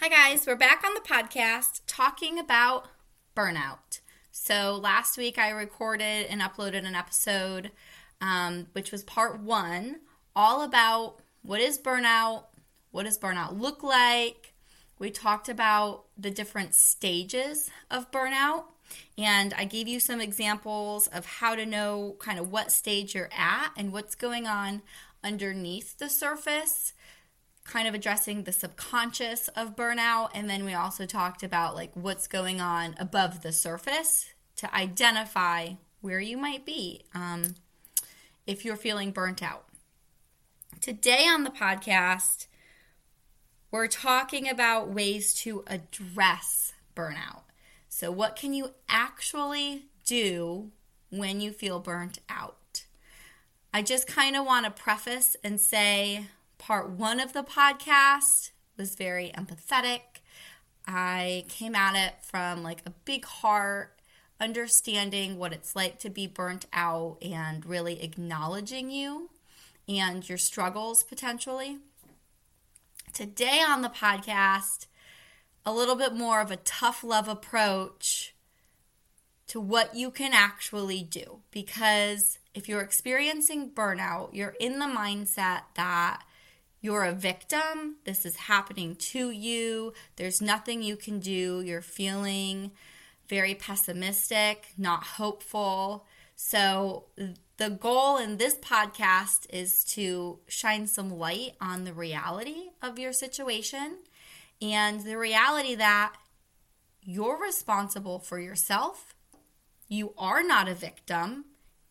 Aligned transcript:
Hi, 0.00 0.10
guys. 0.10 0.46
We're 0.46 0.56
back 0.56 0.84
on 0.84 0.92
the 0.92 1.00
podcast 1.00 1.80
talking 1.86 2.38
about 2.38 2.86
burnout. 3.34 4.00
So, 4.30 4.76
last 4.76 5.16
week 5.16 5.38
I 5.38 5.48
recorded 5.48 6.26
and 6.28 6.42
uploaded 6.42 6.86
an 6.86 6.94
episode, 6.94 7.70
um, 8.20 8.66
which 8.72 8.92
was 8.92 9.02
part 9.02 9.40
one, 9.40 10.00
all 10.36 10.62
about 10.62 11.22
what 11.40 11.62
is 11.62 11.78
burnout, 11.78 12.44
what 12.90 13.04
does 13.04 13.18
burnout 13.18 13.58
look 13.58 13.82
like. 13.82 14.52
We 14.98 15.10
talked 15.10 15.48
about 15.48 16.04
the 16.18 16.30
different 16.30 16.74
stages 16.74 17.70
of 17.90 18.10
burnout, 18.10 18.64
and 19.16 19.54
I 19.54 19.64
gave 19.64 19.88
you 19.88 19.98
some 19.98 20.20
examples 20.20 21.06
of 21.06 21.24
how 21.24 21.54
to 21.54 21.64
know 21.64 22.16
kind 22.18 22.38
of 22.38 22.52
what 22.52 22.70
stage 22.70 23.14
you're 23.14 23.30
at 23.36 23.70
and 23.78 23.94
what's 23.94 24.14
going 24.14 24.46
on 24.46 24.82
underneath 25.24 25.96
the 25.96 26.10
surface 26.10 26.92
kind 27.66 27.88
of 27.88 27.94
addressing 27.94 28.44
the 28.44 28.52
subconscious 28.52 29.48
of 29.48 29.76
burnout. 29.76 30.30
And 30.34 30.48
then 30.48 30.64
we 30.64 30.74
also 30.74 31.06
talked 31.06 31.42
about 31.42 31.74
like 31.74 31.90
what's 31.94 32.26
going 32.26 32.60
on 32.60 32.94
above 32.98 33.42
the 33.42 33.52
surface 33.52 34.26
to 34.56 34.74
identify 34.74 35.70
where 36.00 36.20
you 36.20 36.36
might 36.36 36.64
be 36.64 37.04
um, 37.14 37.56
if 38.46 38.64
you're 38.64 38.76
feeling 38.76 39.10
burnt 39.10 39.42
out. 39.42 39.64
Today 40.80 41.26
on 41.26 41.44
the 41.44 41.50
podcast, 41.50 42.46
we're 43.70 43.88
talking 43.88 44.48
about 44.48 44.88
ways 44.88 45.34
to 45.34 45.64
address 45.66 46.72
burnout. 46.94 47.42
So, 47.88 48.10
what 48.10 48.36
can 48.36 48.52
you 48.52 48.72
actually 48.88 49.86
do 50.04 50.70
when 51.10 51.40
you 51.40 51.50
feel 51.50 51.80
burnt 51.80 52.20
out? 52.28 52.84
I 53.72 53.82
just 53.82 54.06
kind 54.06 54.36
of 54.36 54.46
want 54.46 54.64
to 54.64 54.70
preface 54.70 55.36
and 55.42 55.60
say 55.60 56.26
part 56.66 56.90
one 56.90 57.20
of 57.20 57.32
the 57.32 57.44
podcast 57.44 58.50
was 58.76 58.96
very 58.96 59.30
empathetic. 59.38 60.00
I 60.84 61.44
came 61.48 61.76
at 61.76 61.94
it 61.94 62.14
from 62.24 62.64
like 62.64 62.82
a 62.84 62.90
big 63.04 63.24
heart, 63.24 64.00
understanding 64.40 65.38
what 65.38 65.52
it's 65.52 65.76
like 65.76 66.00
to 66.00 66.10
be 66.10 66.26
burnt 66.26 66.66
out 66.72 67.18
and 67.22 67.64
really 67.64 68.02
acknowledging 68.02 68.90
you 68.90 69.30
and 69.88 70.28
your 70.28 70.38
struggles 70.38 71.04
potentially. 71.04 71.78
Today 73.12 73.62
on 73.64 73.82
the 73.82 73.88
podcast, 73.88 74.86
a 75.64 75.72
little 75.72 75.94
bit 75.94 76.14
more 76.14 76.40
of 76.40 76.50
a 76.50 76.56
tough 76.56 77.04
love 77.04 77.28
approach 77.28 78.34
to 79.46 79.60
what 79.60 79.94
you 79.94 80.10
can 80.10 80.32
actually 80.34 81.04
do. 81.04 81.42
Because 81.52 82.40
if 82.54 82.68
you're 82.68 82.80
experiencing 82.80 83.70
burnout, 83.70 84.30
you're 84.32 84.56
in 84.58 84.80
the 84.80 84.86
mindset 84.86 85.60
that 85.76 86.22
you're 86.86 87.04
a 87.04 87.12
victim. 87.12 87.96
This 88.04 88.24
is 88.24 88.36
happening 88.36 88.94
to 88.94 89.30
you. 89.30 89.92
There's 90.14 90.40
nothing 90.40 90.84
you 90.84 90.94
can 90.94 91.18
do. 91.18 91.60
You're 91.60 91.82
feeling 91.82 92.70
very 93.28 93.56
pessimistic, 93.56 94.68
not 94.78 95.02
hopeful. 95.02 96.06
So, 96.36 97.06
the 97.56 97.70
goal 97.70 98.18
in 98.18 98.36
this 98.36 98.54
podcast 98.58 99.46
is 99.50 99.82
to 99.96 100.38
shine 100.46 100.86
some 100.86 101.10
light 101.10 101.54
on 101.60 101.82
the 101.82 101.92
reality 101.92 102.70
of 102.80 103.00
your 103.00 103.12
situation 103.12 103.98
and 104.62 105.00
the 105.00 105.18
reality 105.18 105.74
that 105.74 106.14
you're 107.02 107.42
responsible 107.42 108.20
for 108.20 108.38
yourself. 108.38 109.16
You 109.88 110.14
are 110.16 110.44
not 110.44 110.68
a 110.68 110.74
victim. 110.74 111.46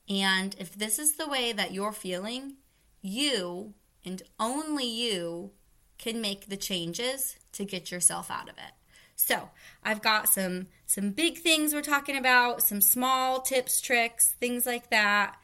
And 0.08 0.56
if 0.58 0.74
this 0.74 1.00
is 1.00 1.18
the 1.18 1.28
way 1.28 1.52
that 1.52 1.74
you're 1.74 1.92
feeling, 1.92 2.54
you 3.02 3.74
and 4.06 4.22
only 4.40 4.86
you 4.86 5.52
can 5.98 6.22
make 6.22 6.48
the 6.48 6.58
changes 6.58 7.38
to 7.54 7.66
get 7.66 7.92
yourself 7.92 8.30
out 8.30 8.50
of 8.50 8.58
it. 8.58 8.74
So, 9.16 9.50
I've 9.84 10.02
got 10.02 10.28
some 10.30 10.68
some 10.86 11.12
big 11.12 11.40
things 11.40 11.74
we're 11.74 11.82
talking 11.82 12.18
about, 12.18 12.62
some 12.62 12.82
small 12.82 13.42
tips, 13.42 13.82
tricks, 13.82 14.36
things 14.40 14.66
like 14.66 14.90
that. 14.90 15.36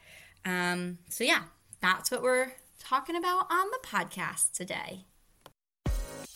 Um, 0.45 0.99
so 1.09 1.23
yeah, 1.23 1.43
that's 1.81 2.11
what 2.11 2.21
we're 2.21 2.51
talking 2.79 3.15
about 3.15 3.47
on 3.51 3.67
the 3.71 3.87
podcast 3.87 4.51
today. 4.53 5.05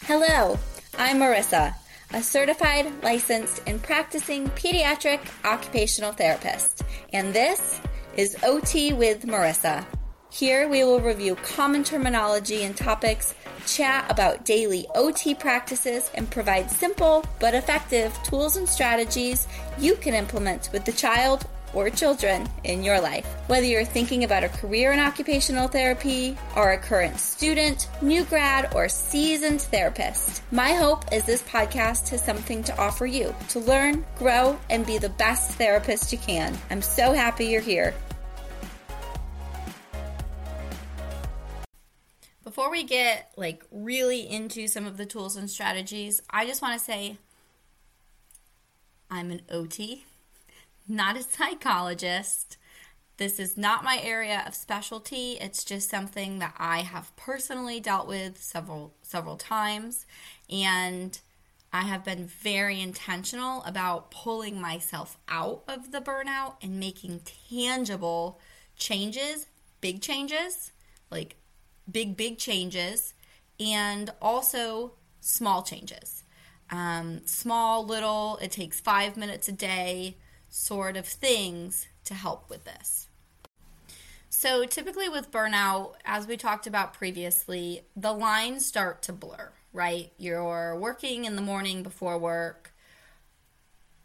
Hello, 0.03 0.57
I'm 0.97 1.17
Marissa, 1.17 1.73
a 2.13 2.21
certified, 2.21 2.91
licensed, 3.03 3.63
and 3.67 3.81
practicing 3.81 4.47
pediatric 4.51 5.19
occupational 5.43 6.11
therapist, 6.11 6.83
and 7.11 7.33
this 7.33 7.81
is 8.15 8.37
OT 8.43 8.93
with 8.93 9.25
Marissa. 9.25 9.85
Here 10.35 10.67
we 10.67 10.83
will 10.83 10.99
review 10.99 11.35
common 11.35 11.85
terminology 11.85 12.63
and 12.63 12.75
topics, 12.75 13.33
chat 13.65 14.11
about 14.11 14.43
daily 14.43 14.85
OT 14.93 15.33
practices, 15.33 16.11
and 16.13 16.29
provide 16.29 16.69
simple 16.69 17.23
but 17.39 17.55
effective 17.55 18.13
tools 18.23 18.57
and 18.57 18.67
strategies 18.67 19.47
you 19.79 19.95
can 19.95 20.13
implement 20.13 20.67
with 20.73 20.83
the 20.83 20.91
child 20.91 21.47
or 21.73 21.89
children 21.89 22.49
in 22.65 22.83
your 22.83 22.99
life. 22.99 23.25
Whether 23.47 23.65
you're 23.67 23.85
thinking 23.85 24.25
about 24.25 24.43
a 24.43 24.49
career 24.49 24.91
in 24.91 24.99
occupational 24.99 25.69
therapy, 25.69 26.37
or 26.57 26.73
a 26.73 26.77
current 26.77 27.17
student, 27.17 27.87
new 28.01 28.25
grad, 28.25 28.75
or 28.75 28.89
seasoned 28.89 29.61
therapist, 29.61 30.41
my 30.51 30.73
hope 30.73 31.13
is 31.13 31.23
this 31.23 31.43
podcast 31.43 32.09
has 32.09 32.21
something 32.21 32.61
to 32.65 32.77
offer 32.77 33.05
you 33.05 33.33
to 33.49 33.59
learn, 33.59 34.05
grow, 34.17 34.59
and 34.69 34.85
be 34.85 34.97
the 34.97 35.07
best 35.07 35.51
therapist 35.51 36.11
you 36.11 36.17
can. 36.17 36.57
I'm 36.69 36.81
so 36.81 37.13
happy 37.13 37.45
you're 37.45 37.61
here. 37.61 37.93
Before 42.55 42.71
we 42.71 42.83
get 42.83 43.33
like 43.35 43.65
really 43.69 44.21
into 44.21 44.65
some 44.65 44.87
of 44.87 44.95
the 44.95 45.05
tools 45.05 45.35
and 45.35 45.49
strategies, 45.49 46.21
I 46.29 46.45
just 46.45 46.61
want 46.61 46.79
to 46.79 46.85
say 46.85 47.17
I'm 49.11 49.29
an 49.29 49.41
OT, 49.51 50.05
not 50.87 51.17
a 51.17 51.23
psychologist. 51.23 52.55
This 53.17 53.41
is 53.41 53.57
not 53.57 53.83
my 53.83 53.99
area 54.01 54.41
of 54.47 54.55
specialty. 54.55 55.33
It's 55.33 55.65
just 55.65 55.89
something 55.89 56.39
that 56.39 56.53
I 56.57 56.83
have 56.83 57.13
personally 57.17 57.81
dealt 57.81 58.07
with 58.07 58.41
several 58.41 58.93
several 59.01 59.35
times 59.35 60.05
and 60.49 61.19
I 61.73 61.81
have 61.81 62.05
been 62.05 62.25
very 62.25 62.79
intentional 62.79 63.63
about 63.63 64.11
pulling 64.11 64.61
myself 64.61 65.17
out 65.27 65.63
of 65.67 65.91
the 65.91 65.99
burnout 65.99 66.53
and 66.61 66.79
making 66.79 67.19
tangible 67.49 68.39
changes, 68.77 69.47
big 69.81 70.01
changes, 70.01 70.71
like 71.11 71.35
big, 71.91 72.17
big 72.17 72.37
changes 72.37 73.13
and 73.59 74.11
also 74.21 74.93
small 75.19 75.63
changes. 75.63 76.23
Um, 76.71 77.21
small, 77.25 77.85
little, 77.85 78.37
it 78.41 78.51
takes 78.51 78.79
five 78.79 79.17
minutes 79.17 79.47
a 79.47 79.51
day 79.51 80.17
sort 80.49 80.97
of 80.97 81.05
things 81.05 81.87
to 82.05 82.13
help 82.13 82.49
with 82.49 82.65
this. 82.65 83.07
So, 84.29 84.65
typically 84.65 85.07
with 85.07 85.31
burnout, 85.31 85.93
as 86.03 86.27
we 86.27 86.37
talked 86.37 86.67
about 86.67 86.93
previously, 86.93 87.83
the 87.95 88.11
lines 88.11 88.65
start 88.65 89.01
to 89.03 89.13
blur, 89.13 89.51
right? 89.71 90.11
You're 90.17 90.75
working 90.77 91.25
in 91.25 91.35
the 91.35 91.41
morning 91.41 91.83
before 91.83 92.17
work, 92.17 92.73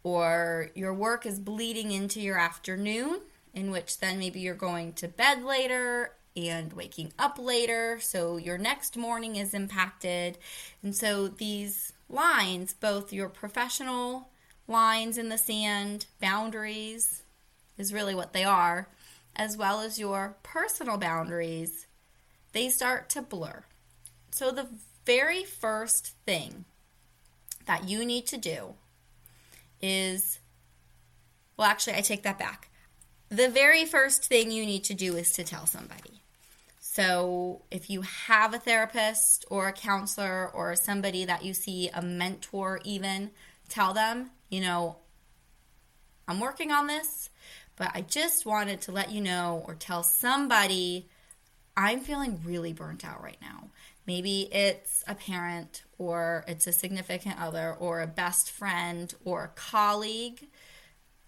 or 0.02 0.70
your 0.74 0.94
work 0.94 1.26
is 1.26 1.38
bleeding 1.38 1.90
into 1.90 2.20
your 2.20 2.38
afternoon, 2.38 3.22
in 3.54 3.70
which 3.70 3.98
then 3.98 4.18
maybe 4.18 4.40
you're 4.40 4.54
going 4.54 4.92
to 4.94 5.08
bed 5.08 5.42
later 5.42 6.12
and 6.36 6.72
waking 6.72 7.12
up 7.18 7.38
later. 7.38 7.98
So 8.00 8.36
your 8.36 8.58
next 8.58 8.96
morning 8.96 9.36
is 9.36 9.54
impacted. 9.54 10.38
And 10.82 10.94
so 10.94 11.28
these 11.28 11.92
lines, 12.08 12.72
both 12.72 13.12
your 13.12 13.28
professional 13.28 14.28
lines 14.68 15.18
in 15.18 15.28
the 15.28 15.38
sand, 15.38 16.06
boundaries 16.20 17.22
is 17.76 17.92
really 17.92 18.14
what 18.14 18.32
they 18.32 18.44
are, 18.44 18.88
as 19.34 19.56
well 19.56 19.80
as 19.80 19.98
your 19.98 20.36
personal 20.42 20.98
boundaries, 20.98 21.86
they 22.52 22.68
start 22.68 23.08
to 23.10 23.22
blur. 23.22 23.64
So 24.30 24.50
the 24.50 24.68
very 25.06 25.44
first 25.44 26.14
thing 26.24 26.64
that 27.66 27.88
you 27.88 28.04
need 28.04 28.26
to 28.26 28.36
do 28.36 28.74
is 29.80 30.38
well, 31.60 31.68
actually, 31.68 31.96
I 31.96 32.00
take 32.00 32.22
that 32.22 32.38
back. 32.38 32.70
The 33.28 33.50
very 33.50 33.84
first 33.84 34.24
thing 34.24 34.50
you 34.50 34.64
need 34.64 34.82
to 34.84 34.94
do 34.94 35.14
is 35.16 35.32
to 35.32 35.44
tell 35.44 35.66
somebody. 35.66 36.19
So, 37.00 37.62
if 37.70 37.88
you 37.88 38.02
have 38.02 38.52
a 38.52 38.58
therapist 38.58 39.46
or 39.48 39.68
a 39.68 39.72
counselor 39.72 40.50
or 40.50 40.76
somebody 40.76 41.24
that 41.24 41.42
you 41.42 41.54
see, 41.54 41.88
a 41.88 42.02
mentor, 42.02 42.78
even, 42.84 43.30
tell 43.70 43.94
them, 43.94 44.30
you 44.50 44.60
know, 44.60 44.96
I'm 46.28 46.40
working 46.40 46.70
on 46.70 46.88
this, 46.88 47.30
but 47.76 47.90
I 47.94 48.02
just 48.02 48.44
wanted 48.44 48.82
to 48.82 48.92
let 48.92 49.10
you 49.10 49.22
know 49.22 49.64
or 49.66 49.76
tell 49.76 50.02
somebody 50.02 51.08
I'm 51.74 52.00
feeling 52.00 52.42
really 52.44 52.74
burnt 52.74 53.02
out 53.02 53.22
right 53.22 53.38
now. 53.40 53.70
Maybe 54.06 54.42
it's 54.52 55.02
a 55.08 55.14
parent 55.14 55.84
or 55.96 56.44
it's 56.48 56.66
a 56.66 56.72
significant 56.72 57.40
other 57.40 57.72
or 57.80 58.02
a 58.02 58.06
best 58.06 58.50
friend 58.50 59.14
or 59.24 59.44
a 59.44 59.58
colleague. 59.58 60.46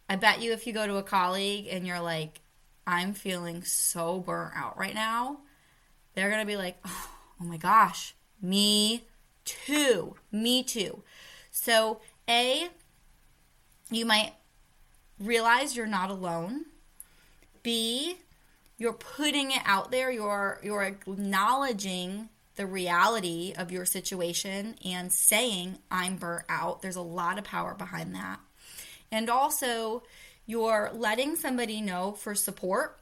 I 0.06 0.16
bet 0.16 0.42
you 0.42 0.52
if 0.52 0.66
you 0.66 0.74
go 0.74 0.86
to 0.86 0.96
a 0.96 1.02
colleague 1.02 1.68
and 1.70 1.86
you're 1.86 2.02
like, 2.02 2.42
I'm 2.86 3.14
feeling 3.14 3.62
so 3.62 4.20
burnt 4.20 4.52
out 4.54 4.76
right 4.76 4.94
now, 4.94 5.38
they're 6.14 6.28
going 6.28 6.40
to 6.42 6.46
be 6.46 6.56
like, 6.56 6.78
oh, 6.84 7.08
oh 7.40 7.44
my 7.44 7.56
gosh, 7.56 8.14
me 8.40 9.04
too. 9.44 10.14
Me 10.30 10.62
too. 10.62 11.02
So, 11.50 12.00
A, 12.28 12.68
you 13.90 14.06
might 14.06 14.32
realize 15.18 15.76
you're 15.76 15.86
not 15.86 16.10
alone. 16.10 16.66
B, 17.62 18.16
you're 18.78 18.92
putting 18.92 19.52
it 19.52 19.62
out 19.64 19.90
there, 19.90 20.10
you're 20.10 20.58
you're 20.62 20.82
acknowledging 20.82 22.28
the 22.56 22.66
reality 22.66 23.54
of 23.56 23.72
your 23.72 23.84
situation 23.84 24.74
and 24.84 25.12
saying 25.12 25.78
I'm 25.90 26.16
burnt 26.16 26.44
out. 26.48 26.82
There's 26.82 26.96
a 26.96 27.02
lot 27.02 27.38
of 27.38 27.44
power 27.44 27.74
behind 27.74 28.14
that. 28.14 28.40
And 29.10 29.30
also, 29.30 30.02
you're 30.46 30.90
letting 30.94 31.36
somebody 31.36 31.80
know 31.80 32.12
for 32.12 32.34
support 32.34 32.98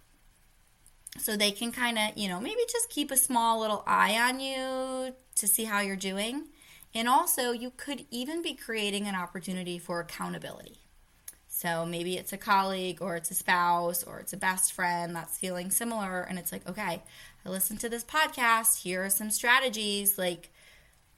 so 1.19 1.37
they 1.37 1.51
can 1.51 1.73
kind 1.73 1.99
of, 1.99 2.17
you 2.17 2.29
know, 2.29 2.41
maybe 2.41 2.61
just 2.71 2.89
keep 2.89 3.11
a 3.11 3.17
small 3.17 3.61
little 3.61 3.83
eye 3.87 4.19
on 4.19 4.41
you 4.41 5.15
to 5.37 5.47
see 5.47 5.65
how 5.65 5.81
you're 5.81 5.97
doing. 5.97 6.45
And 6.95 7.09
also, 7.09 7.53
you 7.53 7.71
could 7.77 8.05
even 8.11 8.43
be 8.43 8.55
creating 8.55 9.07
an 9.07 9.15
opportunity 9.15 9.79
for 9.79 10.01
accountability. 10.01 10.79
So 11.49 11.85
maybe 11.85 12.17
it's 12.17 12.33
a 12.33 12.39
colleague 12.39 13.03
or 13.03 13.17
it's 13.17 13.31
a 13.31 13.35
spouse 13.35 14.03
or 14.03 14.19
it's 14.19 14.33
a 14.33 14.37
best 14.37 14.73
friend 14.73 15.15
that's 15.15 15.37
feeling 15.37 15.71
similar. 15.71 16.23
And 16.23 16.39
it's 16.39 16.53
like, 16.53 16.69
okay, 16.69 17.03
I 17.45 17.49
listened 17.49 17.81
to 17.81 17.89
this 17.89 18.05
podcast. 18.05 18.83
Here 18.83 19.05
are 19.05 19.11
some 19.11 19.31
strategies. 19.31 20.17
Like, 20.17 20.51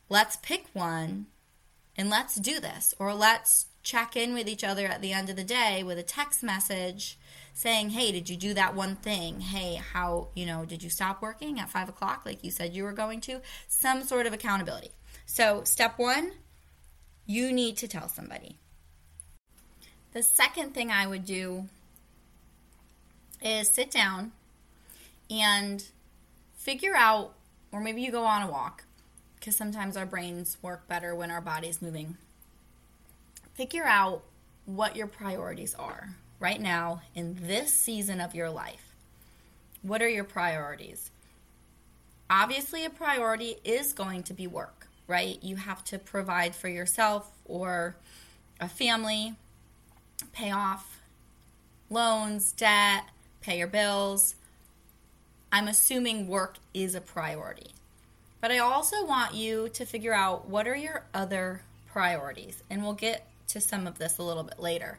let's 0.09 0.37
pick 0.37 0.67
one 0.73 1.27
and 1.97 2.11
let's 2.11 2.35
do 2.35 2.61
this. 2.61 2.95
Or 2.99 3.15
let's 3.15 3.67
check 3.83 4.17
in 4.17 4.35
with 4.35 4.49
each 4.49 4.65
other 4.65 4.87
at 4.87 5.01
the 5.01 5.13
end 5.13 5.31
of 5.31 5.37
the 5.37 5.45
day 5.45 5.83
with 5.83 5.99
a 5.99 6.03
text 6.03 6.43
message 6.43 7.19
saying, 7.55 7.91
hey, 7.91 8.13
did 8.13 8.29
you 8.29 8.37
do 8.37 8.55
that 8.55 8.75
one 8.75 8.97
thing? 8.97 9.41
Hey, 9.41 9.75
how, 9.75 10.29
you 10.35 10.47
know, 10.47 10.65
did 10.65 10.83
you 10.83 10.91
stop 10.91 11.21
working 11.23 11.61
at 11.61 11.71
five 11.71 11.89
o'clock 11.89 12.23
like 12.25 12.43
you 12.43 12.51
said 12.51 12.75
you 12.75 12.85
were 12.85 12.93
going 12.93 13.21
to? 13.23 13.41
Some 13.69 14.03
sort 14.05 14.27
of 14.27 14.33
accountability. 14.33 14.91
So, 15.27 15.63
step 15.65 15.99
one, 15.99 16.33
you 17.27 17.53
need 17.53 17.77
to 17.79 17.89
tell 17.89 18.09
somebody. 18.09 18.59
The 20.13 20.23
second 20.23 20.75
thing 20.75 20.91
I 20.91 21.07
would 21.07 21.25
do 21.25 21.69
is 23.41 23.69
sit 23.69 23.91
down 23.91 24.33
and 25.31 25.85
figure 26.55 26.95
out, 26.95 27.35
or 27.71 27.81
maybe 27.81 28.03
you 28.03 28.11
go 28.11 28.25
on 28.25 28.43
a 28.43 28.51
walk, 28.51 28.85
because 29.37 29.57
sometimes 29.57 29.97
our 29.97 30.07
brains 30.07 30.57
work 30.63 30.87
better 30.89 31.15
when 31.15 31.31
our 31.31 31.41
body's 31.41 31.83
moving. 31.83 32.17
Figure 33.55 33.85
out 33.85 34.23
what 34.65 34.97
your 34.97 35.07
priorities 35.07 35.75
are 35.75 36.15
right 36.43 36.61
now 36.61 37.01
in 37.15 37.39
this 37.43 37.73
season 37.73 38.21
of 38.21 38.35
your 38.35 38.51
life. 38.51 38.93
What 39.83 40.03
are 40.03 40.09
your 40.09 40.25
priorities? 40.25 41.11
Obviously, 42.29 42.85
a 42.85 42.91
priority 42.91 43.57
is 43.65 43.93
going 43.93 44.25
to 44.25 44.35
be 44.35 44.49
work, 44.49 44.89
right? 45.07 45.39
You 45.41 45.57
have 45.57 45.85
to 45.85 45.99
provide 45.99 46.57
for 46.57 46.69
yourself 46.69 47.31
or 47.45 47.95
a 48.61 48.69
family, 48.69 49.35
pay 50.33 50.51
off 50.51 50.99
loans, 51.89 52.51
debt, 52.53 53.05
pay 53.41 53.59
your 53.59 53.69
bills. 53.69 54.35
I'm 55.53 55.69
assuming 55.69 56.27
work 56.27 56.57
is 56.75 56.97
a 56.97 57.01
priority. 57.01 57.71
But 58.41 58.51
I 58.51 58.59
also 58.59 59.07
want 59.07 59.35
you 59.35 59.69
to 59.75 59.85
figure 59.85 60.15
out 60.15 60.49
what 60.49 60.67
are 60.67 60.75
your 60.75 61.05
other 61.15 61.63
priorities. 61.87 62.65
And 62.69 62.83
we'll 62.83 62.95
get 62.95 63.29
to 63.49 63.61
some 63.61 63.87
of 63.87 63.99
this 63.99 64.19
a 64.19 64.23
little 64.25 64.43
bit 64.43 64.59
later. 64.59 64.99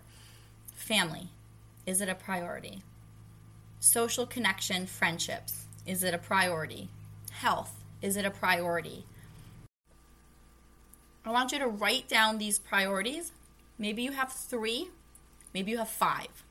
Family, 0.76 1.30
is 1.86 2.02
it 2.02 2.10
a 2.10 2.16
priority? 2.16 2.82
Social 3.80 4.26
connection, 4.26 4.86
friendships, 4.86 5.66
is 5.86 6.04
it 6.04 6.14
a 6.14 6.18
priority? 6.18 6.90
Health, 7.32 7.74
is 8.02 8.16
it 8.16 8.26
a 8.26 8.32
priority? 8.32 9.06
I 11.26 11.32
want 11.32 11.52
you 11.52 11.60
to 11.60 11.68
write 11.68 12.08
down 12.08 12.38
these 12.38 12.60
priorities. 12.60 13.32
Maybe 13.78 14.04
you 14.04 14.12
have 14.12 14.32
three, 14.32 14.90
maybe 15.54 15.72
you 15.72 15.78
have 15.78 15.90
five. 15.90 16.44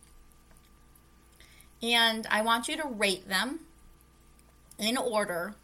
And 1.83 2.27
I 2.31 2.43
want 2.43 2.69
you 2.69 2.77
to 2.77 2.87
rate 2.87 3.29
them 3.29 3.61
in 4.79 4.97
order 4.97 5.55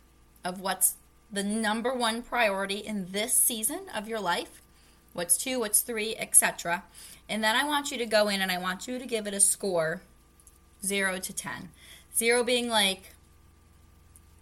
of 0.44 0.61
what's 0.61 0.97
the 1.31 1.44
number 1.44 1.94
one 1.94 2.23
priority 2.23 2.79
in 2.79 3.12
this 3.12 3.35
season 3.35 3.81
of 3.94 4.09
your 4.09 4.21
life 4.21 4.62
what's 5.12 5.37
two, 5.37 5.60
what's 5.60 5.82
three, 5.82 6.16
etc. 6.16 6.84
And 7.28 7.43
then 7.43 7.56
I 7.56 7.64
want 7.64 7.90
you 7.90 7.99
to 7.99 8.06
go 8.06 8.28
in 8.28 8.40
and 8.40 8.50
I 8.50 8.58
want 8.58 8.88
you 8.88 8.99
to 8.99 9.06
give 9.06 9.26
it 9.26 9.34
a 9.34 9.40
score 9.40 10.02
0 10.84 11.19
to 11.19 11.32
10. 11.32 11.70
0 12.16 12.44
being 12.44 12.69
like, 12.69 13.14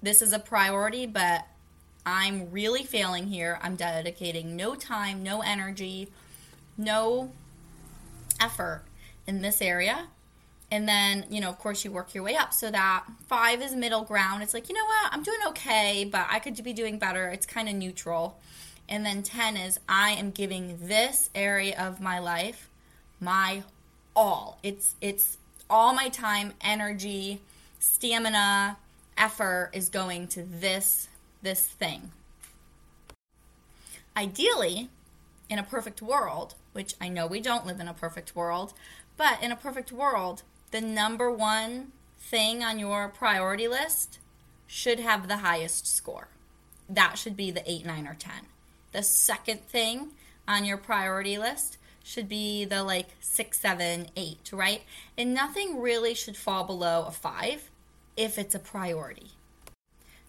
this 0.03 0.23
is 0.23 0.33
a 0.33 0.39
priority, 0.39 1.07
but 1.07 1.47
I'm 2.05 2.51
really 2.51 2.85
failing 2.85 3.27
here. 3.27 3.59
I'm 3.63 3.75
dedicating 3.75 4.55
no 4.55 4.75
time, 4.75 5.23
no 5.23 5.41
energy, 5.41 6.09
no 6.79 7.33
effort 8.41 8.83
in 9.27 9.43
this 9.43 9.61
area. 9.61 10.07
And 10.71 10.89
then, 10.89 11.27
you 11.31 11.41
know, 11.41 11.49
of 11.49 11.59
course, 11.59 11.85
you 11.85 11.93
work 11.93 12.15
your 12.15 12.25
way 12.25 12.35
up 12.37 12.53
so 12.53 12.71
that 12.71 13.05
five 13.27 13.63
is 13.63 13.75
middle 13.75 14.03
ground. 14.03 14.43
It's 14.43 14.53
like, 14.53 14.69
you 14.69 14.75
know 14.75 14.85
what, 14.85 15.13
I'm 15.13 15.23
doing 15.23 15.39
okay, 15.49 16.09
but 16.11 16.27
I 16.31 16.39
could 16.39 16.63
be 16.63 16.73
doing 16.73 16.99
better. 16.99 17.29
It's 17.29 17.47
kind 17.47 17.69
of 17.69 17.75
neutral. 17.75 18.39
And 18.89 19.05
then 19.05 19.23
10 19.23 19.57
is 19.57 19.81
I 19.89 20.11
am 20.13 20.31
giving 20.31 20.79
this 20.87 21.31
area 21.35 21.77
of 21.79 22.01
my 22.01 22.19
life 22.19 22.69
my 23.21 23.63
all. 24.15 24.59
It's 24.63 24.95
it's 25.01 25.39
all 25.69 25.95
my 25.95 26.09
time, 26.09 26.53
energy, 26.61 27.41
stamina, 27.79 28.77
effort 29.17 29.71
is 29.73 29.89
going 29.89 30.29
to 30.29 30.43
this 30.43 31.09
this 31.43 31.67
thing. 31.67 32.11
Ideally, 34.17 34.89
in 35.49 35.59
a 35.59 35.63
perfect 35.63 36.01
world, 36.01 36.55
which 36.73 36.95
I 37.01 37.09
know 37.09 37.27
we 37.27 37.41
don't 37.41 37.67
live 37.67 37.81
in 37.81 37.89
a 37.89 37.95
perfect 37.95 38.35
world, 38.35 38.73
but 39.17 39.43
in 39.43 39.53
a 39.53 39.57
perfect 39.57 39.93
world, 39.93 40.43
the 40.71 40.81
number 40.81 41.31
one 41.31 41.93
thing 42.19 42.63
on 42.65 42.79
your 42.79 43.09
priority 43.09 43.69
list 43.69 44.19
should 44.67 44.99
have 44.99 45.29
the 45.29 45.39
highest 45.39 45.87
score. 45.87 46.29
That 46.89 47.19
should 47.19 47.37
be 47.37 47.51
the 47.51 47.69
8, 47.71 47.85
9, 47.85 48.07
or 48.07 48.15
10. 48.15 48.33
The 48.93 49.03
second 49.03 49.67
thing 49.67 50.13
on 50.49 50.65
your 50.65 50.77
priority 50.77 51.39
list 51.39 51.79
should 52.03 52.29
be 52.29 52.65
the 52.65 52.85
like 52.85 53.09
six, 53.21 53.59
seven, 53.59 54.07
eight, 54.17 54.51
right? 54.53 54.83
And 55.19 55.35
nothing 55.35 55.81
really 55.81 56.15
should 56.15 56.37
fall 56.37 56.65
below 56.65 57.05
a 57.07 57.11
five 57.11 57.71
if 58.17 58.39
it's 58.39 58.55
a 58.55 58.61
priority. 58.61 59.33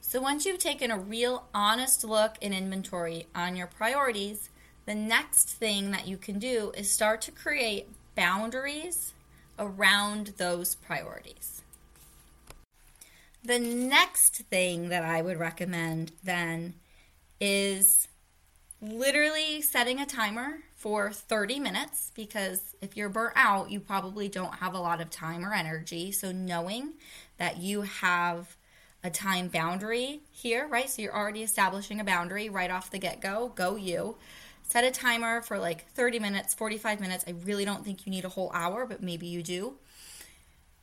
So 0.01 0.21
once 0.21 0.45
you've 0.45 0.57
taken 0.57 0.89
a 0.89 0.97
real 0.97 1.45
honest 1.53 2.03
look 2.03 2.37
and 2.41 2.53
inventory 2.53 3.27
on 3.35 3.55
your 3.55 3.67
priorities, 3.67 4.49
the 4.85 4.95
next 4.95 5.49
thing 5.49 5.91
that 5.91 6.07
you 6.07 6.17
can 6.17 6.39
do 6.39 6.71
is 6.75 6.89
start 6.89 7.21
to 7.23 7.31
create 7.31 7.89
boundaries 8.15 9.13
around 9.59 10.33
those 10.37 10.75
priorities. 10.75 11.61
The 13.43 13.59
next 13.59 14.37
thing 14.49 14.89
that 14.89 15.03
I 15.03 15.21
would 15.21 15.37
recommend 15.37 16.13
then 16.23 16.75
is 17.39 18.06
literally 18.81 19.61
setting 19.61 19.99
a 19.99 20.05
timer 20.05 20.59
for 20.75 21.11
30 21.11 21.59
minutes 21.59 22.11
because 22.15 22.75
if 22.81 22.95
you're 22.95 23.09
burnt 23.09 23.33
out, 23.35 23.71
you 23.71 23.79
probably 23.79 24.29
don't 24.29 24.55
have 24.55 24.73
a 24.73 24.79
lot 24.79 25.01
of 25.01 25.09
time 25.09 25.45
or 25.45 25.53
energy. 25.53 26.11
So, 26.11 26.31
knowing 26.31 26.93
that 27.37 27.57
you 27.57 27.81
have 27.81 28.55
a 29.03 29.09
time 29.09 29.47
boundary 29.47 30.21
here, 30.31 30.67
right? 30.67 30.89
So, 30.89 31.01
you're 31.01 31.15
already 31.15 31.43
establishing 31.43 31.99
a 31.99 32.03
boundary 32.03 32.49
right 32.49 32.69
off 32.69 32.91
the 32.91 32.99
get 32.99 33.21
go. 33.21 33.51
Go 33.55 33.75
you. 33.75 34.17
Set 34.63 34.83
a 34.83 34.91
timer 34.91 35.41
for 35.41 35.57
like 35.57 35.89
30 35.91 36.19
minutes, 36.19 36.53
45 36.53 36.99
minutes. 36.99 37.23
I 37.27 37.31
really 37.45 37.65
don't 37.65 37.85
think 37.85 38.05
you 38.05 38.11
need 38.11 38.25
a 38.25 38.29
whole 38.29 38.51
hour, 38.53 38.85
but 38.85 39.01
maybe 39.01 39.25
you 39.25 39.41
do. 39.41 39.75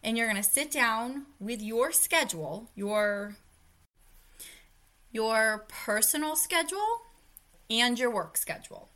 And 0.03 0.17
you're 0.19 0.27
going 0.27 0.43
to 0.43 0.49
sit 0.49 0.71
down 0.71 1.27
with 1.39 1.63
your 1.63 1.93
schedule, 1.93 2.71
your 2.75 3.37
your 5.13 5.65
personal 5.69 6.35
schedule 6.35 7.03
and 7.81 7.99
your 7.99 8.11
work 8.11 8.37
schedule. 8.37 8.91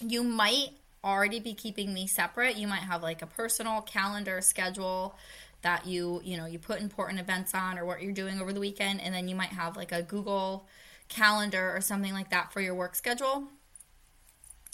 You 0.00 0.22
might 0.22 0.70
already 1.04 1.40
be 1.40 1.54
keeping 1.54 1.94
these 1.94 2.12
separate. 2.12 2.56
You 2.56 2.66
might 2.66 2.82
have 2.82 3.02
like 3.02 3.22
a 3.22 3.26
personal 3.26 3.80
calendar 3.82 4.40
schedule 4.40 5.16
that 5.62 5.86
you, 5.86 6.20
you 6.24 6.36
know, 6.36 6.46
you 6.46 6.58
put 6.58 6.80
important 6.80 7.20
events 7.20 7.54
on 7.54 7.78
or 7.78 7.84
what 7.84 8.02
you're 8.02 8.12
doing 8.12 8.40
over 8.40 8.52
the 8.52 8.60
weekend 8.60 9.00
and 9.00 9.14
then 9.14 9.28
you 9.28 9.34
might 9.34 9.50
have 9.50 9.76
like 9.76 9.92
a 9.92 10.02
Google 10.02 10.66
calendar 11.08 11.74
or 11.74 11.80
something 11.80 12.12
like 12.12 12.30
that 12.30 12.52
for 12.52 12.60
your 12.60 12.74
work 12.74 12.94
schedule. 12.94 13.48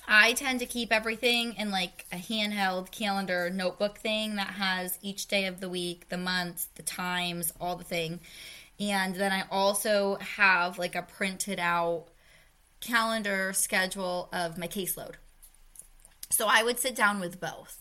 I 0.06 0.34
tend 0.34 0.60
to 0.60 0.66
keep 0.66 0.92
everything 0.92 1.54
in 1.54 1.70
like 1.70 2.04
a 2.12 2.16
handheld 2.16 2.90
calendar 2.90 3.48
notebook 3.48 3.98
thing 3.98 4.36
that 4.36 4.48
has 4.48 4.98
each 5.00 5.28
day 5.28 5.46
of 5.46 5.60
the 5.60 5.68
week, 5.70 6.10
the 6.10 6.18
months, 6.18 6.68
the 6.74 6.82
times, 6.82 7.52
all 7.58 7.76
the 7.76 7.84
thing. 7.84 8.20
And 8.78 9.14
then 9.14 9.32
I 9.32 9.44
also 9.50 10.16
have 10.16 10.78
like 10.78 10.94
a 10.94 11.02
printed 11.02 11.58
out 11.58 12.08
calendar 12.84 13.52
schedule 13.52 14.28
of 14.32 14.58
my 14.58 14.68
caseload. 14.68 15.14
So 16.30 16.46
I 16.48 16.62
would 16.62 16.78
sit 16.78 16.94
down 16.94 17.20
with 17.20 17.40
both. 17.40 17.78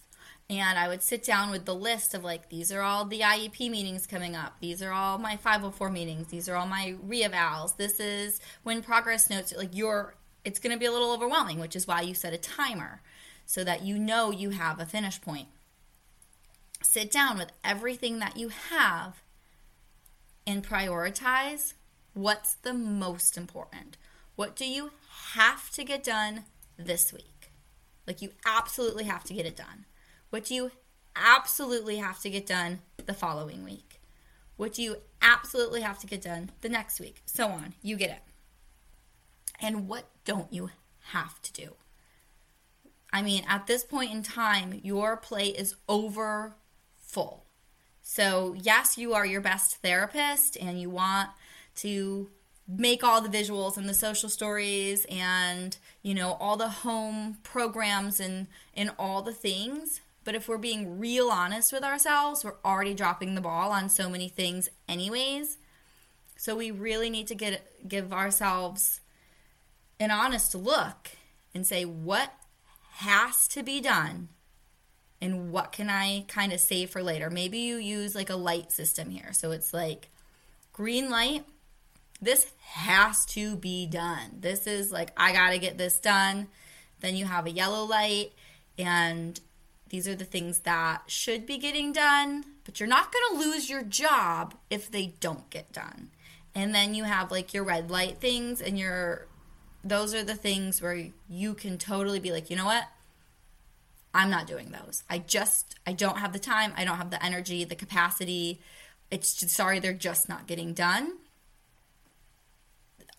And 0.49 0.77
I 0.77 0.87
would 0.87 1.01
sit 1.01 1.23
down 1.23 1.51
with 1.51 1.65
the 1.65 1.73
list 1.73 2.13
of 2.13 2.23
like, 2.23 2.49
these 2.49 2.71
are 2.71 2.81
all 2.81 3.05
the 3.05 3.21
IEP 3.21 3.71
meetings 3.71 4.05
coming 4.05 4.35
up. 4.35 4.55
These 4.59 4.83
are 4.83 4.91
all 4.91 5.17
my 5.17 5.37
504 5.37 5.89
meetings. 5.89 6.27
These 6.27 6.49
are 6.49 6.55
all 6.55 6.67
my 6.67 6.95
reevals. 7.07 7.77
This 7.77 7.99
is 7.99 8.39
when 8.63 8.83
progress 8.83 9.29
notes, 9.29 9.53
like, 9.57 9.75
you're, 9.75 10.15
it's 10.43 10.59
going 10.59 10.73
to 10.73 10.79
be 10.79 10.85
a 10.85 10.91
little 10.91 11.13
overwhelming, 11.13 11.59
which 11.59 11.75
is 11.75 11.87
why 11.87 12.01
you 12.01 12.13
set 12.13 12.33
a 12.33 12.37
timer 12.37 13.01
so 13.45 13.63
that 13.63 13.83
you 13.83 13.97
know 13.97 14.31
you 14.31 14.51
have 14.51 14.79
a 14.79 14.85
finish 14.85 15.19
point. 15.21 15.47
Sit 16.81 17.09
down 17.09 17.37
with 17.37 17.51
everything 17.63 18.19
that 18.19 18.37
you 18.37 18.49
have 18.49 19.23
and 20.45 20.67
prioritize 20.67 21.73
what's 22.13 22.55
the 22.55 22.73
most 22.73 23.37
important. 23.37 23.97
What 24.35 24.55
do 24.55 24.65
you 24.65 24.91
have 25.33 25.69
to 25.71 25.83
get 25.83 26.03
done 26.03 26.45
this 26.77 27.13
week? 27.13 27.51
Like, 28.07 28.21
you 28.21 28.31
absolutely 28.45 29.05
have 29.05 29.23
to 29.25 29.33
get 29.33 29.45
it 29.45 29.55
done. 29.55 29.85
What 30.29 30.45
do 30.45 30.55
you 30.55 30.71
absolutely 31.15 31.97
have 31.97 32.19
to 32.21 32.29
get 32.29 32.45
done 32.45 32.79
the 33.05 33.13
following 33.13 33.63
week? 33.63 34.01
What 34.57 34.73
do 34.73 34.81
you 34.81 34.97
absolutely 35.21 35.81
have 35.81 35.99
to 35.99 36.07
get 36.07 36.21
done 36.21 36.51
the 36.61 36.69
next 36.69 36.99
week? 36.99 37.21
So 37.25 37.47
on. 37.47 37.73
You 37.81 37.95
get 37.95 38.09
it. 38.09 38.21
And 39.59 39.87
what 39.87 40.09
don't 40.25 40.51
you 40.51 40.71
have 41.11 41.41
to 41.43 41.53
do? 41.53 41.75
I 43.11 43.21
mean, 43.21 43.43
at 43.47 43.67
this 43.67 43.83
point 43.83 44.11
in 44.11 44.23
time, 44.23 44.79
your 44.83 45.15
plate 45.15 45.55
is 45.55 45.75
over 45.87 46.55
full. 46.97 47.45
So, 48.01 48.55
yes, 48.57 48.97
you 48.97 49.13
are 49.13 49.25
your 49.25 49.39
best 49.39 49.77
therapist 49.77 50.57
and 50.57 50.81
you 50.81 50.89
want 50.89 51.29
to 51.75 52.29
make 52.67 53.03
all 53.03 53.21
the 53.21 53.29
visuals 53.29 53.77
and 53.77 53.87
the 53.87 53.93
social 53.93 54.29
stories 54.29 55.05
and, 55.09 55.77
you 56.01 56.13
know, 56.13 56.33
all 56.39 56.57
the 56.57 56.69
home 56.69 57.37
programs 57.43 58.19
and 58.19 58.47
and 58.73 58.91
all 58.97 59.21
the 59.21 59.33
things. 59.33 60.01
But 60.23 60.35
if 60.35 60.47
we're 60.47 60.57
being 60.57 60.99
real 60.99 61.29
honest 61.29 61.73
with 61.73 61.83
ourselves, 61.83 62.43
we're 62.43 62.55
already 62.63 62.93
dropping 62.93 63.35
the 63.35 63.41
ball 63.41 63.71
on 63.71 63.89
so 63.89 64.09
many 64.09 64.29
things 64.29 64.69
anyways. 64.87 65.57
So 66.37 66.55
we 66.55 66.71
really 66.71 67.09
need 67.09 67.27
to 67.27 67.35
get 67.35 67.87
give 67.87 68.13
ourselves 68.13 69.01
an 69.99 70.11
honest 70.11 70.55
look 70.55 71.11
and 71.53 71.67
say 71.67 71.85
what 71.85 72.33
has 72.95 73.47
to 73.49 73.63
be 73.63 73.81
done 73.81 74.29
and 75.21 75.51
what 75.51 75.71
can 75.71 75.89
I 75.89 76.25
kind 76.27 76.51
of 76.51 76.59
save 76.59 76.89
for 76.89 77.01
later. 77.01 77.29
Maybe 77.29 77.59
you 77.59 77.77
use 77.77 78.13
like 78.13 78.29
a 78.29 78.35
light 78.35 78.71
system 78.71 79.09
here. 79.09 79.31
So 79.31 79.51
it's 79.51 79.73
like 79.73 80.09
green 80.73 81.09
light, 81.09 81.45
this 82.23 82.51
has 82.61 83.25
to 83.27 83.55
be 83.55 83.85
done. 83.85 84.37
This 84.39 84.67
is 84.67 84.91
like, 84.91 85.11
I 85.17 85.33
got 85.33 85.51
to 85.51 85.59
get 85.59 85.77
this 85.77 85.99
done. 85.99 86.47
Then 87.01 87.15
you 87.15 87.25
have 87.25 87.45
a 87.45 87.51
yellow 87.51 87.83
light, 87.83 88.31
and 88.77 89.39
these 89.89 90.07
are 90.07 90.15
the 90.15 90.25
things 90.25 90.59
that 90.59 91.03
should 91.07 91.45
be 91.45 91.57
getting 91.57 91.91
done, 91.91 92.45
but 92.63 92.79
you're 92.79 92.87
not 92.87 93.11
going 93.11 93.23
to 93.41 93.47
lose 93.47 93.69
your 93.69 93.83
job 93.83 94.55
if 94.69 94.89
they 94.89 95.13
don't 95.19 95.49
get 95.49 95.71
done. 95.73 96.09
And 96.55 96.73
then 96.73 96.95
you 96.95 97.03
have 97.03 97.29
like 97.29 97.53
your 97.53 97.63
red 97.63 97.91
light 97.91 98.19
things, 98.19 98.61
and 98.61 98.79
your 98.79 99.27
those 99.83 100.13
are 100.13 100.23
the 100.23 100.35
things 100.35 100.81
where 100.81 101.09
you 101.27 101.53
can 101.53 101.77
totally 101.77 102.19
be 102.19 102.31
like, 102.31 102.49
you 102.49 102.55
know 102.55 102.65
what? 102.65 102.85
I'm 104.13 104.29
not 104.29 104.47
doing 104.47 104.71
those. 104.71 105.03
I 105.09 105.17
just 105.17 105.75
I 105.85 105.93
don't 105.93 106.19
have 106.19 106.31
the 106.31 106.39
time. 106.39 106.73
I 106.77 106.85
don't 106.85 106.97
have 106.97 107.09
the 107.09 107.23
energy, 107.23 107.65
the 107.65 107.75
capacity. 107.75 108.61
It's 109.11 109.35
just, 109.35 109.53
sorry 109.53 109.79
they're 109.79 109.93
just 109.93 110.29
not 110.29 110.47
getting 110.47 110.73
done. 110.73 111.17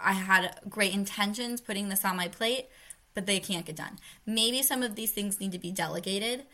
I 0.05 0.13
had 0.13 0.61
great 0.69 0.93
intentions 0.93 1.61
putting 1.61 1.89
this 1.89 2.05
on 2.05 2.17
my 2.17 2.29
plate, 2.29 2.69
but 3.15 3.27
they 3.27 3.41
can't 3.41 3.67
get 3.67 3.77
done. 3.77 3.99
Maybe 4.27 4.63
some 4.63 4.83
of 4.83 4.95
these 4.95 5.13
things 5.13 5.41
need 5.41 5.53
to 5.53 5.59
be 5.59 5.71
delegated. 5.71 6.45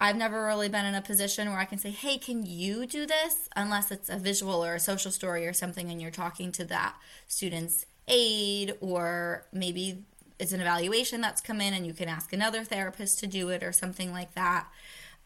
I've 0.00 0.16
never 0.16 0.44
really 0.44 0.68
been 0.68 0.84
in 0.84 0.94
a 0.94 1.02
position 1.02 1.48
where 1.48 1.58
I 1.58 1.64
can 1.64 1.78
say, 1.78 1.90
"Hey, 1.90 2.18
can 2.18 2.44
you 2.44 2.86
do 2.86 3.06
this?" 3.06 3.48
unless 3.54 3.90
it's 3.90 4.08
a 4.08 4.16
visual 4.16 4.64
or 4.64 4.74
a 4.74 4.80
social 4.80 5.10
story 5.10 5.46
or 5.46 5.52
something 5.52 5.90
and 5.90 6.02
you're 6.02 6.10
talking 6.10 6.50
to 6.52 6.64
that 6.64 6.96
student's 7.28 7.86
aide 8.08 8.74
or 8.80 9.46
maybe 9.52 10.04
it's 10.38 10.52
an 10.52 10.60
evaluation 10.60 11.20
that's 11.20 11.40
come 11.40 11.60
in 11.60 11.72
and 11.74 11.86
you 11.86 11.94
can 11.94 12.08
ask 12.08 12.32
another 12.32 12.64
therapist 12.64 13.18
to 13.20 13.26
do 13.26 13.50
it 13.50 13.62
or 13.62 13.72
something 13.72 14.12
like 14.12 14.34
that. 14.34 14.66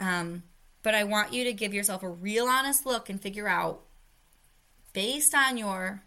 Um, 0.01 0.43
but 0.83 0.95
I 0.95 1.05
want 1.05 1.33
you 1.33 1.45
to 1.45 1.53
give 1.53 1.75
yourself 1.75 2.03
a 2.03 2.09
real 2.09 2.47
honest 2.47 2.87
look 2.87 3.09
and 3.09 3.21
figure 3.21 3.49
out, 3.49 3.83
based 4.93 5.35
on 5.35 5.57
your 5.57 6.03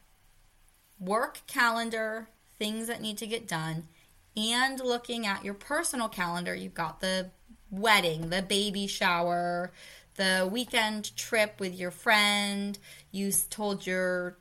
work 1.02 1.42
calendar, 1.48 2.30
things 2.58 2.88
that 2.88 3.02
need 3.02 3.18
to 3.18 3.28
get 3.28 3.48
done, 3.48 3.88
and 4.38 4.80
looking 4.80 5.26
at 5.26 5.44
your 5.44 5.54
personal 5.54 6.08
calendar, 6.08 6.56
you've 6.56 6.74
got 6.74 7.02
the 7.02 7.32
wedding, 7.70 8.30
the 8.30 8.42
baby 8.42 8.88
shower, 8.88 9.72
the 10.16 10.48
weekend 10.50 11.16
trip 11.18 11.60
with 11.60 11.74
your 11.74 11.92
friend, 11.92 12.78
you 13.12 13.32
told 13.50 13.86
your 13.86 14.38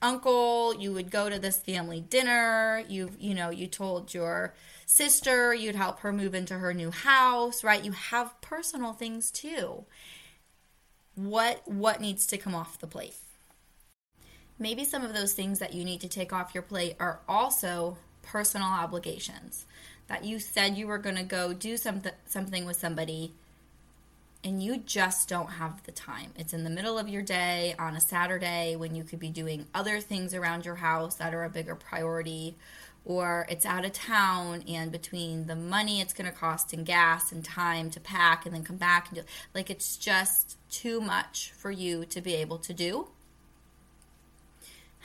uncle 0.00 0.74
you 0.78 0.92
would 0.92 1.10
go 1.10 1.28
to 1.28 1.38
this 1.38 1.58
family 1.58 2.00
dinner. 2.00 2.84
You 2.88 3.10
you 3.18 3.34
know 3.34 3.50
you 3.50 3.66
told 3.66 4.14
your 4.14 4.54
sister 4.84 5.52
you'd 5.52 5.74
help 5.74 6.00
her 6.00 6.12
move 6.12 6.34
into 6.34 6.54
her 6.58 6.72
new 6.72 6.90
house 6.90 7.64
right? 7.64 7.84
You 7.84 7.92
have 7.92 8.40
personal 8.40 8.92
things 8.92 9.30
too. 9.30 9.84
What 11.14 11.62
what 11.66 12.00
needs 12.00 12.26
to 12.28 12.38
come 12.38 12.54
off 12.54 12.78
the 12.78 12.86
plate 12.86 13.14
maybe 14.58 14.84
some 14.84 15.04
of 15.04 15.14
those 15.14 15.32
things 15.32 15.58
that 15.58 15.74
you 15.74 15.84
need 15.84 16.00
to 16.00 16.08
take 16.08 16.32
off 16.32 16.54
your 16.54 16.62
plate 16.62 16.96
are 16.98 17.20
also 17.28 17.96
personal 18.22 18.68
obligations 18.68 19.66
that 20.08 20.24
you 20.24 20.38
said 20.38 20.76
you 20.76 20.86
were 20.86 20.98
going 20.98 21.16
to 21.16 21.22
go 21.22 21.52
do 21.52 21.76
something 21.76 22.12
something 22.26 22.64
with 22.64 22.76
somebody 22.76 23.32
and 24.44 24.62
you 24.62 24.76
just 24.78 25.28
don't 25.28 25.50
have 25.52 25.82
the 25.84 25.92
time. 25.92 26.30
It's 26.36 26.52
in 26.52 26.62
the 26.62 26.70
middle 26.70 26.98
of 26.98 27.08
your 27.08 27.22
day 27.22 27.74
on 27.80 27.96
a 27.96 28.00
Saturday 28.00 28.76
when 28.76 28.94
you 28.94 29.02
could 29.02 29.18
be 29.18 29.30
doing 29.30 29.66
other 29.74 29.98
things 29.98 30.34
around 30.34 30.64
your 30.64 30.76
house 30.76 31.16
that 31.16 31.34
are 31.34 31.42
a 31.42 31.50
bigger 31.50 31.74
priority, 31.74 32.54
or 33.04 33.44
it's 33.48 33.66
out 33.66 33.84
of 33.84 33.92
town 33.92 34.62
and 34.68 34.92
between 34.92 35.46
the 35.46 35.56
money 35.56 36.00
it's 36.00 36.12
going 36.12 36.30
to 36.30 36.36
cost 36.36 36.72
and 36.72 36.86
gas 36.86 37.32
and 37.32 37.44
time 37.44 37.90
to 37.90 37.98
pack 37.98 38.46
and 38.46 38.54
then 38.54 38.62
come 38.62 38.76
back 38.76 39.08
and 39.08 39.16
do 39.16 39.24
like 39.52 39.68
it's 39.68 39.96
just 39.96 40.56
too 40.70 41.00
much 41.00 41.52
for 41.56 41.72
you 41.72 42.04
to 42.04 42.20
be 42.20 42.34
able 42.34 42.58
to 42.58 42.72
do. 42.72 43.08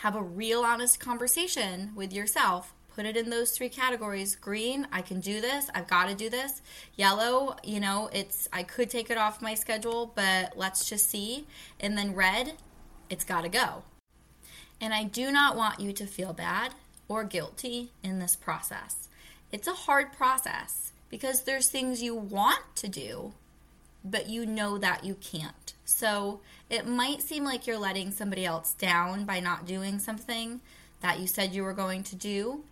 Have 0.02 0.16
a 0.16 0.24
real 0.24 0.64
honest 0.64 1.00
conversation 1.00 1.92
with 1.94 2.12
yourself. 2.12 2.74
Put 2.96 3.06
it 3.06 3.16
in 3.16 3.30
those 3.30 3.52
three 3.52 3.70
categories. 3.70 4.36
Green 4.36 4.88
i 4.92 5.00
can 5.00 5.20
do 5.20 5.40
this. 5.40 5.70
I've 5.76 5.86
got 5.86 6.10
to 6.10 6.16
do 6.16 6.28
this. 6.28 6.64
Yellow 6.96 7.56
you 7.64 7.80
know 7.80 8.10
it's 8.12 8.50
i 8.52 8.64
could 8.64 8.90
take 8.90 9.12
it 9.12 9.20
off 9.20 9.44
my 9.44 9.54
schedule 9.54 10.12
but 10.16 10.58
let's 10.58 10.90
just 10.90 11.08
see. 11.08 11.46
And 11.80 11.96
then 11.96 12.16
red 12.16 12.54
it's 13.12 13.24
got 13.24 13.42
to 13.42 13.50
go. 13.50 13.84
And 14.82 14.92
i 14.92 15.04
do 15.04 15.32
not 15.32 15.56
want 15.56 15.80
you 15.80 15.94
to 15.94 16.08
feel 16.08 16.34
bad 16.34 16.74
or 17.08 17.24
guilty 17.24 17.92
in 18.02 18.18
this 18.18 18.36
process. 18.36 19.08
It's 19.52 19.68
a 19.68 19.84
hard 19.86 20.14
process 20.14 20.94
because 21.12 21.44
there's 21.44 21.70
things 21.70 22.02
you 22.02 22.16
want 22.16 22.64
to 22.78 22.88
do 22.88 23.34
but 24.04 24.28
you 24.28 24.48
know 24.48 24.80
that 24.80 25.04
you 25.04 25.14
can't 25.14 25.76
so 25.92 26.40
it 26.70 26.88
might 26.88 27.22
seem 27.22 27.44
like 27.44 27.68
you're 27.68 27.78
letting 27.78 28.12
somebody 28.12 28.46
else 28.46 28.74
down 28.74 29.26
by 29.26 29.40
not 29.40 29.66
doing 29.66 30.00
something 30.00 30.62
that 31.02 31.20
you 31.20 31.28
said 31.28 31.54
you 31.54 31.64
were 31.64 31.74
going 31.74 32.04
to 32.04 32.16
do 32.16 32.64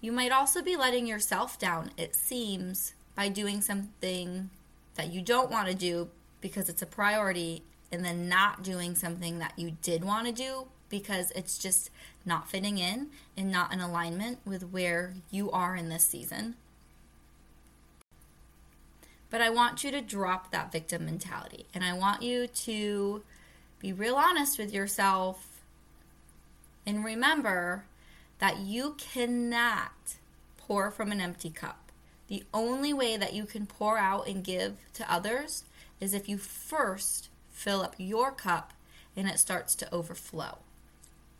you 0.00 0.12
might 0.12 0.32
also 0.32 0.62
be 0.62 0.76
letting 0.76 1.06
yourself 1.06 1.58
down, 1.58 1.90
it 1.96 2.14
seems, 2.14 2.94
by 3.14 3.28
doing 3.28 3.60
something 3.60 4.50
that 4.94 5.12
you 5.12 5.20
don't 5.22 5.50
want 5.50 5.68
to 5.68 5.74
do 5.74 6.08
because 6.40 6.68
it's 6.68 6.82
a 6.82 6.86
priority 6.86 7.62
and 7.90 8.04
then 8.04 8.28
not 8.28 8.62
doing 8.62 8.94
something 8.94 9.38
that 9.38 9.54
you 9.56 9.76
did 9.82 10.04
want 10.04 10.26
to 10.26 10.32
do 10.32 10.66
because 10.88 11.30
it's 11.32 11.58
just 11.58 11.90
not 12.24 12.48
fitting 12.48 12.78
in 12.78 13.08
and 13.36 13.50
not 13.50 13.72
in 13.72 13.80
alignment 13.80 14.38
with 14.44 14.70
where 14.70 15.14
you 15.30 15.50
are 15.50 15.74
in 15.74 15.88
this 15.88 16.04
season. 16.04 16.54
But 19.30 19.40
I 19.40 19.50
want 19.50 19.82
you 19.82 19.90
to 19.90 20.00
drop 20.00 20.50
that 20.52 20.72
victim 20.72 21.04
mentality 21.04 21.66
and 21.74 21.84
I 21.84 21.92
want 21.92 22.22
you 22.22 22.46
to 22.46 23.22
be 23.80 23.92
real 23.92 24.14
honest 24.14 24.58
with 24.58 24.72
yourself 24.72 25.62
and 26.86 27.04
remember 27.04 27.84
that 28.38 28.58
you 28.58 28.94
cannot 28.98 30.16
pour 30.56 30.90
from 30.90 31.10
an 31.10 31.20
empty 31.20 31.50
cup. 31.50 31.90
The 32.28 32.44
only 32.52 32.92
way 32.92 33.16
that 33.16 33.34
you 33.34 33.44
can 33.44 33.66
pour 33.66 33.98
out 33.98 34.28
and 34.28 34.44
give 34.44 34.76
to 34.94 35.12
others 35.12 35.64
is 36.00 36.14
if 36.14 36.28
you 36.28 36.38
first 36.38 37.28
fill 37.50 37.82
up 37.82 37.94
your 37.98 38.30
cup 38.30 38.72
and 39.16 39.28
it 39.28 39.38
starts 39.38 39.74
to 39.76 39.94
overflow. 39.94 40.58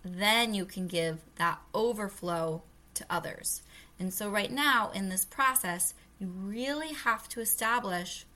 Then 0.04 0.54
you 0.54 0.64
can 0.64 0.86
give 0.86 1.18
that 1.36 1.60
overflow 1.74 2.62
to 2.94 3.04
others. 3.10 3.62
And 3.98 4.12
so, 4.12 4.30
right 4.30 4.50
now 4.50 4.90
in 4.94 5.08
this 5.08 5.24
process, 5.24 5.94
you 6.18 6.28
really 6.28 6.92
have 6.92 7.28
to 7.30 7.40
establish 7.40 8.26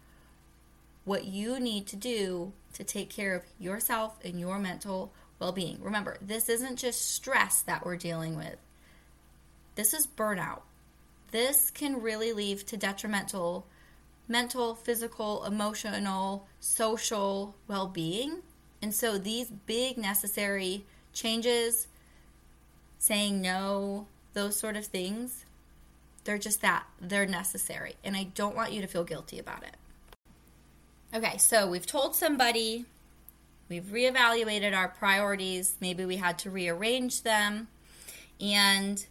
what 1.05 1.25
you 1.25 1.59
need 1.59 1.87
to 1.89 1.97
do 1.97 2.53
to 2.75 2.85
take 2.85 3.11
care 3.11 3.35
of 3.35 3.43
yourself 3.59 4.19
and 4.25 4.39
your 4.39 4.59
mental 4.59 5.13
well 5.39 5.53
being. 5.53 5.79
Remember, 5.81 6.19
this 6.21 6.49
isn't 6.49 6.77
just 6.77 7.15
stress 7.15 7.63
that 7.63 7.85
we're 7.85 7.97
dealing 7.97 8.37
with, 8.37 8.57
this 9.75 9.95
is 9.95 10.07
burnout. 10.07 10.63
This 11.31 11.71
can 11.71 12.03
really 12.03 12.33
lead 12.33 12.59
to 12.59 12.77
detrimental 12.77 13.67
mental, 14.31 14.77
physical, 14.77 15.45
emotional, 15.45 16.47
social 16.61 17.55
well 17.67 17.89
being. 17.89 18.39
And 18.81 18.95
so 18.95 19.19
these 19.19 19.51
big 19.51 19.99
necessary 19.99 20.87
changes, 21.13 21.89
saying 22.99 23.43
no, 23.43 24.07
those 24.33 24.57
sort 24.57 24.77
of 24.77 24.87
things, 24.87 25.45
they're 26.31 26.39
just 26.39 26.63
that. 26.63 26.87
They're 27.01 27.27
necessary. 27.27 27.97
And 28.05 28.17
I 28.17 28.23
don't 28.23 28.55
want 28.55 28.73
you 28.73 28.81
to 28.83 28.87
feel 28.87 29.03
guilty 29.03 29.41
about 29.41 29.65
it. 29.65 29.75
Okay, 31.13 31.39
so 31.39 31.69
we've 31.69 31.87
told 31.87 32.15
somebody, 32.15 32.85
we've 33.69 33.87
reevaluated 33.87 34.73
our 34.73 34.87
priorities, 34.87 35.75
maybe 35.81 36.05
we 36.05 36.19
had 36.19 36.39
to 36.39 36.51
rearrange 36.51 37.25
them, 37.25 37.67
and 38.41 39.05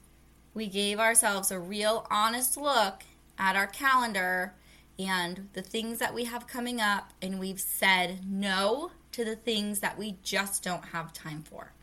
we 0.53 0.67
gave 0.67 0.97
ourselves 0.97 1.51
a 1.51 1.59
real 1.59 2.07
honest 2.09 2.55
look 2.55 3.03
at 3.37 3.57
our 3.57 3.67
calendar 3.67 4.53
and 4.97 5.49
the 5.51 5.61
things 5.61 5.99
that 5.99 6.13
we 6.13 6.23
have 6.23 6.47
coming 6.47 6.79
up, 6.79 7.11
and 7.21 7.37
we've 7.37 7.59
said 7.59 8.19
no 8.31 8.91
to 9.11 9.25
the 9.25 9.35
things 9.35 9.81
that 9.81 9.97
we 9.97 10.15
just 10.23 10.63
don't 10.63 10.85
have 10.85 11.11
time 11.11 11.43
for. 11.43 11.73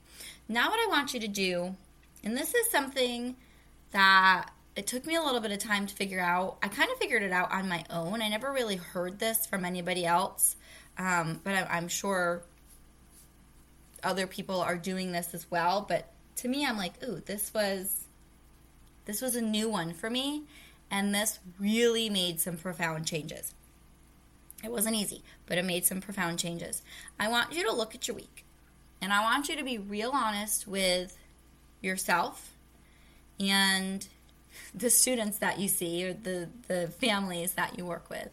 Now, 0.49 0.71
what 0.71 0.81
I 0.81 0.89
want 0.89 1.13
you 1.13 1.21
to 1.21 1.29
do, 1.29 1.77
and 2.25 2.35
this 2.35 2.55
is 2.55 2.71
something 2.71 3.37
that 3.93 4.51
it 4.77 4.87
took 4.87 5.07
me 5.07 5.17
a 5.17 5.23
little 5.23 5.41
bit 5.41 5.51
of 5.51 5.59
time 5.59 5.87
to 5.87 5.95
figure 5.95 6.21
out. 6.21 6.59
I 6.63 6.69
kind 6.69 6.91
of 6.93 6.99
figured 6.99 7.23
it 7.23 7.33
out 7.33 7.51
on 7.51 7.69
my 7.69 7.85
own. 7.91 8.21
I 8.21 8.29
never 8.29 8.53
really 8.53 8.77
heard 8.77 9.19
this 9.19 9.47
from 9.47 9.65
anybody 9.65 10.05
else, 10.05 10.57
um, 10.99 11.41
but 11.43 11.55
I, 11.55 11.67
I'm 11.71 11.89
sure 11.89 12.43
other 14.03 14.27
people 14.27 14.61
are 14.61 14.77
doing 14.77 15.13
this 15.13 15.33
as 15.33 15.51
well. 15.51 15.85
But 15.89 16.13
to 16.37 16.49
me, 16.49 16.67
I'm 16.67 16.77
like, 16.77 17.03
ooh, 17.03 17.23
this 17.25 17.53
was 17.55 18.05
this 19.07 19.23
was 19.23 19.35
a 19.35 19.41
new 19.41 19.71
one 19.71 19.95
for 19.95 20.11
me, 20.11 20.43
and 20.91 21.15
this 21.15 21.39
really 21.59 22.11
made 22.11 22.39
some 22.41 22.59
profound 22.59 23.07
changes. 23.07 23.55
It 24.63 24.71
wasn't 24.71 24.97
easy, 24.97 25.23
but 25.47 25.57
it 25.57 25.65
made 25.65 25.87
some 25.87 26.03
profound 26.03 26.39
changes. 26.39 26.83
I 27.19 27.29
want 27.29 27.55
you 27.55 27.65
to 27.65 27.73
look 27.73 27.95
at 27.95 28.07
your 28.09 28.17
week, 28.17 28.45
and 29.01 29.11
I 29.11 29.23
want 29.23 29.49
you 29.49 29.57
to 29.57 29.65
be 29.65 29.79
real 29.79 30.11
honest 30.13 30.67
with 30.69 31.17
yourself 31.81 32.53
and 33.39 34.07
the 34.77 34.91
students 34.91 35.39
that 35.39 35.59
you 35.59 35.69
see 35.69 36.07
or 36.07 36.13
the, 36.13 36.49
the 36.69 36.89
families 36.89 37.55
that 37.55 37.79
you 37.79 37.87
work 37.87 38.11
with. 38.11 38.29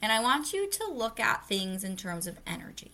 And 0.00 0.12
I 0.12 0.20
want 0.20 0.52
you 0.52 0.70
to 0.70 0.90
look 0.90 1.18
at 1.18 1.48
things 1.48 1.82
in 1.82 1.96
terms 1.96 2.26
of 2.26 2.38
energy. 2.46 2.92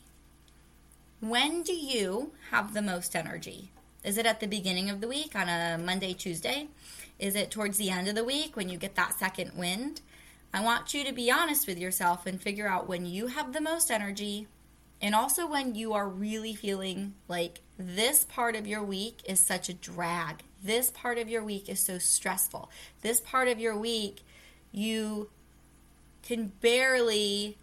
When 1.20 1.62
do 1.62 1.74
you 1.74 2.32
have 2.50 2.72
the 2.72 2.80
most 2.80 3.14
energy? 3.14 3.70
Is 4.02 4.16
it 4.16 4.24
at 4.24 4.40
the 4.40 4.46
beginning 4.46 4.88
of 4.88 5.02
the 5.02 5.08
week 5.08 5.36
on 5.36 5.48
a 5.48 5.76
Monday, 5.76 6.14
Tuesday? 6.14 6.68
Is 7.18 7.34
it 7.34 7.50
towards 7.50 7.76
the 7.76 7.90
end 7.90 8.08
of 8.08 8.14
the 8.14 8.24
week 8.24 8.56
when 8.56 8.70
you 8.70 8.78
get 8.78 8.94
that 8.94 9.18
second 9.18 9.52
wind? 9.54 10.00
I 10.54 10.62
want 10.62 10.94
you 10.94 11.04
to 11.04 11.12
be 11.12 11.30
honest 11.30 11.66
with 11.66 11.78
yourself 11.78 12.24
and 12.24 12.40
figure 12.40 12.66
out 12.66 12.88
when 12.88 13.04
you 13.04 13.26
have 13.26 13.52
the 13.52 13.60
most 13.60 13.90
energy 13.90 14.46
and 15.02 15.14
also 15.14 15.46
when 15.46 15.74
you 15.74 15.92
are 15.92 16.08
really 16.08 16.54
feeling 16.54 17.14
like 17.28 17.60
this 17.78 18.24
part 18.24 18.56
of 18.56 18.66
your 18.66 18.82
week 18.82 19.20
is 19.24 19.40
such 19.40 19.68
a 19.68 19.74
drag. 19.74 20.44
This 20.62 20.90
part 20.90 21.18
of 21.18 21.28
your 21.28 21.42
week 21.42 21.68
is 21.68 21.80
so 21.80 21.98
stressful. 21.98 22.70
This 23.02 23.20
part 23.20 23.48
of 23.48 23.58
your 23.58 23.76
week, 23.76 24.22
you 24.72 25.30
can 26.22 26.52
barely 26.60 27.56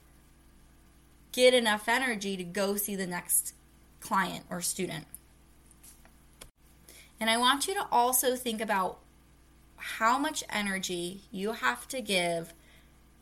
get 1.31 1.53
enough 1.53 1.87
energy 1.87 2.35
to 2.37 2.43
go 2.43 2.75
see 2.75 2.95
the 2.95 3.07
next 3.07 3.53
client 3.99 4.45
or 4.49 4.61
student. 4.61 5.05
And 7.19 7.29
I 7.29 7.37
want 7.37 7.67
you 7.67 7.73
to 7.75 7.87
also 7.91 8.35
think 8.35 8.61
about 8.61 8.99
how 9.77 10.17
much 10.17 10.43
energy 10.49 11.21
you 11.31 11.53
have 11.53 11.87
to 11.89 12.01
give 12.01 12.53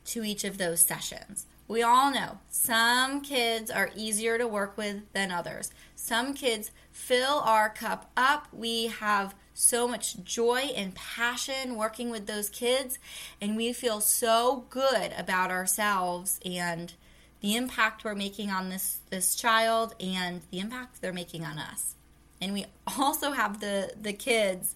to 0.05 0.23
each 0.23 0.43
of 0.43 0.57
those 0.57 0.79
sessions. 0.79 1.45
We 1.67 1.81
all 1.81 2.11
know 2.11 2.39
some 2.49 3.21
kids 3.21 3.71
are 3.71 3.89
easier 3.95 4.37
to 4.37 4.47
work 4.47 4.77
with 4.77 5.01
than 5.13 5.31
others. 5.31 5.71
Some 5.95 6.33
kids 6.33 6.71
fill 6.91 7.39
our 7.39 7.69
cup 7.69 8.11
up. 8.15 8.47
We 8.53 8.87
have 8.87 9.33
so 9.55 9.87
much 9.87 10.21
joy 10.23 10.69
and 10.75 10.93
passion 10.93 11.77
working 11.77 12.11
with 12.11 12.27
those 12.27 12.49
kids, 12.49 12.99
and 13.41 13.55
we 13.55 13.73
feel 13.73 14.01
so 14.01 14.65
good 14.69 15.13
about 15.17 15.49
ourselves 15.49 16.39
and 16.45 16.93
the 17.39 17.55
impact 17.55 18.03
we're 18.03 18.13
making 18.13 18.51
on 18.51 18.69
this, 18.69 18.99
this 19.09 19.33
child 19.33 19.95
and 19.99 20.41
the 20.51 20.59
impact 20.59 21.01
they're 21.01 21.13
making 21.13 21.45
on 21.45 21.57
us. 21.57 21.95
And 22.41 22.53
we 22.53 22.65
also 22.99 23.31
have 23.31 23.61
the, 23.61 23.93
the 23.99 24.13
kids 24.13 24.75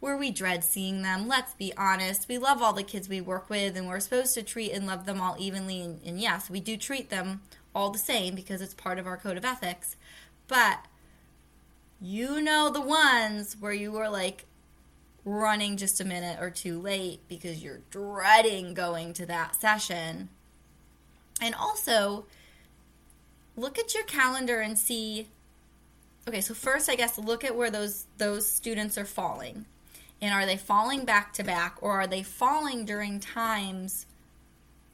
where 0.00 0.16
we 0.16 0.30
dread 0.30 0.64
seeing 0.64 1.02
them. 1.02 1.28
Let's 1.28 1.54
be 1.54 1.72
honest. 1.76 2.28
We 2.28 2.38
love 2.38 2.60
all 2.60 2.72
the 2.72 2.82
kids 2.82 3.08
we 3.08 3.20
work 3.20 3.48
with, 3.48 3.76
and 3.76 3.86
we're 3.86 4.00
supposed 4.00 4.34
to 4.34 4.42
treat 4.42 4.72
and 4.72 4.86
love 4.86 5.06
them 5.06 5.20
all 5.20 5.36
evenly. 5.38 5.80
And, 5.80 6.00
and, 6.04 6.20
yes, 6.20 6.50
we 6.50 6.60
do 6.60 6.76
treat 6.76 7.08
them 7.08 7.40
all 7.74 7.90
the 7.90 7.98
same 7.98 8.34
because 8.34 8.60
it's 8.60 8.74
part 8.74 8.98
of 8.98 9.06
our 9.06 9.16
code 9.16 9.36
of 9.36 9.44
ethics. 9.44 9.96
But 10.48 10.80
you 12.00 12.40
know 12.40 12.70
the 12.70 12.80
ones 12.80 13.56
where 13.58 13.72
you 13.72 13.92
were 13.92 14.08
like 14.08 14.44
running 15.24 15.76
just 15.76 16.00
a 16.00 16.04
minute 16.04 16.38
or 16.40 16.50
two 16.50 16.80
late 16.80 17.20
because 17.28 17.62
you're 17.62 17.80
dreading 17.90 18.74
going 18.74 19.12
to 19.14 19.26
that 19.26 19.56
session. 19.56 20.28
And 21.40 21.54
also, 21.54 22.26
look 23.56 23.78
at 23.78 23.94
your 23.94 24.04
calendar 24.04 24.60
and 24.60 24.78
see 24.78 25.28
okay 26.28 26.42
so 26.42 26.52
first 26.52 26.90
i 26.90 26.94
guess 26.94 27.16
look 27.16 27.42
at 27.42 27.56
where 27.56 27.70
those 27.70 28.04
those 28.18 28.50
students 28.50 28.98
are 28.98 29.04
falling 29.06 29.64
and 30.20 30.32
are 30.32 30.46
they 30.46 30.56
falling 30.56 31.04
back 31.04 31.32
to 31.34 31.44
back 31.44 31.76
or 31.80 31.92
are 31.92 32.06
they 32.06 32.22
falling 32.22 32.84
during 32.84 33.20
times 33.20 34.06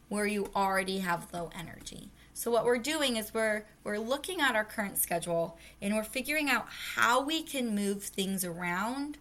where 0.08 0.26
you 0.26 0.50
already 0.54 0.98
have 0.98 1.32
low 1.32 1.50
energy? 1.58 2.10
So 2.34 2.50
what 2.50 2.64
we're 2.64 2.78
doing 2.78 3.16
is 3.16 3.34
we're 3.34 3.64
we're 3.84 3.98
looking 3.98 4.40
at 4.40 4.56
our 4.56 4.64
current 4.64 4.98
schedule 4.98 5.58
and 5.80 5.94
we're 5.94 6.04
figuring 6.04 6.48
out 6.48 6.66
how 6.68 7.22
we 7.22 7.42
can 7.42 7.74
move 7.74 8.02
things 8.02 8.44
around 8.44 9.18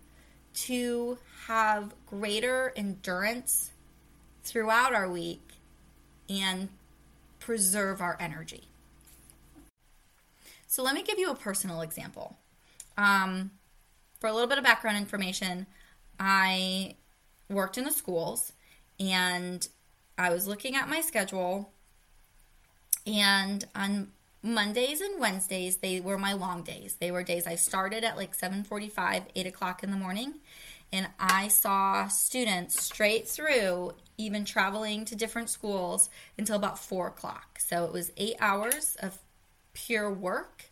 to 0.53 1.17
have 1.47 1.93
greater 2.05 2.73
endurance 2.75 3.71
throughout 4.43 4.93
our 4.93 5.09
week 5.09 5.41
and 6.29 6.69
preserve 7.39 8.01
our 8.01 8.17
energy. 8.19 8.63
So 10.67 10.83
let 10.83 10.95
me 10.95 11.03
give 11.03 11.19
you 11.19 11.29
a 11.29 11.35
personal 11.35 11.81
example. 11.81 12.37
Um, 12.97 13.51
for 14.19 14.27
a 14.27 14.33
little 14.33 14.47
bit 14.47 14.57
of 14.57 14.63
background 14.63 14.97
information, 14.97 15.65
I 16.19 16.95
worked 17.49 17.77
in 17.77 17.83
the 17.83 17.91
schools 17.91 18.53
and 18.99 19.67
I 20.17 20.29
was 20.29 20.47
looking 20.47 20.75
at 20.75 20.87
my 20.87 21.01
schedule 21.01 21.70
and 23.05 23.65
on 23.75 24.11
Mondays 24.43 25.01
and 25.01 25.19
Wednesdays 25.19 25.77
they 25.77 25.99
were 25.99 26.17
my 26.17 26.33
long 26.33 26.63
days. 26.63 26.95
They 26.99 27.11
were 27.11 27.23
days 27.23 27.47
I 27.47 27.55
started 27.55 28.03
at 28.03 28.17
like 28.17 28.35
7:45, 28.35 29.23
8 29.35 29.47
o'clock 29.47 29.83
in 29.83 29.91
the 29.91 29.97
morning, 29.97 30.35
and 30.91 31.07
I 31.19 31.47
saw 31.47 32.07
students 32.07 32.81
straight 32.81 33.27
through, 33.27 33.93
even 34.17 34.45
traveling 34.45 35.05
to 35.05 35.15
different 35.15 35.49
schools 35.49 36.09
until 36.37 36.55
about 36.55 36.79
four 36.79 37.07
o'clock. 37.07 37.59
So 37.59 37.85
it 37.85 37.93
was 37.93 38.11
eight 38.17 38.35
hours 38.39 38.95
of 39.01 39.17
pure 39.73 40.11
work. 40.11 40.65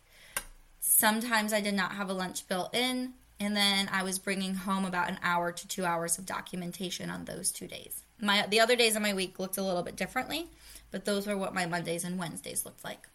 Sometimes 0.80 1.52
I 1.52 1.60
did 1.60 1.74
not 1.74 1.92
have 1.92 2.10
a 2.10 2.14
lunch 2.14 2.46
built 2.48 2.74
in. 2.74 3.14
And 3.40 3.56
then 3.56 3.88
I 3.90 4.02
was 4.02 4.18
bringing 4.18 4.54
home 4.54 4.84
about 4.84 5.08
an 5.08 5.18
hour 5.22 5.50
to 5.50 5.66
two 5.66 5.86
hours 5.86 6.18
of 6.18 6.26
documentation 6.26 7.08
on 7.08 7.24
those 7.24 7.50
two 7.50 7.66
days. 7.66 8.02
My 8.20 8.46
the 8.46 8.60
other 8.60 8.76
days 8.76 8.96
of 8.96 9.02
my 9.02 9.14
week 9.14 9.38
looked 9.38 9.56
a 9.56 9.62
little 9.62 9.82
bit 9.82 9.96
differently, 9.96 10.48
but 10.90 11.04
those 11.04 11.26
were 11.26 11.36
what 11.36 11.54
my 11.54 11.66
Mondays 11.66 12.04
and 12.04 12.18
Wednesdays 12.18 12.64
looked 12.64 12.84
like. 12.84 13.08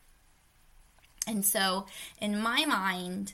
And 1.27 1.45
so 1.45 1.85
in 2.21 2.39
my 2.39 2.65
mind, 2.65 3.33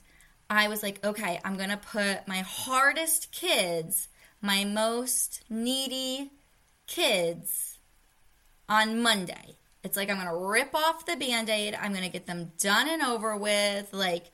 I 0.50 0.68
was 0.68 0.84
like, 0.84 1.04
okay, 1.04 1.40
I'm 1.44 1.58
gonna 1.58 1.78
put 1.78 2.28
my 2.28 2.40
hardest 2.40 3.32
kids, 3.32 4.08
my 4.42 4.64
most 4.64 5.44
needy 5.50 6.32
kids 6.88 7.78
on 8.68 9.02
Monday. 9.02 9.56
It's 9.84 9.98
like 9.98 10.10
I'm 10.10 10.18
gonna 10.18 10.38
rip 10.38 10.74
off 10.76 11.06
the 11.06 11.16
band 11.16 11.50
aid, 11.50 11.78
I'm 11.80 11.94
gonna 11.94 12.10
get 12.10 12.28
them 12.28 12.52
done 12.58 12.90
and 12.90 13.02
over 13.02 13.36
with. 13.36 13.94
Like, 13.94 14.32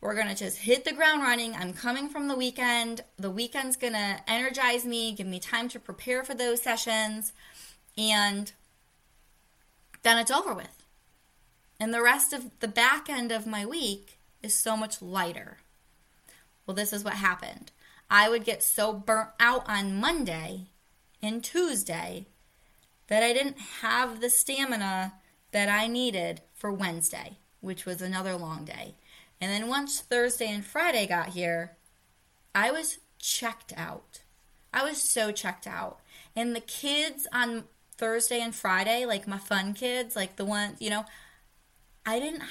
we're 0.00 0.14
going 0.14 0.28
to 0.28 0.34
just 0.34 0.58
hit 0.58 0.84
the 0.84 0.92
ground 0.92 1.22
running. 1.22 1.54
I'm 1.54 1.74
coming 1.74 2.08
from 2.08 2.28
the 2.28 2.36
weekend. 2.36 3.02
The 3.18 3.30
weekend's 3.30 3.76
going 3.76 3.92
to 3.92 4.16
energize 4.26 4.86
me, 4.86 5.12
give 5.12 5.26
me 5.26 5.38
time 5.38 5.68
to 5.70 5.78
prepare 5.78 6.24
for 6.24 6.34
those 6.34 6.62
sessions, 6.62 7.34
and 7.98 8.50
then 10.02 10.18
it's 10.18 10.30
over 10.30 10.54
with. 10.54 10.84
And 11.78 11.94
the 11.94 12.02
rest 12.02 12.32
of 12.32 12.50
the 12.60 12.68
back 12.68 13.08
end 13.08 13.32
of 13.32 13.46
my 13.46 13.64
week 13.64 14.18
is 14.42 14.54
so 14.54 14.76
much 14.76 15.00
lighter. 15.00 15.58
Well, 16.66 16.74
this 16.74 16.92
is 16.92 17.04
what 17.04 17.14
happened. 17.14 17.72
I 18.10 18.28
would 18.28 18.44
get 18.44 18.62
so 18.62 18.92
burnt 18.92 19.30
out 19.38 19.68
on 19.68 20.00
Monday 20.00 20.66
and 21.22 21.42
Tuesday 21.42 22.26
that 23.06 23.22
I 23.22 23.32
didn't 23.32 23.58
have 23.80 24.20
the 24.20 24.30
stamina 24.30 25.14
that 25.52 25.68
I 25.68 25.86
needed 25.86 26.42
for 26.54 26.72
Wednesday, 26.72 27.38
which 27.60 27.86
was 27.86 28.02
another 28.02 28.36
long 28.36 28.64
day. 28.64 28.94
And 29.40 29.50
then 29.50 29.68
once 29.68 30.00
Thursday 30.00 30.52
and 30.52 30.64
Friday 30.64 31.06
got 31.06 31.30
here, 31.30 31.76
I 32.54 32.70
was 32.70 32.98
checked 33.18 33.72
out. 33.76 34.20
I 34.72 34.84
was 34.84 35.00
so 35.02 35.32
checked 35.32 35.66
out. 35.66 36.00
And 36.36 36.54
the 36.54 36.60
kids 36.60 37.26
on 37.32 37.64
Thursday 38.00 38.40
and 38.40 38.54
Friday, 38.54 39.04
like 39.04 39.28
my 39.28 39.36
fun 39.36 39.74
kids, 39.74 40.16
like 40.16 40.36
the 40.36 40.44
ones, 40.46 40.78
you 40.80 40.88
know, 40.88 41.04
I 42.06 42.18
didn't, 42.18 42.42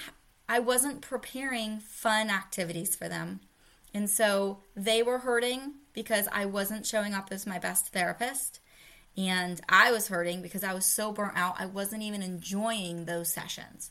I 0.48 0.60
wasn't 0.60 1.02
preparing 1.02 1.80
fun 1.80 2.30
activities 2.30 2.96
for 2.96 3.10
them. 3.10 3.40
And 3.92 4.08
so 4.08 4.60
they 4.76 5.02
were 5.02 5.18
hurting 5.18 5.74
because 5.92 6.28
I 6.32 6.46
wasn't 6.46 6.86
showing 6.86 7.16
up 7.16 7.30
as 7.32 7.48
my 7.48 7.58
best 7.58 7.88
therapist. 7.88 8.60
And 9.18 9.60
I 9.68 9.92
was 9.92 10.08
hurting 10.08 10.44
because 10.44 10.64
I 10.64 10.76
was 10.76 10.86
so 10.86 11.12
burnt 11.12 11.36
out, 11.36 11.60
I 11.60 11.66
wasn't 11.66 12.04
even 12.04 12.22
enjoying 12.22 13.06
those 13.06 13.34
sessions. 13.34 13.90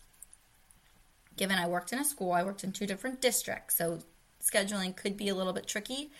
Given 1.37 1.59
I 1.59 1.67
worked 1.67 1.93
in 1.93 1.99
a 1.99 2.05
school, 2.05 2.31
I 2.31 2.45
worked 2.45 2.63
in 2.63 2.71
two 2.71 2.87
different 2.87 3.21
districts, 3.21 3.77
so 3.77 3.99
scheduling 4.41 4.95
could 4.95 5.17
be 5.17 5.29
a 5.29 5.35
little 5.35 5.53
bit 5.53 5.67
tricky. 5.67 6.13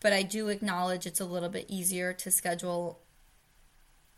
But 0.00 0.12
I 0.12 0.24
do 0.24 0.48
acknowledge 0.48 1.06
it's 1.06 1.20
a 1.20 1.24
little 1.24 1.48
bit 1.48 1.66
easier 1.68 2.12
to 2.12 2.30
schedule, 2.30 3.00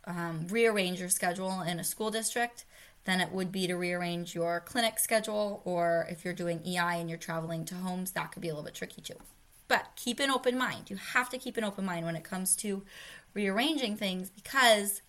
um, 0.07 0.47
rearrange 0.49 1.01
your 1.01 1.09
schedule 1.09 1.61
in 1.63 1.79
a 1.79 1.85
school 1.85 2.11
district 2.11 2.65
than 3.05 3.21
it 3.21 3.33
would 3.33 3.51
be 3.51 3.67
to 3.67 3.75
rearrange 3.75 4.35
your 4.35 4.61
clinic 4.61 4.99
schedule, 4.99 5.63
or 5.65 6.07
if 6.11 6.25
you're 6.25 6.35
doing 6.35 6.61
EI 6.67 7.01
and 7.01 7.09
you're 7.09 7.19
traveling 7.19 7.65
to 7.67 7.75
homes, 7.75 8.13
that 8.13 8.33
could 8.33 8.43
be 8.43 8.49
a 8.49 8.53
little 8.53 8.65
bit 8.65 8.75
tricky 8.75 9.01
too. 9.01 9.15
But 9.67 9.91
keep 9.97 10.21
an 10.21 10.31
open 10.31 10.59
mind. 10.59 10.91
You 10.91 10.97
have 10.97 11.29
to 11.31 11.39
keep 11.39 11.57
an 11.57 11.65
open 11.65 11.85
mind 11.85 12.07
when 12.07 12.17
it 12.17 12.25
comes 12.25 12.57
to 12.57 12.83
rearranging 13.35 13.97
things 13.97 14.31
because 14.31 15.03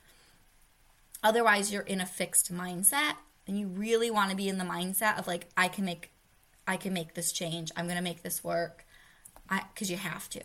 otherwise 1.24 1.72
you're 1.72 1.82
in 1.82 2.02
a 2.02 2.06
fixed 2.06 2.54
mindset 2.54 3.16
and 3.48 3.60
you 3.60 3.68
really 3.68 4.12
want 4.12 4.30
to 4.32 4.38
be 4.38 4.48
in 4.48 4.58
the 4.58 4.66
mindset 4.66 5.18
of 5.18 5.28
like 5.28 5.50
I 5.58 5.68
can 5.68 5.86
make 5.86 6.12
I 6.68 6.78
can 6.78 6.94
make 6.94 7.16
this 7.16 7.32
change. 7.32 7.72
I'm 7.76 7.86
going 7.86 7.98
to 7.98 8.04
make 8.04 8.22
this 8.22 8.44
work. 8.44 8.86
I 9.50 9.64
cuz 9.76 9.90
you 9.90 9.98
have 9.98 10.30
to. 10.32 10.42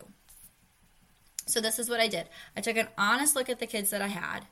So 1.45 1.61
this 1.61 1.79
is 1.79 1.89
what 1.89 1.99
I 1.99 2.07
did. 2.07 2.27
I 2.55 2.61
took 2.61 2.77
an 2.77 2.87
honest 2.97 3.35
look 3.35 3.49
at 3.49 3.59
the 3.59 3.67
kids 3.67 3.89
that 3.91 4.01
I 4.01 4.07
had. 4.07 4.47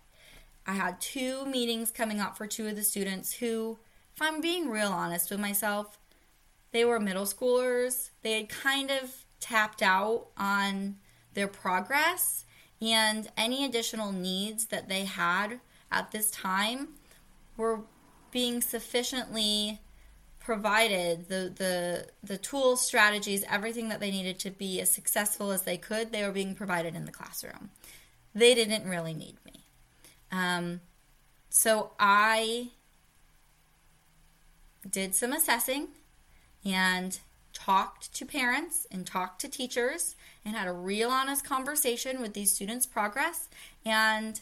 I 0.65 0.73
had 0.73 1.01
two 1.01 1.45
meetings 1.45 1.91
coming 1.91 2.19
up 2.19 2.38
for 2.38 2.47
two 2.47 2.67
of 2.67 2.75
the 2.75 2.84
students 2.84 3.34
who 3.34 3.79
if 4.15 4.21
I'm 4.21 4.41
being 4.41 4.69
real 4.69 4.89
honest 4.89 5.32
with 5.32 5.39
myself, 5.39 5.97
they 6.71 6.86
were 6.86 6.99
middle 6.99 7.25
schoolers. 7.25 8.12
They 8.21 8.34
had 8.34 8.49
kind 8.49 8.91
of 8.91 9.25
tapped 9.39 9.82
out 9.82 10.27
on 10.38 10.97
their 11.34 11.47
progress 11.47 12.45
and 12.82 13.27
any 13.38 13.65
additional 13.65 14.12
needs 14.12 14.67
that 14.67 14.88
they 14.88 15.06
had 15.06 15.60
at 15.91 16.12
this 16.12 16.29
time 16.29 16.89
were 17.58 17.82
being 18.32 18.62
sufficiently 18.62 19.79
provided 20.43 21.29
the 21.29 21.51
the 21.56 22.08
the 22.23 22.38
tools 22.38 22.86
strategies 22.86 23.45
everything 23.49 23.89
that 23.89 23.99
they 23.99 24.12
needed 24.12 24.38
to 24.39 24.51
be 24.51 24.82
as 24.82 24.91
successful 24.91 25.51
as 25.51 25.62
they 25.62 25.77
could 25.77 26.12
they 26.12 26.23
were 26.23 26.32
being 26.32 26.53
provided 26.53 26.95
in 26.95 27.06
the 27.06 27.12
classroom. 27.12 27.69
They 28.36 28.53
didn't 28.53 28.88
really 28.88 29.13
need 29.13 29.38
me. 29.45 29.65
Um, 30.32 30.82
so 31.49 31.91
i 31.99 32.69
did 34.89 35.13
some 35.13 35.32
assessing 35.32 35.88
and 36.65 37.19
talked 37.53 38.13
to 38.15 38.25
parents 38.25 38.88
and 38.91 39.06
talked 39.06 39.39
to 39.41 39.47
teachers 39.47 40.15
and 40.43 40.56
had 40.56 40.67
a 40.67 40.73
real 40.73 41.10
honest 41.10 41.45
conversation 41.45 42.21
with 42.21 42.34
these 42.34 42.53
students' 42.53 42.86
progress, 42.86 43.47
and 43.86 44.41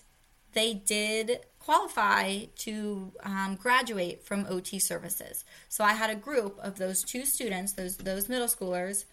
they 0.53 0.73
did 0.73 1.39
qualify 1.59 2.45
to 2.57 3.11
um, 3.23 3.55
graduate 3.55 4.25
from 4.25 4.45
OT 4.49 4.79
services. 4.79 5.45
So 5.69 5.83
I 5.83 5.93
had 5.93 6.09
a 6.09 6.15
group 6.15 6.57
of 6.61 6.77
those 6.77 7.03
two 7.03 7.25
students, 7.25 7.73
those 7.73 7.97
those 7.97 8.27
middle 8.27 8.47
schoolers, 8.47 9.05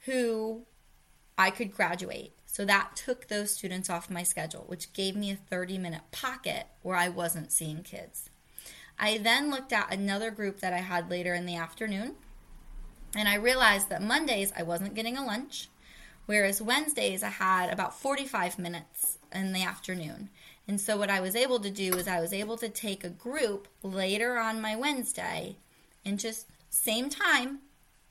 who 0.00 0.62
I 1.36 1.50
could 1.50 1.72
graduate. 1.72 2.32
So 2.46 2.64
that 2.64 2.96
took 2.96 3.28
those 3.28 3.52
students 3.52 3.90
off 3.90 4.10
my 4.10 4.22
schedule, 4.22 4.64
which 4.66 4.92
gave 4.92 5.14
me 5.14 5.30
a 5.30 5.36
30 5.36 5.78
minute 5.78 6.02
pocket 6.10 6.66
where 6.82 6.96
I 6.96 7.08
wasn't 7.08 7.52
seeing 7.52 7.82
kids. 7.82 8.30
I 8.98 9.18
then 9.18 9.50
looked 9.50 9.72
at 9.72 9.92
another 9.92 10.30
group 10.30 10.60
that 10.60 10.72
I 10.72 10.78
had 10.78 11.08
later 11.08 11.34
in 11.34 11.46
the 11.46 11.54
afternoon, 11.54 12.16
and 13.14 13.28
I 13.28 13.36
realized 13.36 13.88
that 13.90 14.02
Mondays 14.02 14.52
I 14.56 14.64
wasn't 14.64 14.94
getting 14.94 15.16
a 15.16 15.24
lunch. 15.24 15.68
Whereas 16.26 16.60
Wednesdays, 16.60 17.22
I 17.22 17.28
had 17.28 17.70
about 17.70 17.98
45 17.98 18.58
minutes 18.58 19.16
in 19.32 19.54
the 19.54 19.62
afternoon. 19.62 20.28
And 20.68 20.78
so, 20.78 20.98
what 20.98 21.10
I 21.10 21.20
was 21.20 21.34
able 21.34 21.58
to 21.60 21.70
do 21.70 21.94
is 21.94 22.06
I 22.06 22.20
was 22.20 22.32
able 22.32 22.58
to 22.58 22.68
take 22.68 23.02
a 23.02 23.08
group 23.08 23.66
later 23.82 24.38
on 24.38 24.60
my 24.60 24.76
Wednesday 24.76 25.56
and 26.04 26.18
just 26.18 26.46
same 26.68 27.08
time 27.08 27.60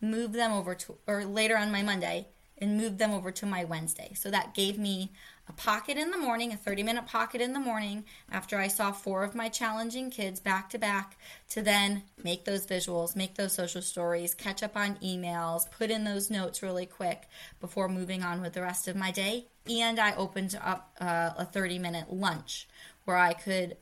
move 0.02 0.34
them 0.34 0.52
over 0.52 0.76
to, 0.76 0.98
or 1.08 1.26
later 1.26 1.58
on 1.58 1.72
my 1.72 1.84
Monday 1.84 2.28
and 2.58 2.78
move 2.78 2.98
them 2.98 3.12
over 3.12 3.32
to 3.32 3.46
my 3.46 3.63
Wednesday. 3.63 4.12
So 4.15 4.32
that 4.32 4.54
gave 4.54 4.78
me 4.78 5.12
a 5.49 5.53
pocket 5.53 5.97
in 5.97 6.12
the 6.12 6.17
morning, 6.17 6.51
a 6.51 6.57
30 6.57 6.83
minute 6.83 7.05
pocket 7.05 7.41
in 7.41 7.53
the 7.53 7.60
morning 7.60 8.03
after 8.31 8.57
I 8.57 8.67
saw 8.67 8.91
four 8.91 9.23
of 9.23 9.36
my 9.36 9.49
challenging 9.49 10.10
kids 10.10 10.39
back 10.39 10.69
to 10.71 10.77
back 10.77 11.17
to 11.49 11.62
then 11.62 12.03
make 12.23 12.45
those 12.45 12.65
visuals, 12.65 13.15
make 13.15 13.36
those 13.36 13.53
social 13.53 13.81
stories, 13.81 14.33
catch 14.33 14.62
up 14.62 14.75
on 14.75 14.95
emails, 14.97 15.69
put 15.71 15.89
in 15.89 16.03
those 16.03 16.29
notes 16.29 16.62
really 16.62 16.86
quick 16.86 17.23
before 17.62 17.88
moving 17.88 18.23
on 18.23 18.41
with 18.41 18.53
the 18.53 18.62
rest 18.62 18.88
of 18.88 18.95
my 18.95 19.12
day. 19.12 19.45
And 19.69 19.99
I 19.99 20.15
opened 20.15 20.57
up 20.62 20.95
uh, 20.99 21.31
a 21.38 21.45
30 21.45 21.79
minute 21.79 22.12
lunch 22.12 22.67
where 23.05 23.17
I 23.17 23.33
could 23.33 23.77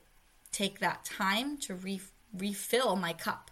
take 0.51 0.79
that 0.79 1.03
time 1.03 1.57
to 1.57 1.73
re- 1.73 2.01
refill 2.37 2.95
my 2.95 3.13
cup 3.13 3.49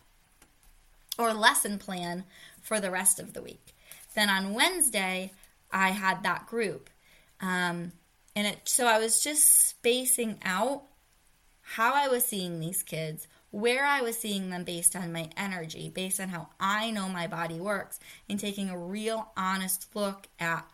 or 1.17 1.34
lesson 1.34 1.78
plan 1.80 2.23
for 2.62 2.80
the 2.80 2.91
rest 2.91 3.19
of 3.19 3.34
the 3.34 3.41
week. 3.41 3.73
Then 4.13 4.30
on 4.30 4.54
Wednesday, 4.54 5.32
I 5.71 5.89
had 5.89 6.23
that 6.23 6.45
group. 6.45 6.89
Um, 7.41 7.91
and 8.36 8.48
it 8.48 8.60
so 8.65 8.88
I 8.88 9.00
was 9.00 9.22
just 9.22 9.67
spacing 9.69 10.39
out 10.43 10.84
how 11.62 11.93
I 11.93 12.08
was 12.08 12.26
seeing 12.26 12.60
these 12.60 12.84
kids, 12.84 13.28
where 13.52 13.86
I 13.86 14.02
was 14.02 14.17
seeing 14.17 14.50
them 14.50 14.63
based 14.63 14.96
on 14.96 15.13
my 15.13 15.30
energy, 15.38 15.89
based 15.89 16.19
on 16.19 16.30
how 16.30 16.50
I 16.60 16.91
know 16.91 17.08
my 17.08 17.28
body 17.28 17.60
works, 17.60 18.00
and 18.30 18.39
taking 18.39 18.69
a 18.69 18.78
real 18.78 19.32
honest 19.38 19.88
look 19.96 20.28
at 20.39 20.67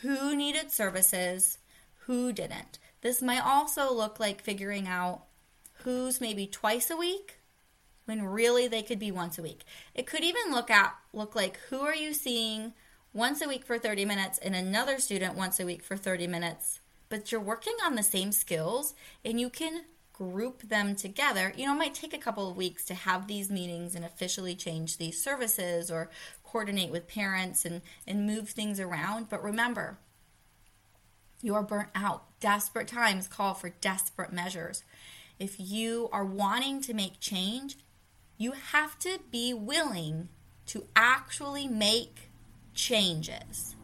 who 0.00 0.34
needed 0.34 0.72
services, 0.72 1.58
who 2.06 2.32
didn't. 2.32 2.78
This 3.02 3.22
might 3.22 3.44
also 3.44 3.92
look 3.92 4.18
like 4.18 4.42
figuring 4.42 4.88
out 4.88 5.24
who's 5.84 6.20
maybe 6.20 6.46
twice 6.46 6.90
a 6.90 6.96
week 6.96 7.38
when 8.04 8.24
really 8.24 8.66
they 8.66 8.82
could 8.82 8.98
be 8.98 9.10
once 9.10 9.38
a 9.38 9.42
week. 9.42 9.62
It 9.94 10.06
could 10.06 10.24
even 10.24 10.50
look 10.50 10.70
at 10.70 10.94
look 11.12 11.34
like 11.34 11.58
who 11.68 11.80
are 11.80 11.94
you 11.94 12.14
seeing 12.14 12.72
once 13.12 13.42
a 13.42 13.48
week 13.48 13.64
for 13.64 13.78
30 13.78 14.04
minutes 14.04 14.38
and 14.38 14.54
another 14.54 14.98
student 14.98 15.36
once 15.36 15.60
a 15.60 15.66
week 15.66 15.82
for 15.82 15.96
30 15.96 16.26
minutes 16.26 16.80
but 17.12 17.30
you're 17.30 17.42
working 17.42 17.76
on 17.84 17.94
the 17.94 18.02
same 18.02 18.32
skills 18.32 18.94
and 19.22 19.38
you 19.38 19.50
can 19.50 19.82
group 20.14 20.62
them 20.62 20.96
together. 20.96 21.52
You 21.54 21.66
know, 21.66 21.74
it 21.74 21.78
might 21.78 21.92
take 21.92 22.14
a 22.14 22.18
couple 22.18 22.50
of 22.50 22.56
weeks 22.56 22.86
to 22.86 22.94
have 22.94 23.26
these 23.26 23.50
meetings 23.50 23.94
and 23.94 24.02
officially 24.02 24.54
change 24.54 24.96
these 24.96 25.22
services 25.22 25.90
or 25.90 26.08
coordinate 26.42 26.90
with 26.90 27.06
parents 27.06 27.66
and, 27.66 27.82
and 28.06 28.26
move 28.26 28.48
things 28.48 28.80
around. 28.80 29.28
But 29.28 29.44
remember, 29.44 29.98
you're 31.42 31.62
burnt 31.62 31.90
out. 31.94 32.24
Desperate 32.40 32.88
times 32.88 33.28
call 33.28 33.52
for 33.52 33.68
desperate 33.68 34.32
measures. 34.32 34.82
If 35.38 35.56
you 35.58 36.08
are 36.14 36.24
wanting 36.24 36.80
to 36.80 36.94
make 36.94 37.20
change, 37.20 37.76
you 38.38 38.52
have 38.52 38.98
to 39.00 39.18
be 39.30 39.52
willing 39.52 40.30
to 40.68 40.86
actually 40.96 41.68
make 41.68 42.30
changes. 42.72 43.76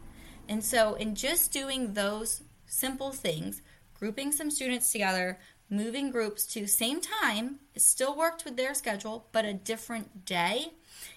And 0.47 0.63
so, 0.63 0.95
in 0.95 1.13
just 1.13 1.51
doing 1.51 1.93
those 1.93 2.41
simple 2.69 3.11
things, 3.11 3.61
grouping 3.93 4.31
some 4.31 4.49
students 4.49 4.91
together, 4.91 5.39
moving 5.69 6.09
groups 6.11 6.45
to 6.47 6.67
same 6.67 7.01
time, 7.01 7.59
it 7.75 7.81
still 7.81 8.15
worked 8.15 8.45
with 8.45 8.57
their 8.57 8.73
schedule, 8.73 9.27
but 9.31 9.45
a 9.45 9.53
different 9.53 10.25
day, 10.25 10.73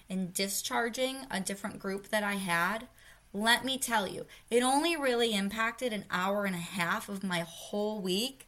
and 0.09 0.33
discharging 0.33 1.25
a 1.31 1.39
different 1.39 1.79
group 1.79 2.09
that 2.09 2.23
I 2.23 2.35
had. 2.35 2.87
Let 3.33 3.65
me 3.65 3.77
tell 3.77 4.07
you, 4.07 4.25
it 4.51 4.61
only 4.61 4.95
really 4.95 5.33
impacted 5.33 5.91
an 5.91 6.05
hour 6.11 6.45
and 6.45 6.55
a 6.55 6.59
half 6.59 7.09
of 7.09 7.23
my 7.23 7.39
whole 7.39 7.99
week, 7.99 8.47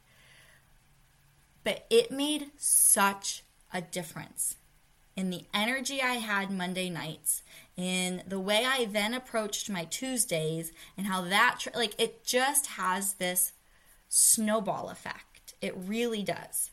but 1.64 1.86
it 1.90 2.12
made 2.12 2.52
such 2.56 3.42
a 3.72 3.80
difference 3.80 4.56
in 5.16 5.30
the 5.30 5.44
energy 5.52 6.00
I 6.02 6.14
had 6.14 6.50
Monday 6.50 6.90
nights, 6.90 7.42
in 7.76 8.22
the 8.26 8.40
way 8.40 8.64
I 8.64 8.86
then 8.86 9.12
approached 9.12 9.68
my 9.68 9.84
Tuesdays, 9.84 10.72
and 10.96 11.06
how 11.06 11.22
that, 11.22 11.66
like, 11.74 12.00
it 12.00 12.24
just 12.24 12.66
has 12.66 13.14
this 13.14 13.52
snowball 14.08 14.88
effect. 14.88 15.54
It 15.60 15.74
really 15.76 16.22
does. 16.22 16.70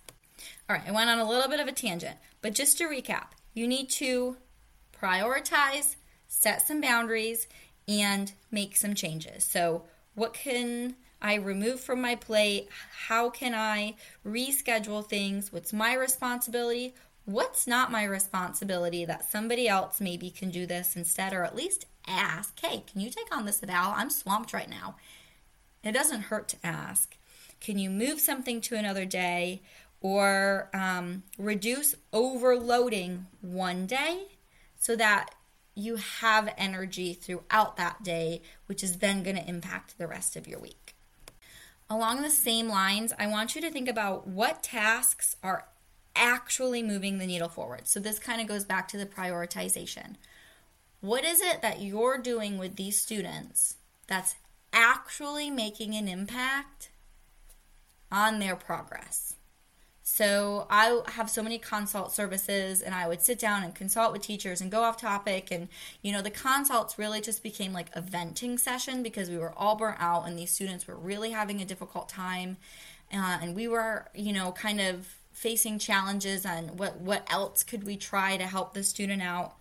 All 0.69 0.75
right, 0.75 0.87
I 0.87 0.91
went 0.91 1.09
on 1.09 1.19
a 1.19 1.27
little 1.27 1.49
bit 1.49 1.59
of 1.59 1.67
a 1.67 1.73
tangent, 1.73 2.17
but 2.41 2.53
just 2.53 2.77
to 2.77 2.85
recap, 2.85 3.27
you 3.53 3.67
need 3.67 3.89
to 3.91 4.37
prioritize, 4.99 5.95
set 6.27 6.65
some 6.65 6.79
boundaries, 6.79 7.47
and 7.87 8.31
make 8.49 8.77
some 8.77 8.93
changes. 8.93 9.43
So, 9.43 9.83
what 10.15 10.33
can 10.33 10.95
I 11.21 11.35
remove 11.35 11.81
from 11.81 12.01
my 12.01 12.15
plate? 12.15 12.69
How 13.07 13.29
can 13.29 13.53
I 13.53 13.95
reschedule 14.25 15.07
things? 15.07 15.51
What's 15.51 15.73
my 15.73 15.93
responsibility? 15.93 16.95
What's 17.25 17.67
not 17.67 17.91
my 17.91 18.03
responsibility 18.03 19.05
that 19.05 19.29
somebody 19.29 19.67
else 19.67 20.01
maybe 20.01 20.29
can 20.29 20.49
do 20.49 20.65
this 20.65 20.95
instead, 20.95 21.33
or 21.33 21.43
at 21.43 21.55
least 21.55 21.85
ask, 22.07 22.59
hey, 22.59 22.83
can 22.91 23.01
you 23.01 23.09
take 23.09 23.35
on 23.35 23.45
this 23.45 23.63
eval? 23.63 23.93
I'm 23.95 24.09
swamped 24.09 24.53
right 24.53 24.69
now. 24.69 24.95
It 25.83 25.93
doesn't 25.93 26.23
hurt 26.23 26.47
to 26.49 26.57
ask 26.63 27.17
Can 27.59 27.77
you 27.77 27.89
move 27.89 28.19
something 28.19 28.61
to 28.61 28.75
another 28.75 29.05
day 29.05 29.61
or 30.01 30.69
um, 30.73 31.23
reduce 31.37 31.95
overloading 32.11 33.25
one 33.41 33.85
day 33.85 34.27
so 34.77 34.95
that 34.97 35.33
you 35.75 35.95
have 35.95 36.53
energy 36.57 37.13
throughout 37.13 37.77
that 37.77 38.03
day, 38.03 38.41
which 38.67 38.83
is 38.83 38.97
then 38.97 39.23
going 39.23 39.37
to 39.37 39.47
impact 39.47 39.97
the 39.97 40.07
rest 40.07 40.35
of 40.35 40.47
your 40.47 40.59
week. 40.59 40.93
Along 41.89 42.21
the 42.21 42.29
same 42.29 42.67
lines, 42.67 43.13
I 43.17 43.27
want 43.27 43.55
you 43.55 43.61
to 43.61 43.71
think 43.71 43.87
about 43.87 44.27
what 44.27 44.63
tasks 44.63 45.35
are 45.41 45.65
actually 46.15 46.83
moving 46.83 47.17
the 47.17 47.27
needle 47.27 47.49
forward. 47.49 47.87
So, 47.87 47.99
this 47.99 48.19
kind 48.19 48.41
of 48.41 48.47
goes 48.47 48.65
back 48.65 48.87
to 48.89 48.97
the 48.97 49.05
prioritization. 49.05 50.15
What 51.01 51.25
is 51.25 51.41
it 51.41 51.61
that 51.61 51.81
you're 51.81 52.17
doing 52.17 52.57
with 52.57 52.75
these 52.75 52.99
students 52.99 53.75
that's 54.07 54.35
actually 54.71 55.49
making 55.49 55.95
an 55.95 56.07
impact 56.07 56.89
on 58.11 58.39
their 58.39 58.55
progress? 58.55 59.35
So 60.05 60.67
I 60.69 61.01
have 61.07 61.29
so 61.29 61.41
many 61.41 61.57
consult 61.57 62.11
services 62.11 62.81
and 62.81 62.93
I 62.93 63.07
would 63.07 63.21
sit 63.21 63.39
down 63.39 63.63
and 63.63 63.73
consult 63.73 64.11
with 64.11 64.21
teachers 64.21 64.59
and 64.59 64.69
go 64.69 64.83
off 64.83 64.97
topic 64.97 65.49
and 65.49 65.69
you 66.01 66.11
know 66.11 66.21
the 66.21 66.29
consults 66.29 66.99
really 66.99 67.21
just 67.21 67.41
became 67.41 67.71
like 67.71 67.87
a 67.93 68.01
venting 68.01 68.57
session 68.57 69.01
because 69.01 69.29
we 69.29 69.37
were 69.37 69.53
all 69.55 69.77
burnt 69.77 70.01
out 70.01 70.27
and 70.27 70.37
these 70.37 70.51
students 70.51 70.87
were 70.87 70.97
really 70.97 71.31
having 71.31 71.61
a 71.61 71.65
difficult 71.65 72.09
time 72.09 72.57
uh, 73.13 73.39
and 73.41 73.55
we 73.55 73.65
were 73.65 74.09
you 74.13 74.33
know 74.33 74.51
kind 74.51 74.81
of 74.81 75.07
facing 75.43 75.77
challenges 75.77 76.45
and 76.45 76.79
what 76.79 76.99
what 77.01 77.27
else 77.29 77.63
could 77.63 77.83
we 77.83 77.97
try 77.97 78.37
to 78.37 78.45
help 78.45 78.73
the 78.73 78.83
student 78.83 79.21
out 79.21 79.55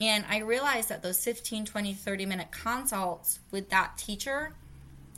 and 0.00 0.24
I 0.28 0.38
realized 0.38 0.88
that 0.88 1.02
those 1.02 1.22
15 1.24 1.66
20 1.66 1.92
30 1.94 2.26
minute 2.26 2.50
consults 2.52 3.40
with 3.50 3.70
that 3.70 3.98
teacher 3.98 4.54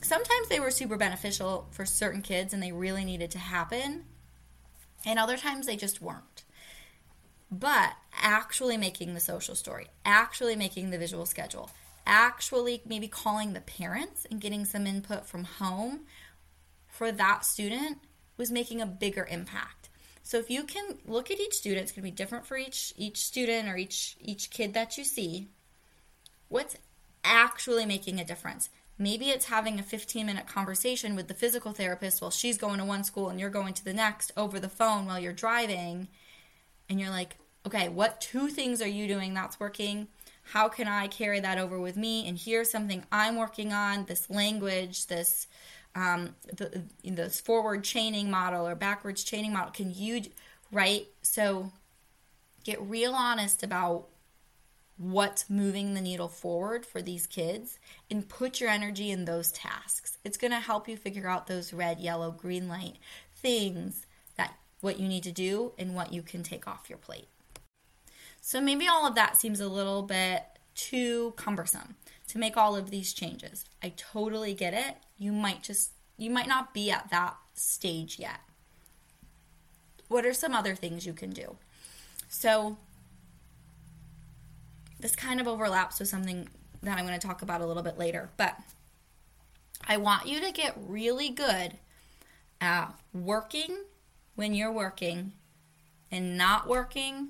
sometimes 0.01 0.49
they 0.49 0.61
were 0.61 0.71
super 0.71 0.97
beneficial 0.97 1.69
for 1.71 1.85
certain 1.85 2.23
kids 2.23 2.55
and 2.55 2.63
they 2.63 2.73
really 2.73 3.05
needed 3.05 3.31
to 3.33 3.39
happen 3.39 4.05
and 5.05 5.19
other 5.19 5.37
times 5.37 5.67
they 5.67 5.77
just 5.77 6.03
weren't. 6.03 6.45
But 7.51 7.95
actually 8.21 8.77
making 8.77 9.15
the 9.15 9.21
social 9.21 9.55
story, 9.55 9.87
actually 10.05 10.57
making 10.57 10.91
the 10.91 10.99
visual 10.99 11.25
schedule, 11.25 11.71
actually 12.07 12.83
maybe 12.85 13.09
calling 13.09 13.53
the 13.53 13.61
parents 13.61 14.27
and 14.31 14.41
getting 14.41 14.65
some 14.65 14.87
input 14.87 15.27
from 15.27 15.45
home 15.45 16.01
for 16.89 17.11
that 17.13 17.45
student 17.45 17.99
was 18.37 18.51
making 18.51 18.81
a 18.81 18.87
bigger 18.87 19.27
impact. 19.31 19.78
So 20.29 20.37
if 20.37 20.51
you 20.51 20.65
can 20.65 20.99
look 21.07 21.31
at 21.31 21.41
each 21.41 21.55
student, 21.55 21.85
it's 21.85 21.93
going 21.93 22.05
to 22.05 22.11
be 22.11 22.15
different 22.15 22.45
for 22.45 22.59
each 22.59 22.93
each 22.99 23.17
student 23.17 23.67
or 23.67 23.79
each 23.79 24.15
each 24.21 24.51
kid 24.51 24.75
that 24.75 24.99
you 24.99 25.05
see. 25.05 25.49
What's 26.51 26.77
actually 27.25 27.87
making 27.87 28.21
a 28.21 28.27
difference? 28.27 28.69
Maybe 28.99 29.31
it's 29.31 29.47
having 29.47 29.79
a 29.79 29.83
15 29.83 30.27
minute 30.27 30.47
conversation 30.47 31.17
with 31.17 31.29
the 31.29 31.35
physical 31.35 31.73
therapist 31.73 32.21
while 32.21 32.31
she's 32.31 32.59
going 32.59 32.77
to 32.77 32.85
one 32.85 33.05
school 33.05 33.31
and 33.31 33.41
you're 33.41 33.49
going 33.49 33.73
to 33.73 33.83
the 33.83 33.95
next 33.95 34.31
over 34.37 34.61
the 34.61 34.69
phone 34.69 35.07
while 35.07 35.19
you're 35.19 35.33
driving. 35.33 36.09
And 36.91 37.01
you're 37.01 37.09
like, 37.09 37.39
okay, 37.67 37.89
what 37.89 38.21
two 38.21 38.49
things 38.49 38.83
are 38.83 38.87
you 38.87 39.09
doing 39.09 39.33
that's 39.33 39.59
working? 39.59 40.09
How 40.53 40.69
can 40.69 40.89
I 40.89 41.07
carry 41.07 41.41
that 41.41 41.57
over 41.57 41.81
with 41.81 41.97
me? 41.97 42.29
And 42.29 42.37
here's 42.37 42.69
something 42.69 43.03
I'm 43.11 43.37
working 43.37 43.73
on 43.73 44.05
this 44.05 44.29
language, 44.29 45.07
this. 45.07 45.47
Um, 45.99 46.37
the, 46.55 46.85
this 47.03 47.41
forward 47.41 47.83
chaining 47.83 48.31
model 48.31 48.69
or 48.69 48.77
backwards 48.77 49.25
chaining 49.25 49.53
model 49.53 49.73
can 49.73 49.93
you 49.93 50.23
right 50.71 51.09
so 51.23 51.73
get 52.63 52.81
real 52.83 53.15
honest 53.15 53.65
about 53.65 54.07
what's 54.97 55.49
moving 55.49 55.95
the 55.95 56.01
needle 56.01 56.29
forward 56.29 56.85
for 56.85 57.01
these 57.01 57.27
kids 57.27 57.79
and 58.11 58.29
put 58.29 58.61
your 58.61 58.69
energy 58.69 59.11
in 59.11 59.25
those 59.25 59.53
tasks. 59.53 60.19
It's 60.25 60.37
going 60.37 60.51
to 60.51 60.61
help 60.61 60.89
you 60.89 60.97
figure 60.97 61.29
out 61.29 61.47
those 61.47 61.73
red, 61.73 62.01
yellow, 62.01 62.31
green 62.31 62.69
light 62.69 62.99
things 63.37 64.07
that 64.37 64.55
what 64.81 64.99
you 64.99 65.09
need 65.09 65.23
to 65.23 65.33
do 65.33 65.73
and 65.79 65.95
what 65.95 66.13
you 66.13 66.23
can 66.23 66.43
take 66.43 66.67
off 66.67 66.89
your 66.89 66.99
plate. 66.99 67.29
So 68.41 68.61
maybe 68.61 68.89
all 68.89 69.07
of 69.07 69.15
that 69.15 69.37
seems 69.37 69.61
a 69.61 69.69
little 69.69 70.03
bit 70.03 70.45
too 70.75 71.33
cumbersome 71.37 71.97
to 72.29 72.39
make 72.39 72.57
all 72.57 72.77
of 72.77 72.91
these 72.91 73.13
changes. 73.13 73.65
I 73.83 73.93
totally 73.97 74.55
get 74.55 74.75
it. 74.75 74.97
You 75.19 75.33
might 75.33 75.63
just 75.63 75.91
you 76.17 76.31
might 76.31 76.49
not 76.49 76.75
be 76.75 76.91
at 76.91 77.11
that 77.11 77.37
stage 77.55 78.19
yet. 78.19 78.41
What 80.09 80.25
are 80.25 80.35
some 80.35 80.55
other 80.55 80.75
things 80.75 81.07
you 81.07 81.13
can 81.13 81.31
do? 81.31 81.57
So 82.29 82.77
this 85.01 85.15
kind 85.15 85.41
of 85.41 85.47
overlaps 85.47 86.01
with 86.01 86.09
something 86.09 86.49
that 86.83 86.99
I'm 86.99 87.07
going 87.07 87.19
to 87.19 87.27
talk 87.27 87.43
about 87.43 87.61
a 87.61 87.67
little 87.67 87.83
bit 87.83 87.99
later. 87.99 88.31
But 88.37 88.57
I 89.87 89.97
want 89.97 90.27
you 90.27 90.41
to 90.41 90.53
get 90.53 90.77
really 90.87 91.31
good 91.31 91.75
at 92.61 92.95
working 93.13 93.85
when 94.35 94.55
you're 94.55 94.73
working 94.73 95.33
and 96.11 96.37
not 96.37 96.69
working 96.69 97.29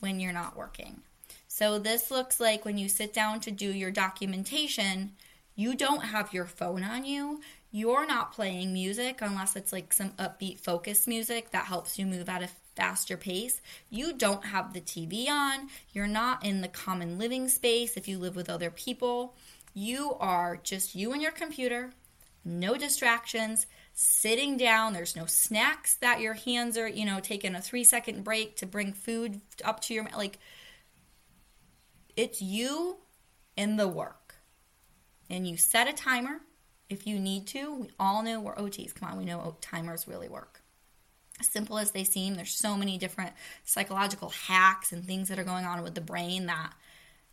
when 0.00 0.20
you're 0.20 0.32
not 0.32 0.56
working. 0.56 1.00
So, 1.46 1.78
this 1.78 2.10
looks 2.10 2.40
like 2.40 2.64
when 2.64 2.78
you 2.78 2.88
sit 2.88 3.12
down 3.12 3.40
to 3.40 3.50
do 3.50 3.66
your 3.66 3.90
documentation, 3.90 5.12
you 5.60 5.74
don't 5.74 6.00
have 6.00 6.32
your 6.32 6.46
phone 6.46 6.82
on 6.82 7.04
you. 7.04 7.38
You're 7.70 8.06
not 8.06 8.32
playing 8.32 8.72
music 8.72 9.18
unless 9.20 9.56
it's 9.56 9.74
like 9.74 9.92
some 9.92 10.12
upbeat 10.12 10.58
focus 10.58 11.06
music 11.06 11.50
that 11.50 11.66
helps 11.66 11.98
you 11.98 12.06
move 12.06 12.30
at 12.30 12.42
a 12.42 12.48
faster 12.76 13.18
pace. 13.18 13.60
You 13.90 14.14
don't 14.14 14.46
have 14.46 14.72
the 14.72 14.80
TV 14.80 15.28
on. 15.28 15.68
You're 15.92 16.06
not 16.06 16.46
in 16.46 16.62
the 16.62 16.68
common 16.68 17.18
living 17.18 17.46
space 17.46 17.98
if 17.98 18.08
you 18.08 18.18
live 18.18 18.36
with 18.36 18.48
other 18.48 18.70
people. 18.70 19.34
You 19.74 20.14
are 20.18 20.56
just 20.56 20.94
you 20.94 21.12
and 21.12 21.20
your 21.20 21.30
computer, 21.30 21.92
no 22.42 22.78
distractions, 22.78 23.66
sitting 23.92 24.56
down. 24.56 24.94
There's 24.94 25.14
no 25.14 25.26
snacks 25.26 25.96
that 25.96 26.20
your 26.20 26.32
hands 26.32 26.78
are, 26.78 26.88
you 26.88 27.04
know, 27.04 27.20
taking 27.20 27.54
a 27.54 27.60
three 27.60 27.84
second 27.84 28.24
break 28.24 28.56
to 28.56 28.66
bring 28.66 28.94
food 28.94 29.42
up 29.62 29.80
to 29.80 29.94
your 29.94 30.06
like. 30.16 30.38
It's 32.16 32.40
you 32.40 32.96
and 33.58 33.78
the 33.78 33.86
work. 33.86 34.19
And 35.30 35.48
you 35.48 35.56
set 35.56 35.88
a 35.88 35.92
timer 35.92 36.40
if 36.90 37.06
you 37.06 37.18
need 37.18 37.46
to. 37.48 37.74
We 37.74 37.90
all 37.98 38.22
know 38.22 38.40
we're 38.40 38.56
OTs. 38.56 38.94
Come 38.94 39.12
on, 39.12 39.18
we 39.18 39.24
know 39.24 39.56
timers 39.62 40.06
really 40.06 40.28
work 40.28 40.60
simple 41.44 41.78
as 41.78 41.90
they 41.92 42.04
seem, 42.04 42.34
there's 42.34 42.58
so 42.58 42.76
many 42.76 42.98
different 42.98 43.32
psychological 43.64 44.30
hacks 44.30 44.92
and 44.92 45.04
things 45.04 45.28
that 45.28 45.38
are 45.38 45.44
going 45.44 45.64
on 45.64 45.82
with 45.82 45.94
the 45.94 46.00
brain 46.00 46.46
that 46.46 46.72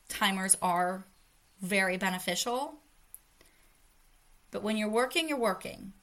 timers 0.09 0.55
are 0.61 1.05
very 1.61 1.97
beneficial. 1.97 2.75
But 4.51 4.63
when 4.63 4.77
you're 4.77 4.89
working, 4.89 5.29
you're 5.29 5.37
working. 5.37 5.93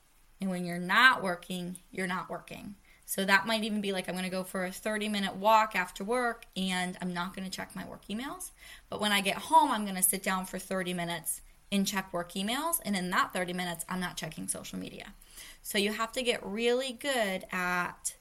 And 0.40 0.50
when 0.50 0.64
you're 0.64 0.78
not 0.78 1.22
working, 1.22 1.76
you're 1.90 2.06
not 2.06 2.28
working. 2.28 2.74
So 3.06 3.24
that 3.24 3.46
might 3.46 3.64
even 3.64 3.80
be 3.80 3.92
like 3.92 4.08
I'm 4.08 4.14
going 4.14 4.24
to 4.24 4.30
go 4.30 4.44
for 4.44 4.64
a 4.64 4.72
30 4.72 5.08
minute 5.08 5.36
walk 5.36 5.76
after 5.76 6.04
work 6.04 6.46
and 6.56 6.96
I'm 7.00 7.12
not 7.12 7.34
going 7.34 7.48
to 7.48 7.54
check 7.54 7.74
my 7.76 7.86
work 7.86 8.02
emails. 8.10 8.50
But 8.90 9.00
when 9.00 9.12
I 9.12 9.20
get 9.20 9.36
home, 9.36 9.70
I'm 9.70 9.84
going 9.84 9.96
to 9.96 10.02
sit 10.02 10.22
down 10.22 10.46
for 10.46 10.58
30 10.58 10.94
minutes 10.94 11.40
and 11.74 11.86
check 11.86 12.12
work 12.12 12.32
emails. 12.32 12.80
And 12.84 12.96
in 12.96 13.10
that 13.10 13.32
30 13.32 13.52
minutes, 13.52 13.84
I'm 13.88 14.00
not 14.00 14.16
checking 14.16 14.48
social 14.48 14.78
media. 14.78 15.12
So 15.62 15.78
you 15.78 15.92
have 15.92 16.12
to 16.12 16.22
get 16.22 16.44
really 16.44 16.92
good 16.92 17.44
at 17.52 18.14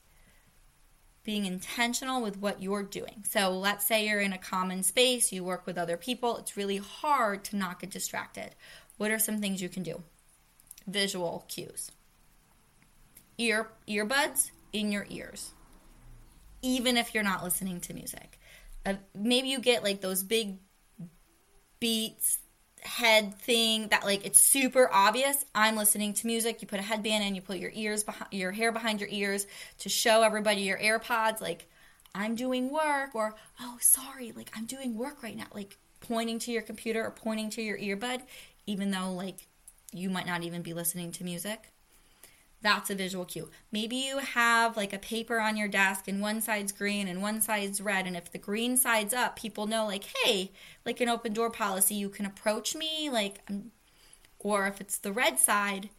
being 1.22 1.46
intentional 1.46 2.20
with 2.20 2.36
what 2.38 2.62
you're 2.62 2.82
doing. 2.82 3.24
So 3.28 3.50
let's 3.50 3.86
say 3.86 4.06
you're 4.06 4.20
in 4.20 4.32
a 4.32 4.38
common 4.38 4.82
space, 4.82 5.32
you 5.32 5.42
work 5.42 5.66
with 5.66 5.78
other 5.78 5.96
people, 5.96 6.36
it's 6.36 6.56
really 6.56 6.76
hard 6.76 7.44
to 7.44 7.56
not 7.56 7.80
get 7.80 7.90
distracted. 7.90 8.54
What 8.98 9.10
are 9.10 9.18
some 9.18 9.40
things 9.40 9.62
you 9.62 9.68
can 9.68 9.82
do? 9.82 10.02
Visual 10.86 11.44
cues. 11.48 11.90
Ear 13.38 13.70
earbuds 13.88 14.50
in 14.72 14.92
your 14.92 15.06
ears. 15.08 15.52
Even 16.60 16.96
if 16.96 17.14
you're 17.14 17.24
not 17.24 17.42
listening 17.42 17.80
to 17.80 17.94
music. 17.94 18.38
Uh, 18.84 18.94
maybe 19.14 19.48
you 19.48 19.60
get 19.60 19.82
like 19.82 20.02
those 20.02 20.22
big 20.22 20.58
beats 21.80 22.38
head 22.84 23.34
thing 23.40 23.88
that 23.88 24.04
like 24.04 24.26
it's 24.26 24.40
super 24.40 24.88
obvious. 24.92 25.44
I'm 25.54 25.76
listening 25.76 26.12
to 26.14 26.26
music. 26.26 26.60
You 26.62 26.68
put 26.68 26.80
a 26.80 26.82
headband 26.82 27.24
in 27.24 27.34
you 27.34 27.40
put 27.40 27.58
your 27.58 27.72
ears 27.74 28.04
behind 28.04 28.32
your 28.32 28.52
hair 28.52 28.72
behind 28.72 29.00
your 29.00 29.08
ears 29.10 29.46
to 29.78 29.88
show 29.88 30.22
everybody 30.22 30.62
your 30.62 30.78
airpods. 30.78 31.40
Like 31.40 31.68
i'm 32.16 32.36
doing 32.36 32.70
work 32.70 33.12
or 33.14 33.34
oh 33.60 33.76
sorry 33.80 34.32
like 34.36 34.48
i'm 34.54 34.66
doing 34.66 34.96
work 34.96 35.22
right 35.22 35.36
now. 35.36 35.46
Like 35.54 35.76
pointing 36.00 36.38
to 36.40 36.52
your 36.52 36.62
computer 36.62 37.04
or 37.04 37.10
pointing 37.10 37.50
to 37.50 37.62
your 37.62 37.78
earbud 37.78 38.20
even 38.66 38.90
though 38.90 39.12
like 39.12 39.46
you 39.92 40.10
might 40.10 40.26
not 40.26 40.42
even 40.42 40.62
be 40.62 40.74
listening 40.74 41.12
to 41.12 41.24
music 41.24 41.70
that's 42.64 42.88
a 42.88 42.94
visual 42.94 43.26
cue. 43.26 43.50
Maybe 43.70 43.96
you 43.96 44.18
have 44.18 44.74
like 44.74 44.94
a 44.94 44.98
paper 44.98 45.38
on 45.38 45.58
your 45.58 45.68
desk 45.68 46.08
and 46.08 46.22
one 46.22 46.40
side's 46.40 46.72
green 46.72 47.08
and 47.08 47.20
one 47.20 47.42
side's 47.42 47.78
red. 47.78 48.06
And 48.06 48.16
if 48.16 48.32
the 48.32 48.38
green 48.38 48.78
side's 48.78 49.12
up, 49.12 49.36
people 49.36 49.66
know, 49.66 49.84
like, 49.84 50.04
hey, 50.24 50.50
like 50.86 51.02
an 51.02 51.10
open 51.10 51.34
door 51.34 51.50
policy, 51.50 51.94
you 51.94 52.08
can 52.08 52.24
approach 52.24 52.74
me. 52.74 53.10
Like, 53.10 53.46
or 54.38 54.66
if 54.66 54.80
it's 54.80 54.96
the 54.96 55.12
red 55.12 55.38
side, 55.38 55.90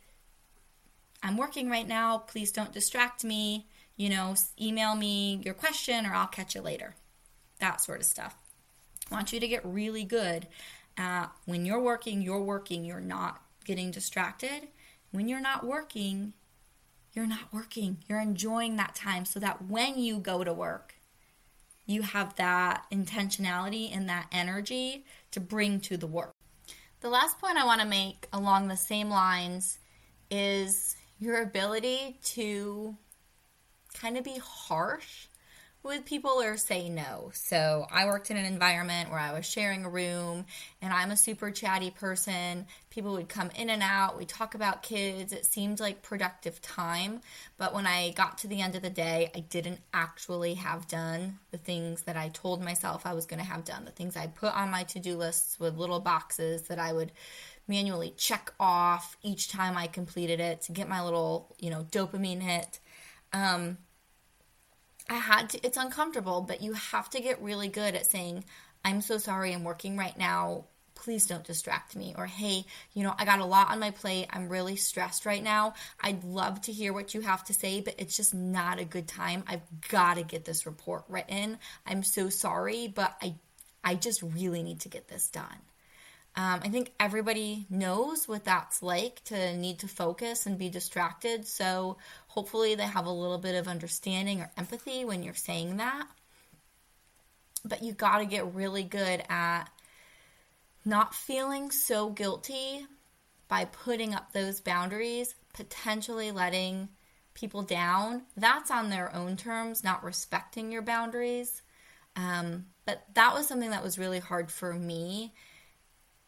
I'm 1.21 1.37
working 1.37 1.69
right 1.69 1.87
now. 1.87 2.17
Please 2.17 2.51
don't 2.51 2.73
distract 2.73 3.23
me. 3.23 3.67
You 3.95 4.09
know, 4.09 4.33
email 4.59 4.95
me 4.95 5.41
your 5.45 5.53
question 5.53 6.07
or 6.07 6.15
I'll 6.15 6.25
catch 6.25 6.55
you 6.55 6.61
later. 6.61 6.95
That 7.59 7.79
sort 7.79 7.99
of 7.99 8.07
stuff. 8.07 8.35
I 9.11 9.13
want 9.13 9.31
you 9.31 9.39
to 9.39 9.47
get 9.47 9.63
really 9.63 10.03
good 10.03 10.47
at 10.97 11.27
when 11.45 11.63
you're 11.63 11.79
working, 11.79 12.23
you're 12.23 12.41
working, 12.41 12.83
you're 12.83 12.99
not 12.99 13.39
getting 13.65 13.91
distracted. 13.91 14.67
When 15.11 15.29
you're 15.29 15.39
not 15.39 15.63
working, 15.63 16.33
you're 17.15 17.25
not 17.25 17.53
working. 17.53 17.97
You're 18.07 18.19
enjoying 18.19 18.75
that 18.75 18.93
time 18.93 19.25
so 19.25 19.39
that 19.39 19.65
when 19.65 19.97
you 19.97 20.19
go 20.19 20.43
to 20.43 20.53
work, 20.53 20.95
you 21.85 22.01
have 22.01 22.35
that 22.35 22.85
intentionality 22.91 23.95
and 23.95 24.09
that 24.09 24.27
energy 24.31 25.05
to 25.31 25.39
bring 25.39 25.79
to 25.81 25.97
the 25.97 26.07
work. 26.07 26.35
The 26.99 27.09
last 27.09 27.39
point 27.39 27.57
I 27.57 27.65
want 27.65 27.81
to 27.81 27.87
make 27.87 28.27
along 28.33 28.67
the 28.67 28.75
same 28.75 29.09
lines 29.09 29.79
is 30.29 30.97
your 31.19 31.41
ability 31.41 32.19
to 32.23 32.97
kind 33.93 34.17
of 34.17 34.23
be 34.23 34.39
harsh 34.43 35.27
with 35.85 36.03
people 36.03 36.41
or 36.41 36.57
say 36.57 36.89
no. 36.89 37.29
So 37.33 37.85
I 37.91 38.05
worked 38.07 38.31
in 38.31 38.37
an 38.37 38.45
environment 38.45 39.11
where 39.11 39.19
I 39.19 39.33
was 39.33 39.45
sharing 39.45 39.85
a 39.85 39.89
room 39.89 40.45
and 40.81 40.91
I'm 40.91 41.11
a 41.11 41.17
super 41.17 41.51
chatty 41.51 41.91
person. 41.91 42.65
People 42.89 43.13
would 43.13 43.29
come 43.29 43.51
in 43.55 43.69
and 43.69 43.83
out. 43.83 44.17
We 44.17 44.25
talk 44.25 44.55
about 44.55 44.81
kids. 44.81 45.31
It 45.31 45.45
seemed 45.45 45.79
like 45.79 46.01
productive 46.01 46.61
time. 46.61 47.21
But 47.57 47.73
when 47.73 47.85
I 47.85 48.11
got 48.11 48.39
to 48.39 48.47
the 48.47 48.61
end 48.61 48.75
of 48.75 48.81
the 48.81 48.89
day, 48.89 49.31
I 49.35 49.41
didn't 49.41 49.79
actually 49.93 50.55
have 50.55 50.87
done 50.87 51.37
the 51.51 51.57
things 51.57 52.01
that 52.03 52.17
I 52.17 52.29
told 52.29 52.63
myself 52.63 53.05
I 53.05 53.13
was 53.13 53.27
going 53.27 53.39
to 53.39 53.45
have 53.45 53.63
done, 53.63 53.85
the 53.85 53.91
things 53.91 54.17
I 54.17 54.27
put 54.27 54.55
on 54.55 54.71
my 54.71 54.83
to 54.83 54.99
do 54.99 55.15
lists 55.15 55.59
with 55.59 55.77
little 55.77 55.99
boxes 55.99 56.63
that 56.63 56.79
I 56.79 56.93
would 56.93 57.11
manually 57.67 58.13
check 58.17 58.51
off 58.59 59.17
each 59.21 59.49
time 59.49 59.77
I 59.77 59.87
completed 59.87 60.39
it 60.39 60.61
to 60.61 60.71
get 60.71 60.89
my 60.89 61.03
little, 61.03 61.55
you 61.59 61.69
know, 61.69 61.85
dopamine 61.91 62.41
hit. 62.41 62.79
Um, 63.33 63.77
I 65.09 65.15
had 65.15 65.49
to, 65.51 65.65
it's 65.65 65.77
uncomfortable, 65.77 66.41
but 66.41 66.61
you 66.61 66.73
have 66.73 67.09
to 67.11 67.21
get 67.21 67.41
really 67.41 67.67
good 67.67 67.95
at 67.95 68.09
saying, 68.09 68.43
I'm 68.83 69.01
so 69.01 69.17
sorry, 69.17 69.53
I'm 69.53 69.63
working 69.63 69.97
right 69.97 70.17
now. 70.17 70.65
Please 70.95 71.27
don't 71.27 71.43
distract 71.43 71.95
me. 71.95 72.15
Or, 72.17 72.25
hey, 72.25 72.65
you 72.93 73.03
know, 73.03 73.13
I 73.17 73.25
got 73.25 73.39
a 73.39 73.45
lot 73.45 73.69
on 73.69 73.79
my 73.79 73.91
plate. 73.91 74.27
I'm 74.31 74.49
really 74.49 74.75
stressed 74.75 75.25
right 75.25 75.43
now. 75.43 75.73
I'd 75.99 76.23
love 76.23 76.61
to 76.61 76.71
hear 76.71 76.93
what 76.93 77.13
you 77.13 77.21
have 77.21 77.43
to 77.45 77.53
say, 77.53 77.81
but 77.81 77.95
it's 77.97 78.15
just 78.15 78.33
not 78.33 78.79
a 78.79 78.85
good 78.85 79.07
time. 79.07 79.43
I've 79.47 79.61
got 79.89 80.15
to 80.15 80.23
get 80.23 80.45
this 80.45 80.65
report 80.65 81.03
written. 81.09 81.59
I'm 81.85 82.01
so 82.01 82.29
sorry, 82.29 82.87
but 82.87 83.15
I, 83.21 83.35
I 83.83 83.95
just 83.95 84.23
really 84.23 84.63
need 84.63 84.81
to 84.81 84.89
get 84.89 85.07
this 85.07 85.27
done. 85.29 85.57
Um, 86.37 86.59
I 86.63 86.69
think 86.69 86.91
everybody 86.99 87.65
knows 87.69 88.27
what 88.27 88.43
that's 88.43 88.83
like 88.83 89.23
to 89.25 89.55
need 89.55 89.79
to 89.79 89.87
focus 89.87 90.45
and 90.45 90.57
be 90.57 90.69
distracted. 90.69 91.47
So 91.47 91.97
hopefully 92.27 92.75
they 92.75 92.83
have 92.83 93.05
a 93.05 93.11
little 93.11 93.37
bit 93.37 93.55
of 93.55 93.69
understanding 93.69 94.41
or 94.41 94.51
empathy 94.57 95.05
when 95.05 95.23
you're 95.23 95.33
saying 95.33 95.77
that. 95.77 96.07
But 97.63 97.83
you 97.83 97.93
got 97.93 98.17
to 98.17 98.25
get 98.25 98.53
really 98.53 98.83
good 98.83 99.23
at 99.29 99.65
not 100.83 101.15
feeling 101.15 101.71
so 101.71 102.09
guilty 102.09 102.85
by 103.47 103.65
putting 103.65 104.13
up 104.13 104.33
those 104.33 104.59
boundaries, 104.59 105.35
potentially 105.53 106.31
letting 106.31 106.89
people 107.33 107.63
down. 107.63 108.23
That's 108.35 108.71
on 108.71 108.89
their 108.89 109.13
own 109.15 109.37
terms, 109.37 109.85
not 109.85 110.03
respecting 110.03 110.71
your 110.71 110.81
boundaries. 110.81 111.61
Um, 112.17 112.65
but 112.85 113.03
that 113.13 113.33
was 113.33 113.47
something 113.47 113.71
that 113.71 113.83
was 113.83 113.97
really 113.97 114.19
hard 114.19 114.51
for 114.51 114.73
me 114.73 115.33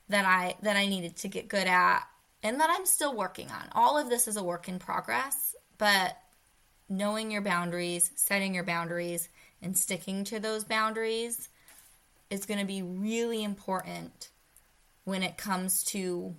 that 0.10 0.26
I 0.26 0.56
that 0.62 0.76
I 0.76 0.88
needed 0.88 1.18
to 1.18 1.28
get 1.28 1.48
good 1.48 1.68
at 1.68 2.02
and 2.44 2.60
that 2.60 2.70
I'm 2.70 2.86
still 2.86 3.16
working 3.16 3.50
on. 3.50 3.68
All 3.74 3.98
of 3.98 4.10
this 4.10 4.28
is 4.28 4.38
a 4.38 4.44
work 4.44 4.70
in 4.70 4.80
progress, 4.80 5.56
but 5.78 6.18
knowing 6.90 7.32
your 7.32 7.42
boundaries, 7.42 8.12
setting 8.16 8.54
your 8.54 8.64
boundaries 8.64 9.30
and 9.62 9.78
sticking 9.78 10.24
to 10.26 10.40
those 10.40 10.64
boundaries 10.64 11.50
is 12.30 12.46
going 12.46 12.60
to 12.60 12.66
be 12.66 12.82
really 12.82 13.44
important 13.44 14.30
when 15.04 15.24
it 15.24 15.38
comes 15.38 15.84
to 15.84 16.36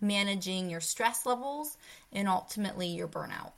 managing 0.00 0.68
your 0.68 0.80
stress 0.80 1.24
levels 1.24 1.76
and 2.12 2.28
ultimately 2.28 2.88
your 2.88 3.08
burnout. 3.08 3.52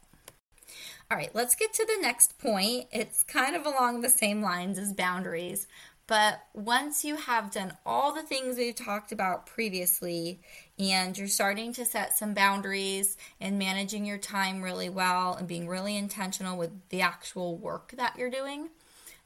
All 1.10 1.16
right, 1.16 1.34
let's 1.34 1.54
get 1.54 1.72
to 1.72 1.86
the 1.86 2.02
next 2.02 2.38
point. 2.38 2.86
It's 2.92 3.22
kind 3.22 3.56
of 3.56 3.64
along 3.64 4.02
the 4.02 4.10
same 4.10 4.42
lines 4.42 4.78
as 4.78 4.92
boundaries, 4.92 5.66
but 6.08 6.40
once 6.54 7.04
you 7.04 7.16
have 7.16 7.52
done 7.52 7.74
all 7.84 8.12
the 8.12 8.22
things 8.22 8.56
we've 8.56 8.74
talked 8.74 9.12
about 9.12 9.46
previously 9.46 10.40
and 10.78 11.16
you're 11.16 11.28
starting 11.28 11.74
to 11.74 11.84
set 11.84 12.16
some 12.16 12.32
boundaries 12.32 13.18
and 13.42 13.58
managing 13.58 14.06
your 14.06 14.16
time 14.16 14.62
really 14.62 14.88
well 14.88 15.34
and 15.34 15.46
being 15.46 15.68
really 15.68 15.96
intentional 15.96 16.56
with 16.56 16.70
the 16.88 17.02
actual 17.02 17.58
work 17.58 17.92
that 17.98 18.16
you're 18.16 18.30
doing, 18.30 18.70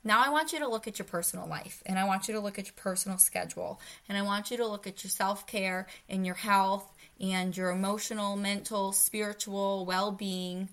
now 0.03 0.25
I 0.27 0.31
want 0.31 0.53
you 0.53 0.59
to 0.59 0.69
look 0.69 0.89
at 0.89 0.99
your 0.99 1.07
personal 1.07 1.47
life 1.47 1.85
and 1.87 2.01
I 2.01 2.05
want 2.05 2.27
you 2.27 2.35
to 2.35 2.41
look 2.41 2.59
at 2.59 2.67
your 2.67 2.75
personal 2.77 3.17
schedule 3.17 3.81
and 4.09 4.19
I 4.19 4.23
want 4.23 4.51
you 4.51 4.57
to 4.57 4.67
look 4.67 4.89
at 4.89 5.05
your 5.05 5.11
self 5.11 5.47
care 5.47 5.87
and 6.09 6.27
your 6.27 6.35
health 6.35 6.93
and 7.21 7.57
your 7.57 7.71
emotional, 7.71 8.37
mental, 8.37 8.91
spiritual 8.91 9.87
well 9.87 10.11
being. 10.11 10.69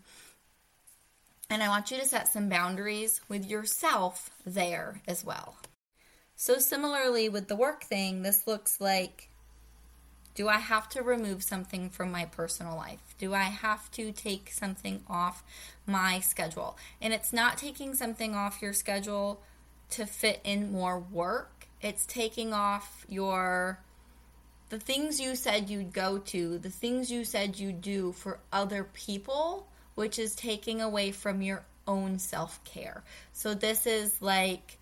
And 1.51 1.61
I 1.61 1.67
want 1.67 1.91
you 1.91 1.97
to 1.97 2.05
set 2.05 2.27
some 2.27 2.49
boundaries 2.49 3.21
with 3.29 3.47
yourself 3.47 4.31
there 4.43 5.01
as 5.07 5.23
well. 5.23 5.55
So, 6.41 6.57
similarly 6.57 7.27
with 7.27 7.49
the 7.49 7.55
work 7.57 7.83
thing, 7.83 8.21
this 8.21 8.47
looks 8.47 8.79
like 8.79 9.27
do 10.35 10.47
I 10.47 10.59
have 10.59 10.87
to 10.91 11.03
remove 11.03 11.43
something 11.43 11.89
from 11.89 12.13
my 12.13 12.23
personal 12.23 12.77
life? 12.77 13.13
Do 13.17 13.33
I 13.33 13.43
have 13.43 13.91
to 13.91 14.13
take 14.13 14.49
something 14.49 15.03
off 15.09 15.43
my 15.85 16.21
schedule? 16.21 16.77
And 17.01 17.13
it's 17.13 17.33
not 17.33 17.57
taking 17.57 17.93
something 17.93 18.35
off 18.35 18.61
your 18.61 18.71
schedule 18.71 19.41
to 19.89 20.05
fit 20.05 20.39
in 20.45 20.71
more 20.71 20.97
work, 20.97 21.67
it's 21.81 22.05
taking 22.05 22.53
off 22.53 23.05
your 23.09 23.81
the 24.69 24.79
things 24.79 25.19
you 25.19 25.35
said 25.35 25.69
you'd 25.69 25.91
go 25.91 26.19
to, 26.19 26.57
the 26.57 26.69
things 26.69 27.11
you 27.11 27.25
said 27.25 27.59
you'd 27.59 27.81
do 27.81 28.13
for 28.13 28.39
other 28.53 28.85
people, 28.93 29.67
which 29.95 30.17
is 30.17 30.35
taking 30.35 30.79
away 30.79 31.11
from 31.11 31.41
your 31.41 31.65
own 31.85 32.17
self 32.17 32.63
care. 32.63 33.03
So, 33.33 33.53
this 33.53 33.85
is 33.85 34.21
like 34.21 34.78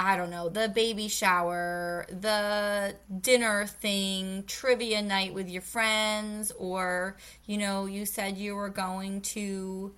I 0.00 0.16
don't 0.16 0.30
know, 0.30 0.48
the 0.48 0.68
baby 0.68 1.08
shower, 1.08 2.06
the 2.08 2.94
dinner 3.20 3.66
thing, 3.66 4.44
trivia 4.46 5.02
night 5.02 5.34
with 5.34 5.50
your 5.50 5.60
friends, 5.60 6.52
or, 6.52 7.16
you 7.46 7.58
know, 7.58 7.86
you 7.86 8.06
said 8.06 8.38
you 8.38 8.54
were 8.54 8.68
going 8.68 9.22
to 9.22 9.92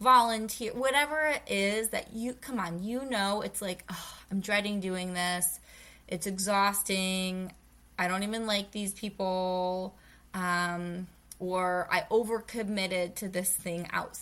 volunteer, 0.00 0.72
whatever 0.72 1.20
it 1.28 1.42
is 1.46 1.90
that 1.90 2.12
you, 2.12 2.32
come 2.32 2.58
on, 2.58 2.82
you 2.82 3.08
know, 3.08 3.42
it's 3.42 3.62
like, 3.62 3.84
oh, 3.88 4.14
I'm 4.32 4.40
dreading 4.40 4.80
doing 4.80 5.14
this. 5.14 5.60
It's 6.08 6.26
exhausting. 6.26 7.52
I 7.96 8.08
don't 8.08 8.24
even 8.24 8.48
like 8.48 8.72
these 8.72 8.92
people. 8.92 9.94
Um, 10.34 11.06
or 11.38 11.86
I 11.92 12.02
overcommitted 12.10 13.14
to 13.16 13.28
this 13.28 13.52
thing 13.52 13.88
out, 13.92 14.18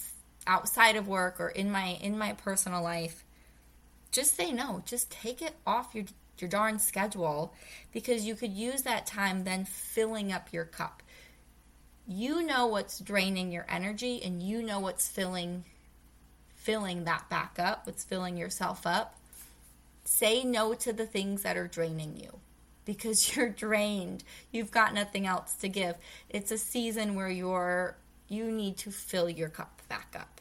outside 0.47 0.97
of 0.97 1.09
work 1.09 1.41
or 1.41 1.49
in 1.49 1.71
my 1.71 1.99
in 2.03 2.19
my 2.19 2.33
personal 2.35 2.83
life 2.83 3.25
just 4.13 4.37
say 4.37 4.53
no. 4.53 4.83
Just 4.87 5.11
take 5.11 5.43
it 5.43 5.55
off 5.67 5.95
your 5.95 6.05
your 6.39 6.49
darn 6.49 6.79
schedule 6.79 7.55
because 7.93 8.25
you 8.25 8.35
could 8.35 8.53
use 8.53 8.83
that 8.83 9.07
time 9.07 9.45
then 9.45 9.65
filling 9.65 10.33
up 10.33 10.53
your 10.53 10.65
cup. 10.65 11.03
You 12.07 12.43
know 12.43 12.67
what's 12.67 12.99
draining 12.99 13.53
your 13.53 13.67
energy 13.69 14.21
and 14.23 14.43
you 14.43 14.63
know 14.63 14.81
what's 14.81 15.09
filling 15.09 15.65
filling 16.55 17.05
that 17.05 17.29
back 17.29 17.59
up, 17.59 17.87
what's 17.87 18.05
filling 18.05 18.37
yourself 18.37 18.87
up. 18.87 19.17
Say 20.05 20.45
no 20.45 20.75
to 20.75 20.93
the 20.93 21.07
things 21.07 21.43
that 21.43 21.57
are 21.57 21.67
draining 21.67 22.17
you 22.17 22.39
because 22.85 23.37
you're 23.37 23.49
drained. 23.49 24.25
You've 24.51 24.71
got 24.71 24.95
nothing 24.95 25.27
else 25.27 25.55
to 25.57 25.69
give. 25.69 25.97
It's 26.29 26.51
a 26.51 26.59
season 26.59 27.15
where 27.15 27.31
you're 27.31 27.97
you 28.29 28.51
need 28.51 28.79
to 28.79 28.91
fill 28.91 29.29
your 29.29 29.49
cup 29.49 29.83
back 29.89 30.17
up. 30.19 30.41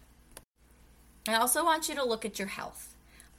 I 1.27 1.35
also 1.35 1.63
want 1.63 1.89
you 1.89 1.95
to 1.95 2.05
look 2.05 2.25
at 2.25 2.39
your 2.39 2.47
health. 2.47 2.90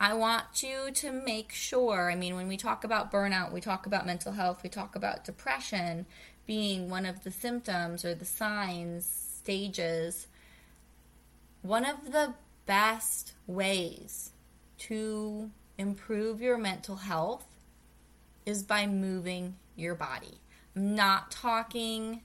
I 0.02 0.14
want 0.14 0.64
you 0.64 0.90
to 0.94 1.12
make 1.12 1.52
sure. 1.52 2.10
I 2.10 2.16
mean, 2.16 2.34
when 2.34 2.48
we 2.48 2.56
talk 2.56 2.82
about 2.82 3.12
burnout, 3.12 3.52
we 3.52 3.60
talk 3.60 3.86
about 3.86 4.04
mental 4.04 4.32
health, 4.32 4.64
we 4.64 4.68
talk 4.68 4.96
about 4.96 5.24
depression 5.24 6.06
being 6.44 6.90
one 6.90 7.06
of 7.06 7.22
the 7.22 7.30
symptoms 7.30 8.04
or 8.04 8.12
the 8.12 8.24
signs, 8.24 9.06
stages. 9.06 10.26
One 11.62 11.86
of 11.86 12.10
the 12.10 12.34
best 12.66 13.34
ways 13.46 14.32
to 14.78 15.52
improve 15.78 16.42
your 16.42 16.59
mental 16.59 16.96
health 16.96 17.46
is 18.44 18.64
by 18.64 18.88
moving 18.88 19.55
your 19.76 19.94
body. 19.94 20.40
I'm 20.74 20.96
not 20.96 21.30
talking 21.30 22.22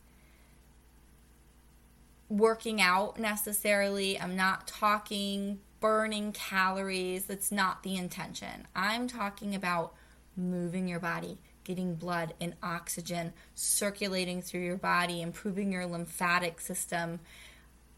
working 2.27 2.81
out 2.81 3.19
necessarily. 3.19 4.19
I'm 4.19 4.35
not 4.35 4.65
talking 4.65 5.59
burning 5.79 6.31
calories. 6.31 7.25
That's 7.25 7.51
not 7.51 7.83
the 7.83 7.95
intention. 7.95 8.67
I'm 8.75 9.07
talking 9.07 9.55
about 9.55 9.93
moving 10.35 10.87
your 10.87 10.99
body, 10.99 11.37
getting 11.63 11.95
blood 11.95 12.33
and 12.39 12.53
oxygen 12.61 13.33
circulating 13.55 14.41
through 14.41 14.61
your 14.61 14.77
body, 14.77 15.21
improving 15.21 15.71
your 15.71 15.85
lymphatic 15.85 16.61
system, 16.61 17.19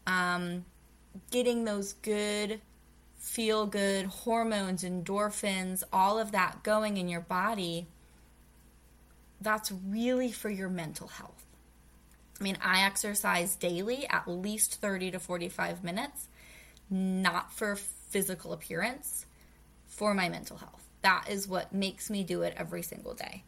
um, 0.06 0.64
getting 1.30 1.64
those 1.64 1.92
good, 1.94 2.60
feel 3.18 3.66
good 3.66 4.06
hormones, 4.06 4.82
endorphins, 4.82 5.82
all 5.92 6.18
of 6.18 6.32
that 6.32 6.62
going 6.62 6.96
in 6.96 7.08
your 7.08 7.20
body. 7.20 7.86
That's 9.40 9.72
really 9.72 10.32
for 10.32 10.50
your 10.50 10.68
mental 10.68 11.08
health. 11.08 11.46
I 12.40 12.42
mean, 12.42 12.56
I 12.62 12.84
exercise 12.84 13.54
daily 13.54 14.08
at 14.08 14.26
least 14.26 14.80
30 14.80 15.10
to 15.12 15.18
45 15.20 15.84
minutes, 15.84 16.28
not 16.90 17.52
for 17.52 17.76
physical 17.76 18.52
appearance, 18.52 19.26
for 19.86 20.14
my 20.14 20.28
mental 20.28 20.56
health. 20.56 20.84
That 21.02 21.26
is 21.30 21.48
what 21.48 21.72
makes 21.72 22.10
me 22.10 22.24
do 22.24 22.42
it 22.42 22.54
every 22.56 22.82
single 22.82 23.14
day. 23.14 23.44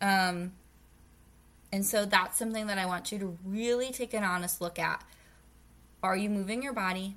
Um, 0.00 0.52
and 1.72 1.84
so 1.84 2.04
that's 2.04 2.38
something 2.38 2.66
that 2.66 2.78
I 2.78 2.86
want 2.86 3.12
you 3.12 3.18
to 3.18 3.38
really 3.44 3.92
take 3.92 4.14
an 4.14 4.24
honest 4.24 4.60
look 4.60 4.78
at. 4.78 5.04
Are 6.02 6.16
you 6.16 6.30
moving 6.30 6.62
your 6.62 6.72
body? 6.72 7.16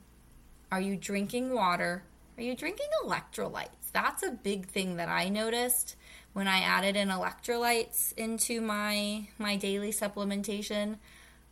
Are 0.72 0.82
you 0.82 0.96
drinking 0.96 1.54
water? 1.54 2.04
Are 2.38 2.44
you 2.44 2.56
drinking 2.56 2.88
electrolytes? 3.06 3.92
That's 3.94 4.24
a 4.24 4.32
big 4.32 4.68
thing 4.68 4.98
that 4.98 5.08
I 5.08 5.30
noticed 5.30 5.96
when 6.34 6.48
I 6.48 6.60
added 6.60 6.96
in 6.96 7.10
electrolytes 7.10 8.12
into 8.18 8.60
my 8.60 9.28
my 9.38 9.56
daily 9.56 9.92
supplementation. 9.92 10.98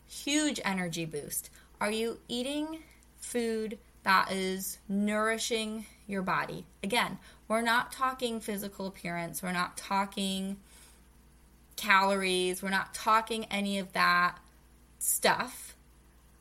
Huge 0.07 0.59
energy 0.65 1.05
boost. 1.05 1.49
Are 1.79 1.91
you 1.91 2.19
eating 2.27 2.79
food 3.19 3.77
that 4.03 4.31
is 4.31 4.77
nourishing 4.89 5.85
your 6.07 6.21
body? 6.21 6.65
Again, 6.83 7.17
we're 7.47 7.61
not 7.61 7.91
talking 7.91 8.39
physical 8.39 8.87
appearance. 8.87 9.43
We're 9.43 9.51
not 9.51 9.77
talking 9.77 10.57
calories. 11.75 12.61
We're 12.61 12.69
not 12.69 12.93
talking 12.93 13.45
any 13.45 13.79
of 13.79 13.93
that 13.93 14.37
stuff. 14.99 15.75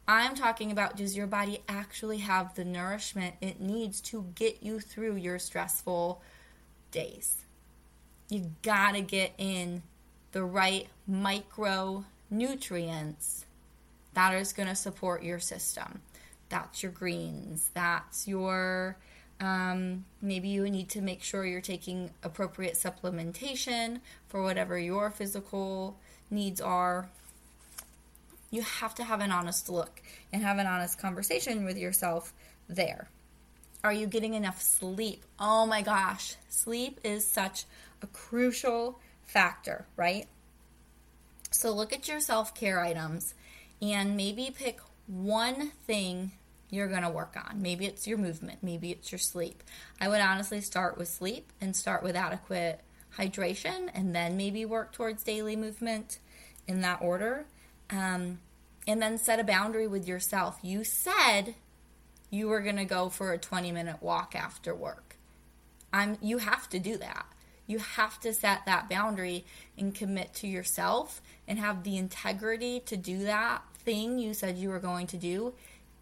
I'm 0.07 0.35
talking 0.35 0.71
about 0.73 0.97
does 0.97 1.17
your 1.17 1.29
body 1.29 1.61
actually 1.69 2.19
have 2.19 2.55
the 2.55 2.65
nourishment 2.65 3.37
it 3.41 3.61
needs 3.61 4.01
to 4.03 4.27
get 4.35 4.63
you 4.63 4.81
through 4.81 5.17
your 5.17 5.39
stressful 5.39 6.21
days? 6.91 7.37
You 8.29 8.51
gotta 8.63 9.01
get 9.03 9.33
in 9.39 9.83
the 10.33 10.45
right 10.45 10.89
micronutrients 11.09 13.45
that 14.15 14.35
is 14.35 14.53
gonna 14.53 14.75
support 14.75 15.23
your 15.23 15.39
system. 15.39 16.01
That's 16.51 16.83
your 16.83 16.93
greens, 16.93 17.71
that's 17.73 18.29
your 18.29 18.99
um, 19.41 20.05
maybe 20.21 20.49
you 20.49 20.69
need 20.69 20.91
to 20.91 21.01
make 21.01 21.23
sure 21.23 21.47
you're 21.47 21.63
taking 21.63 22.11
appropriate 22.23 22.75
supplementation 22.75 24.01
for 24.29 24.43
whatever 24.43 24.79
your 24.79 25.11
physical 25.11 25.97
needs 26.31 26.61
are. 26.61 27.09
You 28.51 28.63
have 28.63 28.95
to 28.97 29.05
have 29.05 29.21
an 29.21 29.31
honest 29.31 29.71
look 29.71 30.03
and 30.33 30.43
have 30.43 30.59
an 30.59 30.67
honest 30.67 30.99
conversation 30.99 31.65
with 31.65 31.79
yourself 31.79 32.35
there. 32.69 33.09
Are 33.83 33.93
you 33.93 34.07
getting 34.07 34.35
enough 34.35 34.61
sleep? 34.61 35.25
Oh 35.39 35.65
my 35.65 35.81
gosh, 35.81 36.37
sleep 36.51 37.01
is 37.03 37.27
such 37.27 37.65
a 38.03 38.07
crucial 38.09 39.01
factor, 39.25 39.87
right? 39.97 40.27
So 41.51 41.73
look 41.73 41.95
at 41.95 42.09
your 42.09 42.21
self 42.21 42.55
care 42.55 42.81
items 42.81 43.35
and 43.81 44.17
maybe 44.17 44.53
pick 44.55 44.81
one 45.07 45.71
thing 45.87 46.33
you're 46.71 46.89
going 46.89 47.03
to 47.03 47.11
work 47.11 47.37
on. 47.37 47.61
Maybe 47.61 47.87
it's 47.87 48.07
your 48.07 48.19
movement, 48.19 48.59
maybe 48.63 48.91
it's 48.91 49.11
your 49.13 49.19
sleep. 49.19 49.63
I 50.01 50.09
would 50.09 50.21
honestly 50.21 50.61
start 50.61 50.97
with 50.97 51.09
sleep 51.09 51.53
and 51.61 51.75
start 51.75 52.03
with 52.03 52.17
adequate 52.17 52.81
hydration 53.19 53.89
and 53.93 54.15
then 54.15 54.37
maybe 54.37 54.65
work 54.65 54.93
towards 54.93 55.25
daily 55.25 55.57
movement 55.57 56.19
in 56.67 56.81
that 56.83 57.03
order. 57.03 57.47
Um, 57.91 58.39
and 58.87 59.01
then 59.01 59.19
set 59.19 59.41
a 59.41 59.45
boundary 59.45 59.87
with 59.87 60.09
yourself. 60.09 60.59
You 60.63 60.85
said 60.85 61.55
you 62.31 62.49
were 62.49 62.61
going 62.61 62.77
to 62.77 62.85
go 62.85 63.09
for 63.09 63.33
a 63.33 63.39
20 63.39 63.73
minute 63.73 64.03
walk 64.03 64.35
after 64.35 64.75
work. 64.75 65.17
I'm 65.93 66.19
you 66.23 66.39
have 66.39 66.69
to 66.71 66.79
do 66.79 66.97
that. 66.99 67.27
You 67.67 67.79
have 67.79 68.19
to 68.21 68.33
set 68.33 68.67
that 68.67 68.89
boundary 68.89 69.45
and 69.79 69.95
commit 69.95 70.35
to 70.35 70.49
yourself 70.49 71.21
and 71.47 71.59
have 71.59 71.85
the 71.85 71.97
integrity 71.97 72.81
to 72.87 72.97
do 72.97 73.25
that 73.25 73.63
thing 73.75 74.19
you 74.19 74.35
said 74.35 74.59
you 74.59 74.69
were 74.69 74.79
going 74.79 75.07
to 75.07 75.17
do 75.17 75.55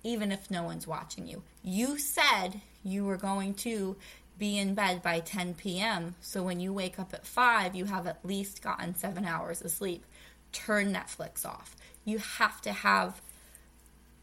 even 0.09 0.33
if 0.33 0.51
no 0.51 0.63
one's 0.63 0.87
watching 0.87 1.27
you. 1.27 1.43
You 1.63 1.99
said 1.99 2.63
you 2.83 3.05
were 3.05 3.19
going 3.19 3.53
to 3.55 3.97
be 4.39 4.57
in 4.57 4.75
bed 4.75 5.03
by 5.03 5.21
10 5.21 5.55
p.m. 5.55 6.15
So 6.23 6.43
when 6.43 6.61
you 6.61 6.73
wake 6.73 6.99
up 6.99 7.13
at 7.13 7.27
5, 7.27 7.75
you 7.75 7.85
have 7.85 8.07
at 8.07 8.25
least 8.25 8.63
gotten 8.63 8.95
7 8.95 9.25
hours 9.27 9.61
of 9.61 9.71
sleep. 9.71 10.05
Turn 10.53 10.95
Netflix 10.95 11.45
off. 11.45 11.77
You 12.07 12.19
have 12.19 12.63
to 12.63 12.73
have 12.73 13.21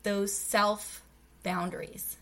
those 0.02 0.36
self 0.36 1.04
boundaries. 1.44 2.18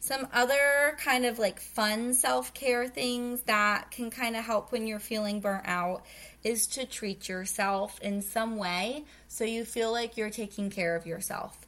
Some 0.00 0.26
other 0.32 0.98
kind 0.98 1.24
of 1.24 1.38
like 1.38 1.60
fun 1.60 2.12
self 2.12 2.52
care 2.52 2.88
things 2.88 3.40
that 3.42 3.90
can 3.90 4.10
kind 4.10 4.36
of 4.36 4.44
help 4.44 4.72
when 4.72 4.86
you're 4.86 4.98
feeling 4.98 5.40
burnt 5.40 5.62
out 5.64 6.02
is 6.42 6.66
to 6.68 6.84
treat 6.84 7.28
yourself 7.28 8.00
in 8.00 8.20
some 8.20 8.56
way 8.56 9.04
so 9.28 9.44
you 9.44 9.64
feel 9.64 9.92
like 9.92 10.16
you're 10.16 10.28
taking 10.28 10.70
care 10.70 10.96
of 10.96 11.06
yourself. 11.06 11.61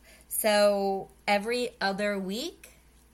So 0.45 1.09
every 1.27 1.71
other 1.81 2.19
week, 2.19 2.73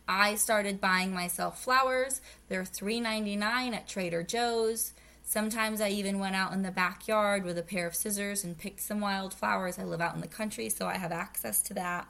I 0.08 0.34
started 0.34 0.80
buying 0.80 1.14
myself 1.14 1.62
flowers. 1.62 2.20
They're 2.48 2.64
$3.99 2.64 3.72
at 3.72 3.86
Trader 3.86 4.24
Joe's. 4.24 4.94
Sometimes 5.22 5.80
I 5.80 5.90
even 5.90 6.18
went 6.18 6.34
out 6.34 6.52
in 6.52 6.62
the 6.62 6.72
backyard 6.72 7.44
with 7.44 7.56
a 7.56 7.62
pair 7.62 7.86
of 7.86 7.94
scissors 7.94 8.42
and 8.42 8.58
picked 8.58 8.80
some 8.80 8.98
wildflowers. 8.98 9.78
I 9.78 9.84
live 9.84 10.00
out 10.00 10.16
in 10.16 10.22
the 10.22 10.26
country, 10.26 10.68
so 10.68 10.88
I 10.88 10.96
have 10.96 11.12
access 11.12 11.62
to 11.62 11.74
that. 11.74 12.08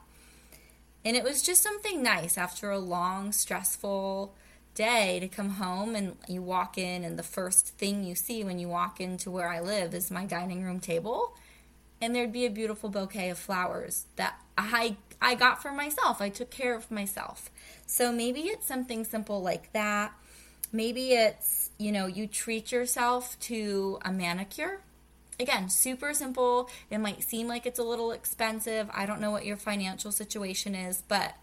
And 1.04 1.14
it 1.18 1.22
was 1.22 1.42
just 1.42 1.62
something 1.62 2.02
nice 2.02 2.38
after 2.38 2.70
a 2.70 2.78
long, 2.78 3.32
stressful 3.32 4.34
day 4.74 5.20
to 5.20 5.28
come 5.28 5.50
home 5.50 5.94
and 5.94 6.16
you 6.28 6.40
walk 6.40 6.78
in, 6.78 7.04
and 7.04 7.18
the 7.18 7.22
first 7.22 7.76
thing 7.76 8.04
you 8.04 8.14
see 8.14 8.42
when 8.42 8.58
you 8.58 8.68
walk 8.68 9.02
into 9.02 9.30
where 9.30 9.50
I 9.50 9.60
live 9.60 9.92
is 9.92 10.10
my 10.10 10.24
dining 10.24 10.62
room 10.62 10.80
table. 10.80 11.36
And 12.00 12.14
there'd 12.14 12.32
be 12.32 12.46
a 12.46 12.50
beautiful 12.50 12.88
bouquet 12.88 13.30
of 13.30 13.38
flowers 13.38 14.06
that 14.16 14.40
I 14.56 14.96
I 15.22 15.34
got 15.34 15.60
for 15.60 15.72
myself. 15.72 16.20
I 16.20 16.28
took 16.28 16.50
care 16.50 16.74
of 16.74 16.90
myself. 16.90 17.50
So 17.86 18.10
maybe 18.12 18.42
it's 18.42 18.66
something 18.66 19.04
simple 19.04 19.42
like 19.42 19.72
that. 19.72 20.12
Maybe 20.72 21.12
it's, 21.12 21.70
you 21.78 21.92
know, 21.92 22.06
you 22.06 22.26
treat 22.26 22.72
yourself 22.72 23.38
to 23.40 23.98
a 24.04 24.12
manicure. 24.12 24.80
Again, 25.38 25.68
super 25.68 26.14
simple. 26.14 26.70
It 26.90 26.98
might 26.98 27.22
seem 27.22 27.48
like 27.48 27.66
it's 27.66 27.78
a 27.78 27.82
little 27.84 28.12
expensive. 28.12 28.88
I 28.92 29.06
don't 29.06 29.20
know 29.20 29.30
what 29.30 29.44
your 29.44 29.56
financial 29.56 30.12
situation 30.12 30.74
is, 30.74 31.02
but 31.06 31.34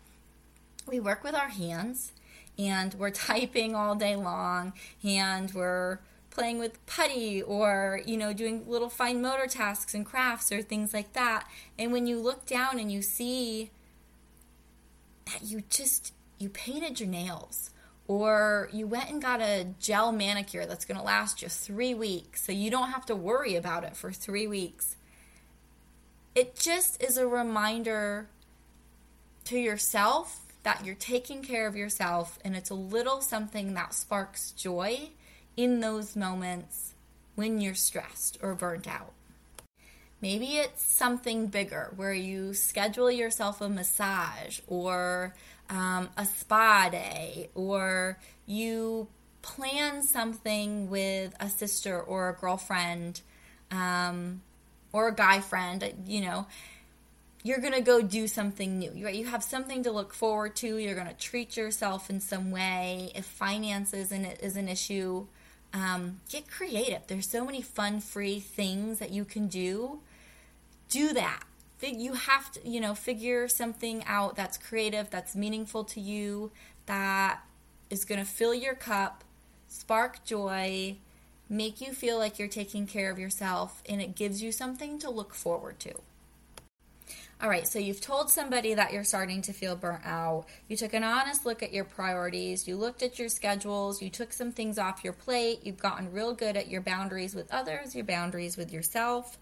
we 0.87 0.99
work 0.99 1.23
with 1.23 1.35
our 1.35 1.49
hands 1.49 2.13
and 2.57 2.93
we're 2.95 3.09
typing 3.11 3.75
all 3.75 3.95
day 3.95 4.15
long 4.15 4.73
and 5.03 5.51
we're 5.53 5.99
playing 6.37 6.59
with 6.59 6.85
putty 6.85 7.41
or 7.41 7.99
you 8.05 8.15
know 8.15 8.31
doing 8.31 8.63
little 8.67 8.89
fine 8.89 9.19
motor 9.23 9.47
tasks 9.47 9.95
and 9.95 10.05
crafts 10.05 10.51
or 10.51 10.61
things 10.61 10.93
like 10.93 11.13
that. 11.13 11.47
And 11.79 11.91
when 11.91 12.05
you 12.05 12.19
look 12.19 12.45
down 12.45 12.77
and 12.77 12.91
you 12.91 13.01
see 13.01 13.71
that 15.25 15.41
you 15.43 15.63
just 15.67 16.13
you 16.37 16.47
painted 16.47 16.99
your 16.99 17.09
nails 17.09 17.71
or 18.07 18.69
you 18.71 18.85
went 18.85 19.09
and 19.09 19.19
got 19.19 19.41
a 19.41 19.65
gel 19.79 20.11
manicure 20.11 20.67
that's 20.67 20.85
going 20.85 20.99
to 20.99 21.03
last 21.03 21.41
you 21.41 21.49
3 21.49 21.95
weeks 21.95 22.43
so 22.43 22.51
you 22.51 22.69
don't 22.69 22.91
have 22.91 23.07
to 23.07 23.15
worry 23.15 23.55
about 23.55 23.83
it 23.83 23.97
for 23.97 24.11
3 24.11 24.45
weeks. 24.45 24.95
It 26.35 26.55
just 26.55 27.01
is 27.01 27.17
a 27.17 27.27
reminder 27.27 28.29
to 29.45 29.57
yourself 29.57 30.41
that 30.61 30.85
you're 30.85 30.93
taking 30.93 31.41
care 31.41 31.65
of 31.65 31.75
yourself 31.75 32.37
and 32.45 32.55
it's 32.55 32.69
a 32.69 32.75
little 32.75 33.21
something 33.21 33.73
that 33.73 33.95
sparks 33.95 34.51
joy 34.51 35.09
in 35.57 35.81
those 35.81 36.15
moments 36.15 36.93
when 37.35 37.59
you're 37.59 37.75
stressed 37.75 38.37
or 38.41 38.53
burnt 38.53 38.87
out. 38.87 39.11
Maybe 40.21 40.57
it's 40.57 40.81
something 40.81 41.47
bigger 41.47 41.91
where 41.95 42.13
you 42.13 42.53
schedule 42.53 43.11
yourself 43.11 43.61
a 43.61 43.69
massage 43.69 44.59
or 44.67 45.35
um, 45.69 46.09
a 46.17 46.25
spa 46.25 46.89
day, 46.89 47.49
or 47.53 48.17
you 48.45 49.07
plan 49.41 50.01
something 50.01 50.89
with 50.89 51.35
a 51.39 51.49
sister 51.49 51.99
or 51.99 52.29
a 52.29 52.33
girlfriend 52.33 53.21
um, 53.69 54.41
or 54.91 55.09
a 55.09 55.13
guy 55.13 55.39
friend, 55.39 55.93
you 56.05 56.21
know. 56.21 56.47
You're 57.43 57.59
to 57.73 57.81
go 57.81 58.01
do 58.01 58.27
something 58.27 58.79
new. 58.79 58.91
You 58.93 59.25
have 59.25 59.43
something 59.43 59.83
to 59.83 59.91
look 59.91 60.13
forward 60.13 60.55
to. 60.57 60.77
You're 60.77 60.95
to 61.07 61.13
treat 61.13 61.55
yourself 61.55 62.09
in 62.09 62.19
some 62.19 62.51
way. 62.51 63.11
If 63.15 63.25
finances 63.25 64.11
is 64.11 64.55
an 64.57 64.67
issue, 64.67 65.27
um, 65.73 66.21
get 66.29 66.49
creative. 66.49 67.01
There's 67.07 67.29
so 67.29 67.45
many 67.45 67.61
fun, 67.61 67.99
free 67.99 68.39
things 68.39 68.99
that 68.99 69.11
you 69.11 69.25
can 69.25 69.47
do. 69.47 69.99
Do 70.89 71.13
that. 71.13 71.43
You 71.81 72.13
have 72.13 72.51
to, 72.53 72.67
you 72.67 72.79
know, 72.79 72.95
figure 72.95 73.47
something 73.47 74.03
out 74.05 74.35
that's 74.35 74.57
creative, 74.57 75.09
that's 75.09 75.35
meaningful 75.35 75.83
to 75.85 75.99
you, 75.99 76.51
that 76.87 77.41
is 77.89 78.03
going 78.03 78.19
to 78.19 78.25
fill 78.25 78.53
your 78.53 78.73
cup, 78.73 79.23
spark 79.67 80.23
joy, 80.25 80.97
make 81.49 81.79
you 81.79 81.93
feel 81.93 82.17
like 82.17 82.39
you're 82.39 82.47
taking 82.47 82.87
care 82.87 83.11
of 83.11 83.19
yourself, 83.19 83.83
and 83.87 84.01
it 84.01 84.15
gives 84.15 84.41
you 84.41 84.51
something 84.51 84.97
to 84.99 85.09
look 85.09 85.33
forward 85.33 85.79
to. 85.81 85.93
All 87.39 87.49
right, 87.49 87.67
so 87.67 87.77
you've 87.77 88.01
told 88.01 88.31
somebody 88.31 88.73
that 88.73 88.91
you're 88.91 89.03
starting 89.03 89.43
to 89.43 89.53
feel 89.53 89.75
burnt 89.75 90.03
out. 90.03 90.45
You 90.67 90.75
took 90.75 90.95
an 90.95 91.03
honest 91.03 91.45
look 91.45 91.61
at 91.61 91.71
your 91.71 91.83
priorities. 91.83 92.67
You 92.67 92.77
looked 92.77 93.03
at 93.03 93.19
your 93.19 93.29
schedules. 93.29 94.01
You 94.01 94.09
took 94.09 94.33
some 94.33 94.51
things 94.51 94.79
off 94.79 95.03
your 95.03 95.13
plate. 95.13 95.59
You've 95.63 95.77
gotten 95.77 96.11
real 96.11 96.33
good 96.33 96.57
at 96.57 96.67
your 96.67 96.81
boundaries 96.81 97.35
with 97.35 97.53
others, 97.53 97.93
your 97.93 98.05
boundaries 98.05 98.57
with 98.57 98.73
yourself. 98.73 99.37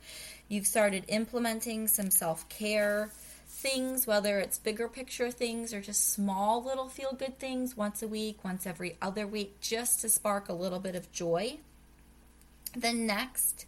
You've 0.49 0.67
started 0.67 1.05
implementing 1.07 1.87
some 1.87 2.09
self 2.11 2.49
care 2.49 3.11
things, 3.47 4.05
whether 4.05 4.39
it's 4.39 4.57
bigger 4.57 4.89
picture 4.89 5.31
things 5.31 5.73
or 5.73 5.79
just 5.79 6.11
small 6.11 6.61
little 6.61 6.89
feel 6.89 7.13
good 7.13 7.39
things 7.39 7.77
once 7.77 8.03
a 8.03 8.07
week, 8.09 8.43
once 8.43 8.67
every 8.67 8.97
other 9.01 9.25
week, 9.25 9.61
just 9.61 10.01
to 10.01 10.09
spark 10.09 10.49
a 10.49 10.53
little 10.53 10.79
bit 10.79 10.95
of 10.95 11.09
joy. 11.13 11.59
Then, 12.75 13.07
next, 13.07 13.65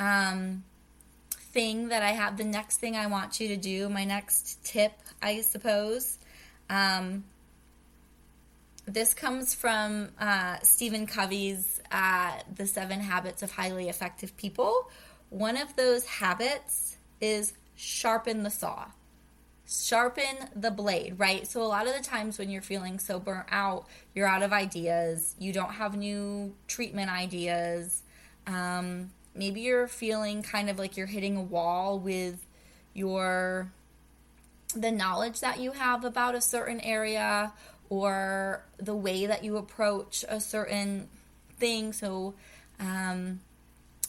um, 0.00 0.64
thing 1.56 1.88
that 1.88 2.02
I 2.02 2.10
have, 2.10 2.36
the 2.36 2.44
next 2.44 2.80
thing 2.80 2.96
I 2.96 3.06
want 3.06 3.40
you 3.40 3.48
to 3.48 3.56
do, 3.56 3.88
my 3.88 4.04
next 4.04 4.62
tip, 4.62 4.92
I 5.22 5.40
suppose. 5.40 6.18
Um, 6.68 7.24
this 8.84 9.14
comes 9.14 9.54
from 9.54 10.10
uh, 10.20 10.58
Stephen 10.62 11.06
Covey's 11.06 11.80
uh, 11.90 12.32
The 12.54 12.66
Seven 12.66 13.00
Habits 13.00 13.42
of 13.42 13.52
Highly 13.52 13.88
Effective 13.88 14.36
People. 14.36 14.90
One 15.30 15.56
of 15.56 15.74
those 15.76 16.04
habits 16.04 16.98
is 17.22 17.54
sharpen 17.74 18.42
the 18.42 18.50
saw, 18.50 18.88
sharpen 19.66 20.50
the 20.54 20.70
blade, 20.70 21.14
right? 21.16 21.46
So, 21.46 21.62
a 21.62 21.64
lot 21.64 21.86
of 21.86 21.94
the 21.96 22.02
times 22.02 22.38
when 22.38 22.50
you're 22.50 22.60
feeling 22.60 22.98
so 22.98 23.18
burnt 23.18 23.48
out, 23.50 23.86
you're 24.14 24.28
out 24.28 24.42
of 24.42 24.52
ideas, 24.52 25.34
you 25.38 25.54
don't 25.54 25.72
have 25.72 25.96
new 25.96 26.54
treatment 26.68 27.10
ideas. 27.10 28.02
Um, 28.46 29.10
maybe 29.36 29.60
you're 29.60 29.88
feeling 29.88 30.42
kind 30.42 30.70
of 30.70 30.78
like 30.78 30.96
you're 30.96 31.06
hitting 31.06 31.36
a 31.36 31.42
wall 31.42 31.98
with 31.98 32.44
your 32.94 33.70
the 34.74 34.90
knowledge 34.90 35.40
that 35.40 35.60
you 35.60 35.72
have 35.72 36.04
about 36.04 36.34
a 36.34 36.40
certain 36.40 36.80
area 36.80 37.52
or 37.88 38.64
the 38.78 38.94
way 38.94 39.26
that 39.26 39.44
you 39.44 39.56
approach 39.56 40.24
a 40.28 40.40
certain 40.40 41.08
thing. 41.58 41.92
So 41.92 42.34
um, 42.80 43.40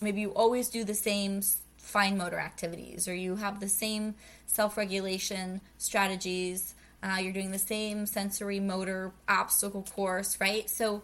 maybe 0.01 0.21
you 0.21 0.32
always 0.32 0.69
do 0.69 0.84
the 0.84 0.95
same 0.95 1.41
fine 1.78 2.17
motor 2.17 2.39
activities 2.39 3.07
or 3.07 3.15
you 3.15 3.36
have 3.38 3.59
the 3.59 3.69
same 3.69 4.15
self-regulation 4.45 5.61
strategies. 5.78 6.75
Uh, 7.01 7.17
you're 7.21 7.34
doing 7.34 7.51
the 7.51 7.59
same 7.59 8.05
sensory 8.05 8.59
motor 8.59 9.13
obstacle 9.30 9.84
course 9.84 10.38
right? 10.41 10.69
So 10.69 11.03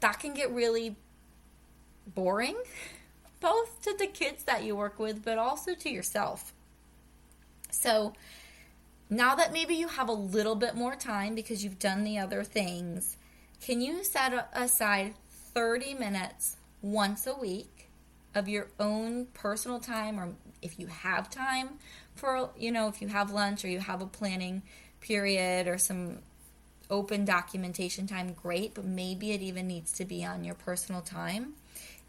that 0.00 0.18
can 0.18 0.34
get 0.34 0.50
really 0.50 0.96
boring 2.14 2.56
both 3.40 3.82
to 3.82 3.96
the 3.98 4.06
kids 4.06 4.44
that 4.44 4.64
you 4.64 4.76
work 4.76 4.98
with, 4.98 5.24
but 5.24 5.38
also 5.38 5.74
to 5.74 5.90
yourself. 5.90 6.52
So 7.70 8.12
now 9.08 9.34
that 9.34 9.52
maybe 9.52 9.74
you 9.74 9.88
have 9.88 10.08
a 10.08 10.12
little 10.12 10.54
bit 10.54 10.74
more 10.74 10.94
time 10.94 11.34
because 11.34 11.64
you've 11.64 11.78
done 11.78 12.04
the 12.04 12.18
other 12.18 12.44
things, 12.44 13.16
can 13.60 13.80
you 13.80 14.04
set 14.04 14.50
aside 14.52 15.14
30 15.54 15.94
minutes 15.94 16.56
once 16.82 17.26
a 17.26 17.34
week 17.34 17.88
of 18.34 18.48
your 18.48 18.68
own 18.78 19.26
personal 19.34 19.80
time 19.80 20.20
or 20.20 20.32
if 20.62 20.78
you 20.78 20.86
have 20.86 21.28
time 21.28 21.70
for 22.14 22.50
you 22.56 22.70
know 22.70 22.86
if 22.86 23.02
you 23.02 23.08
have 23.08 23.30
lunch 23.32 23.64
or 23.64 23.68
you 23.68 23.80
have 23.80 24.00
a 24.00 24.06
planning 24.06 24.62
period 25.00 25.66
or 25.66 25.78
some 25.78 26.18
open 26.90 27.24
documentation 27.24 28.06
time 28.06 28.32
great 28.32 28.74
but 28.74 28.84
maybe 28.84 29.32
it 29.32 29.42
even 29.42 29.66
needs 29.66 29.92
to 29.92 30.04
be 30.04 30.24
on 30.24 30.44
your 30.44 30.54
personal 30.54 31.00
time 31.00 31.54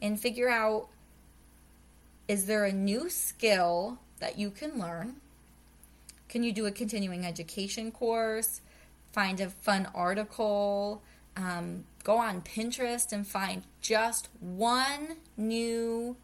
and 0.02 0.20
figure 0.20 0.50
out 0.50 0.88
is 2.28 2.46
there 2.46 2.66
a 2.66 2.72
new 2.72 3.10
skill 3.10 4.00
that 4.20 4.38
you 4.38 4.50
can 4.50 4.80
learn? 4.80 5.16
Can 6.30 6.44
you 6.44 6.54
do 6.54 6.66
a 6.66 6.72
continuing 6.72 7.26
education 7.26 7.92
course? 7.92 8.62
Find 9.12 9.40
a 9.42 9.50
fun 9.50 9.90
article? 9.94 11.02
Um, 11.36 11.86
go 12.04 12.18
on 12.18 12.42
Pinterest 12.42 13.12
and 13.12 13.28
find 13.28 13.64
just 13.82 14.30
one 14.40 15.18
new 15.36 16.16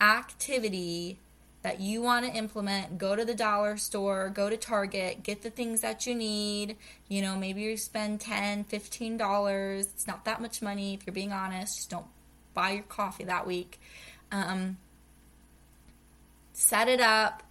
activity 0.00 1.18
that 1.62 1.80
you 1.80 2.00
want 2.00 2.24
to 2.24 2.32
implement, 2.32 2.96
go 2.96 3.14
to 3.14 3.24
the 3.24 3.34
dollar 3.34 3.76
store, 3.76 4.30
go 4.30 4.48
to 4.48 4.56
Target, 4.56 5.22
get 5.22 5.42
the 5.42 5.50
things 5.50 5.82
that 5.82 6.06
you 6.06 6.14
need. 6.14 6.76
You 7.08 7.20
know, 7.20 7.36
maybe 7.36 7.60
you 7.60 7.76
spend 7.76 8.20
10, 8.20 8.64
15 8.64 9.16
dollars. 9.18 9.86
It's 9.86 10.06
not 10.06 10.24
that 10.24 10.40
much 10.40 10.62
money 10.62 10.94
if 10.94 11.06
you're 11.06 11.12
being 11.12 11.32
honest. 11.32 11.76
Just 11.76 11.90
don't 11.90 12.06
buy 12.54 12.70
your 12.72 12.82
coffee 12.84 13.24
that 13.24 13.46
week. 13.46 13.78
Um, 14.32 14.78
set 16.60 16.88
it 16.88 17.00
up, 17.00 17.42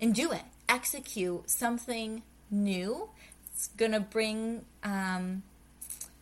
and 0.00 0.14
do 0.14 0.32
it. 0.32 0.42
Execute 0.68 1.50
something 1.50 2.22
new. 2.50 3.10
It's 3.52 3.68
going 3.68 3.92
to 3.92 4.00
bring 4.00 4.64
um, 4.82 5.42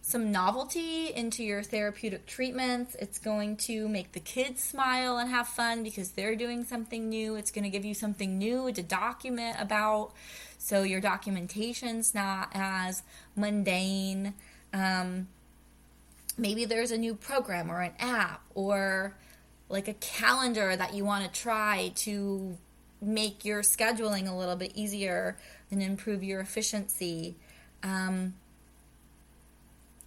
some 0.03 0.33
novelty 0.33 1.13
into 1.15 1.45
your 1.45 1.63
therapeutic 1.63 2.27
treatments. 2.27 2.97
It's 2.99 3.21
going 3.21 3.57
to 3.59 3.89
make 3.89 4.13
the 4.13 4.21
kids 4.21 4.65
smile 4.65 5.17
and 5.19 5.31
have 5.31 5.47
fun 5.47 5.85
because 5.85 6.11
they're 6.11 6.35
doing 6.35 6.65
something 6.65 7.09
new. 7.09 7.37
It's 7.37 7.53
going 7.53 7.65
to 7.65 7.71
give 7.71 7.85
you 7.85 7.95
something 7.95 8.37
new 8.37 8.73
to 8.73 8.83
document 8.83 9.57
about. 9.61 10.13
So 10.59 10.83
your 10.83 11.01
documentation's 11.01 12.15
not 12.15 12.51
as 12.53 13.05
mundane. 13.37 14.35
Um, 14.73 15.29
maybe 16.37 16.65
there's 16.65 16.91
a 16.91 16.99
new 16.99 17.15
program 17.15 17.71
or 17.71 17.81
an 17.81 17.93
app 18.01 18.43
or 18.55 19.15
like 19.69 19.89
a 19.89 19.95
calendar 19.95 20.77
that 20.77 20.95
you 20.95 21.05
want 21.05 21.25
to 21.25 21.41
try 21.41 21.93
to 21.97 22.57
make 23.01 23.45
your 23.45 23.63
scheduling 23.63 24.29
a 24.29 24.35
little 24.35 24.57
bit 24.57 24.73
easier 24.75 25.37
and 25.71 25.83
improve 25.83 26.23
your 26.23 26.41
efficiency. 26.41 27.37
Um, 27.83 28.35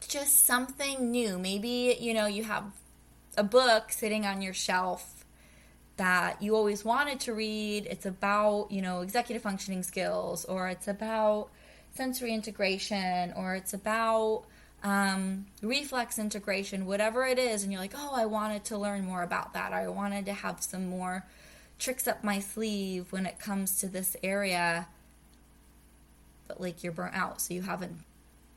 just 0.07 0.45
something 0.45 1.11
new. 1.11 1.37
Maybe, 1.37 1.97
you 1.99 2.13
know, 2.13 2.25
you 2.25 2.43
have 2.43 2.71
a 3.37 3.43
book 3.43 3.91
sitting 3.91 4.25
on 4.25 4.41
your 4.41 4.53
shelf 4.53 5.25
that 5.97 6.41
you 6.41 6.55
always 6.55 6.85
wanted 6.85 7.19
to 7.21 7.33
read. 7.33 7.85
It's 7.85 8.05
about, 8.05 8.71
you 8.71 8.81
know, 8.81 9.01
executive 9.01 9.43
functioning 9.43 9.83
skills, 9.83 10.45
or 10.45 10.69
it's 10.69 10.87
about 10.87 11.49
sensory 11.93 12.33
integration, 12.33 13.33
or 13.35 13.55
it's 13.55 13.73
about 13.73 14.45
um, 14.83 15.47
reflex 15.61 16.17
integration, 16.17 16.85
whatever 16.85 17.25
it 17.25 17.39
is, 17.39 17.63
and 17.63 17.71
you're 17.71 17.81
like, 17.81 17.93
oh, 17.95 18.13
I 18.13 18.25
wanted 18.25 18.65
to 18.65 18.77
learn 18.77 19.05
more 19.05 19.23
about 19.23 19.53
that. 19.53 19.73
I 19.73 19.87
wanted 19.89 20.25
to 20.25 20.33
have 20.33 20.61
some 20.61 20.89
more 20.89 21.25
tricks 21.77 22.07
up 22.07 22.23
my 22.23 22.39
sleeve 22.39 23.11
when 23.11 23.25
it 23.25 23.39
comes 23.39 23.79
to 23.79 23.87
this 23.87 24.15
area. 24.23 24.87
But 26.47 26.61
like 26.61 26.83
you're 26.83 26.93
burnt 26.93 27.15
out, 27.15 27.41
so 27.41 27.53
you 27.53 27.61
haven't 27.61 27.99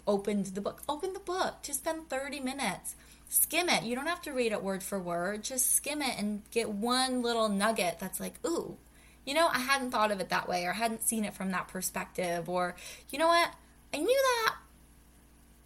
opened 0.06 0.46
the 0.46 0.60
book. 0.60 0.82
Open 0.88 1.12
the 1.12 1.20
book. 1.20 1.62
Just 1.62 1.80
spend 1.80 2.08
30 2.08 2.40
minutes. 2.40 2.96
Skim 3.28 3.68
it. 3.68 3.84
You 3.84 3.94
don't 3.94 4.06
have 4.06 4.22
to 4.22 4.32
read 4.32 4.52
it 4.52 4.62
word 4.62 4.82
for 4.82 4.98
word. 4.98 5.42
Just 5.42 5.74
skim 5.74 6.02
it 6.02 6.18
and 6.18 6.42
get 6.50 6.68
one 6.68 7.22
little 7.22 7.48
nugget 7.48 7.98
that's 7.98 8.20
like, 8.20 8.34
ooh, 8.46 8.76
you 9.24 9.34
know, 9.34 9.48
I 9.48 9.60
hadn't 9.60 9.90
thought 9.90 10.10
of 10.10 10.20
it 10.20 10.30
that 10.30 10.48
way, 10.48 10.64
or 10.64 10.72
hadn't 10.72 11.02
seen 11.02 11.24
it 11.24 11.34
from 11.34 11.52
that 11.52 11.68
perspective, 11.68 12.48
or 12.48 12.74
you 13.10 13.18
know 13.18 13.28
what? 13.28 13.54
I 13.94 13.98
knew 13.98 14.22
that, 14.46 14.56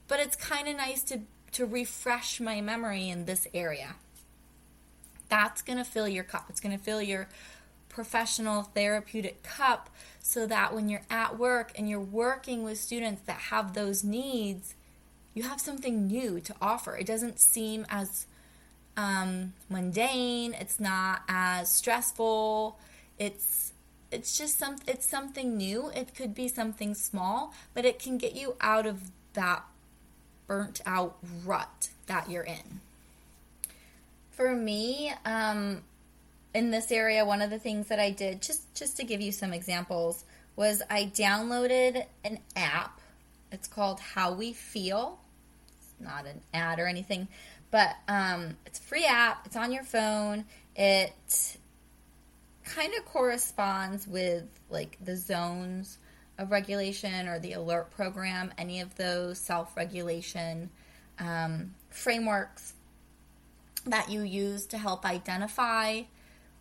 but 0.08 0.20
it's 0.20 0.36
kind 0.36 0.68
of 0.68 0.76
nice 0.76 1.02
to 1.04 1.20
to 1.52 1.64
refresh 1.64 2.40
my 2.40 2.60
memory 2.60 3.08
in 3.08 3.24
this 3.24 3.46
area. 3.54 3.94
That's 5.28 5.62
going 5.62 5.78
to 5.78 5.84
fill 5.84 6.06
your 6.06 6.24
cup. 6.24 6.46
It's 6.50 6.60
going 6.60 6.76
to 6.76 6.82
fill 6.82 7.00
your 7.00 7.28
professional 7.88 8.62
therapeutic 8.62 9.42
cup 9.42 9.88
so 10.20 10.46
that 10.46 10.74
when 10.74 10.88
you're 10.88 11.06
at 11.08 11.38
work 11.38 11.72
and 11.76 11.88
you're 11.88 11.98
working 11.98 12.62
with 12.62 12.78
students 12.78 13.22
that 13.22 13.38
have 13.38 13.72
those 13.72 14.04
needs, 14.04 14.74
you 15.32 15.44
have 15.44 15.60
something 15.60 16.06
new 16.06 16.40
to 16.40 16.54
offer. 16.60 16.96
It 16.96 17.06
doesn't 17.06 17.40
seem 17.40 17.86
as 17.88 18.26
um, 18.96 19.54
mundane. 19.70 20.54
It's 20.54 20.78
not 20.78 21.22
as 21.28 21.70
stressful. 21.70 22.78
It's 23.18 23.72
it's 24.10 24.36
just 24.38 24.58
some 24.58 24.76
it's 24.86 25.08
something 25.08 25.56
new. 25.56 25.90
It 25.94 26.14
could 26.14 26.34
be 26.34 26.48
something 26.48 26.94
small, 26.94 27.54
but 27.72 27.84
it 27.84 27.98
can 27.98 28.18
get 28.18 28.34
you 28.34 28.56
out 28.60 28.86
of 28.86 29.10
that 29.34 29.64
burnt 30.46 30.80
out 30.86 31.16
rut 31.44 31.88
that 32.06 32.30
you're 32.30 32.44
in. 32.44 32.80
For 34.30 34.54
me, 34.54 35.12
um, 35.24 35.82
in 36.54 36.70
this 36.70 36.90
area, 36.90 37.24
one 37.24 37.42
of 37.42 37.50
the 37.50 37.58
things 37.58 37.88
that 37.88 37.98
I 37.98 38.10
did, 38.10 38.42
just 38.42 38.74
just 38.74 38.96
to 38.98 39.04
give 39.04 39.20
you 39.20 39.32
some 39.32 39.52
examples, 39.52 40.24
was 40.56 40.82
I 40.90 41.10
downloaded 41.14 42.04
an 42.24 42.38
app. 42.54 43.00
It's 43.52 43.68
called 43.68 44.00
How 44.00 44.32
We 44.32 44.52
Feel. 44.52 45.18
It's 45.78 45.94
not 46.00 46.26
an 46.26 46.40
ad 46.52 46.78
or 46.78 46.86
anything, 46.86 47.28
but 47.70 47.96
um, 48.08 48.56
it's 48.66 48.78
a 48.78 48.82
free 48.82 49.04
app. 49.04 49.46
It's 49.46 49.56
on 49.56 49.72
your 49.72 49.84
phone. 49.84 50.44
It 50.74 51.56
kind 52.64 52.92
of 52.94 53.04
corresponds 53.04 54.06
with 54.06 54.44
like 54.68 54.98
the 55.02 55.16
zones 55.16 55.98
of 56.38 56.50
regulation 56.50 57.28
or 57.28 57.38
the 57.38 57.52
alert 57.52 57.90
program, 57.90 58.52
any 58.58 58.80
of 58.80 58.94
those 58.96 59.38
self 59.38 59.76
regulation 59.76 60.70
um, 61.18 61.74
frameworks 61.90 62.74
that 63.86 64.10
you 64.10 64.22
use 64.22 64.66
to 64.66 64.78
help 64.78 65.06
identify 65.06 66.02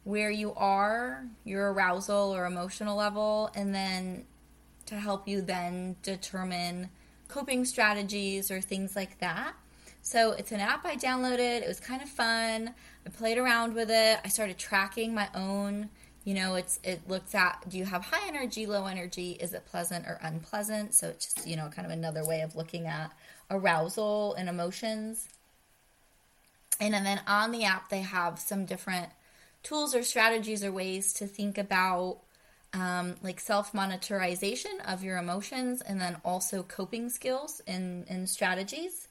where 0.03 0.29
you 0.29 0.53
are, 0.53 1.25
your 1.43 1.73
arousal 1.73 2.33
or 2.33 2.45
emotional 2.45 2.95
level, 2.95 3.49
and 3.55 3.73
then 3.73 4.23
to 4.85 4.95
help 4.95 5.27
you 5.27 5.41
then 5.41 5.95
determine 6.03 6.89
coping 7.27 7.65
strategies 7.65 8.51
or 8.51 8.61
things 8.61 8.95
like 8.95 9.17
that. 9.19 9.53
So 10.03 10.33
it's 10.33 10.51
an 10.51 10.59
app 10.59 10.85
I 10.85 10.95
downloaded. 10.95 11.63
It 11.63 11.67
was 11.67 11.79
kind 11.79 12.03
of 12.03 12.07
fun. 12.07 12.75
I 13.05 13.09
played 13.09 13.39
around 13.39 13.73
with 13.73 13.89
it. 13.89 14.19
I 14.23 14.27
started 14.27 14.59
tracking 14.59 15.15
my 15.15 15.27
own. 15.33 15.89
You 16.25 16.33
know, 16.33 16.55
it's 16.55 16.79
it 16.83 17.07
looks 17.07 17.33
at 17.35 17.63
do 17.69 17.77
you 17.77 17.85
have 17.85 18.03
high 18.03 18.27
energy, 18.27 18.65
low 18.65 18.87
energy, 18.87 19.31
is 19.39 19.53
it 19.53 19.65
pleasant 19.67 20.07
or 20.07 20.19
unpleasant? 20.21 20.95
So 20.95 21.09
it's 21.09 21.33
just, 21.33 21.47
you 21.47 21.55
know, 21.55 21.69
kind 21.69 21.85
of 21.85 21.91
another 21.91 22.25
way 22.25 22.41
of 22.41 22.55
looking 22.55 22.87
at 22.87 23.11
arousal 23.49 24.33
and 24.33 24.49
emotions. 24.49 25.29
And 26.81 26.93
and 26.95 27.05
then 27.05 27.21
on 27.27 27.51
the 27.51 27.63
app 27.63 27.89
they 27.89 28.01
have 28.01 28.39
some 28.39 28.65
different 28.65 29.09
tools 29.61 29.95
or 29.95 30.03
strategies 30.03 30.63
or 30.63 30.71
ways 30.71 31.13
to 31.13 31.27
think 31.27 31.57
about 31.57 32.21
um, 32.73 33.15
like 33.23 33.39
self 33.39 33.71
monitorization 33.73 34.83
of 34.85 35.03
your 35.03 35.17
emotions 35.17 35.81
and 35.81 36.01
then 36.01 36.17
also 36.25 36.63
coping 36.63 37.09
skills 37.09 37.61
and, 37.67 38.05
and 38.09 38.27
strategies. 38.27 39.04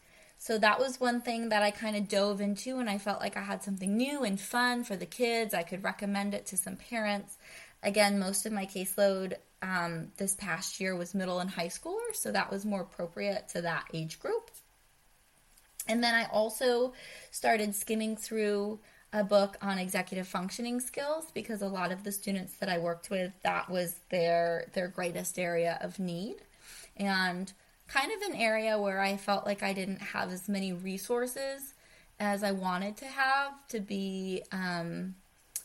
So 0.44 0.58
that 0.58 0.78
was 0.78 1.00
one 1.00 1.22
thing 1.22 1.48
that 1.48 1.62
I 1.62 1.70
kind 1.70 1.96
of 1.96 2.06
dove 2.06 2.42
into 2.42 2.78
and 2.78 2.90
I 2.90 2.98
felt 2.98 3.18
like 3.18 3.34
I 3.34 3.40
had 3.40 3.62
something 3.62 3.96
new 3.96 4.24
and 4.24 4.38
fun 4.38 4.84
for 4.84 4.94
the 4.94 5.06
kids. 5.06 5.54
I 5.54 5.62
could 5.62 5.82
recommend 5.82 6.34
it 6.34 6.44
to 6.48 6.58
some 6.58 6.76
parents. 6.76 7.38
Again, 7.82 8.18
most 8.18 8.44
of 8.44 8.52
my 8.52 8.66
caseload 8.66 9.36
um, 9.62 10.12
this 10.18 10.34
past 10.34 10.80
year 10.80 10.94
was 10.96 11.14
middle 11.14 11.40
and 11.40 11.48
high 11.48 11.68
schoolers, 11.68 12.16
so 12.16 12.30
that 12.30 12.50
was 12.50 12.66
more 12.66 12.82
appropriate 12.82 13.48
to 13.54 13.62
that 13.62 13.86
age 13.94 14.20
group. 14.20 14.50
And 15.88 16.04
then 16.04 16.14
I 16.14 16.26
also 16.30 16.92
started 17.30 17.74
skimming 17.74 18.14
through 18.14 18.80
a 19.14 19.24
book 19.24 19.56
on 19.62 19.78
executive 19.78 20.28
functioning 20.28 20.78
skills 20.78 21.24
because 21.32 21.62
a 21.62 21.68
lot 21.68 21.90
of 21.90 22.04
the 22.04 22.12
students 22.12 22.58
that 22.58 22.68
I 22.68 22.76
worked 22.76 23.08
with 23.08 23.32
that 23.44 23.70
was 23.70 23.96
their 24.10 24.70
their 24.74 24.88
greatest 24.88 25.38
area 25.38 25.78
of 25.80 25.98
need 25.98 26.42
and 26.98 27.50
kind 27.88 28.10
of 28.12 28.30
an 28.30 28.36
area 28.36 28.80
where 28.80 29.00
I 29.00 29.16
felt 29.16 29.46
like 29.46 29.62
I 29.62 29.72
didn't 29.72 30.00
have 30.00 30.32
as 30.32 30.48
many 30.48 30.72
resources 30.72 31.74
as 32.18 32.42
I 32.42 32.52
wanted 32.52 32.96
to 32.98 33.06
have 33.06 33.66
to 33.68 33.80
be 33.80 34.42
um, 34.52 35.14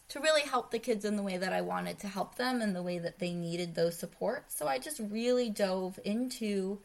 to 0.09 0.20
really 0.20 0.41
help 0.41 0.72
the 0.72 0.80
kids 0.80 1.05
in 1.05 1.15
the 1.15 1.24
way 1.24 1.38
that 1.38 1.53
I 1.53 1.61
wanted 1.61 1.99
to 1.99 2.07
help 2.07 2.36
them 2.36 2.61
and 2.61 2.76
the 2.76 2.84
way 2.84 2.97
that 2.97 3.20
they 3.20 3.32
needed 3.32 3.76
those 3.76 3.97
supports. 3.97 4.57
So 4.57 4.67
I 4.67 4.80
just 4.80 4.99
really 4.99 5.49
dove 5.49 5.99
into 6.03 6.80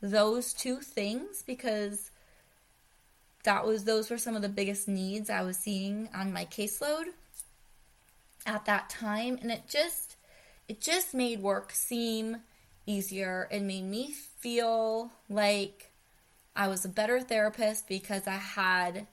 those 0.00 0.52
two 0.52 0.76
things 0.76 1.42
because 1.44 2.10
that 3.42 3.66
was 3.66 3.84
those 3.84 4.10
were 4.10 4.18
some 4.18 4.36
of 4.36 4.42
the 4.42 4.48
biggest 4.48 4.88
needs 4.88 5.28
I 5.28 5.42
was 5.42 5.56
seeing 5.56 6.08
on 6.14 6.32
my 6.32 6.44
caseload 6.44 7.06
at 8.46 8.64
that 8.66 8.88
time 8.88 9.38
and 9.40 9.50
it 9.50 9.62
just 9.68 10.16
it 10.68 10.80
just 10.80 11.14
made 11.14 11.40
work 11.40 11.72
seem 11.72 12.38
easier 12.88 13.46
and 13.50 13.66
made 13.66 13.84
me 13.84 14.12
feel 14.12 15.12
like 15.28 15.92
I 16.56 16.68
was 16.68 16.84
a 16.84 16.88
better 16.88 17.20
therapist 17.20 17.86
because 17.86 18.26
I 18.26 18.36
had 18.36 19.06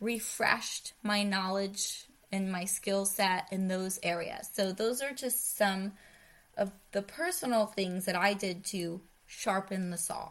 refreshed 0.00 0.92
my 1.02 1.22
knowledge 1.22 2.04
and 2.32 2.50
my 2.50 2.64
skill 2.64 3.04
set 3.06 3.46
in 3.50 3.68
those 3.68 3.98
areas. 4.02 4.50
So 4.52 4.72
those 4.72 5.00
are 5.00 5.12
just 5.12 5.56
some 5.56 5.92
of 6.56 6.72
the 6.92 7.02
personal 7.02 7.66
things 7.66 8.04
that 8.04 8.16
I 8.16 8.34
did 8.34 8.64
to 8.66 9.00
sharpen 9.26 9.90
the 9.90 9.96
saw. 9.96 10.30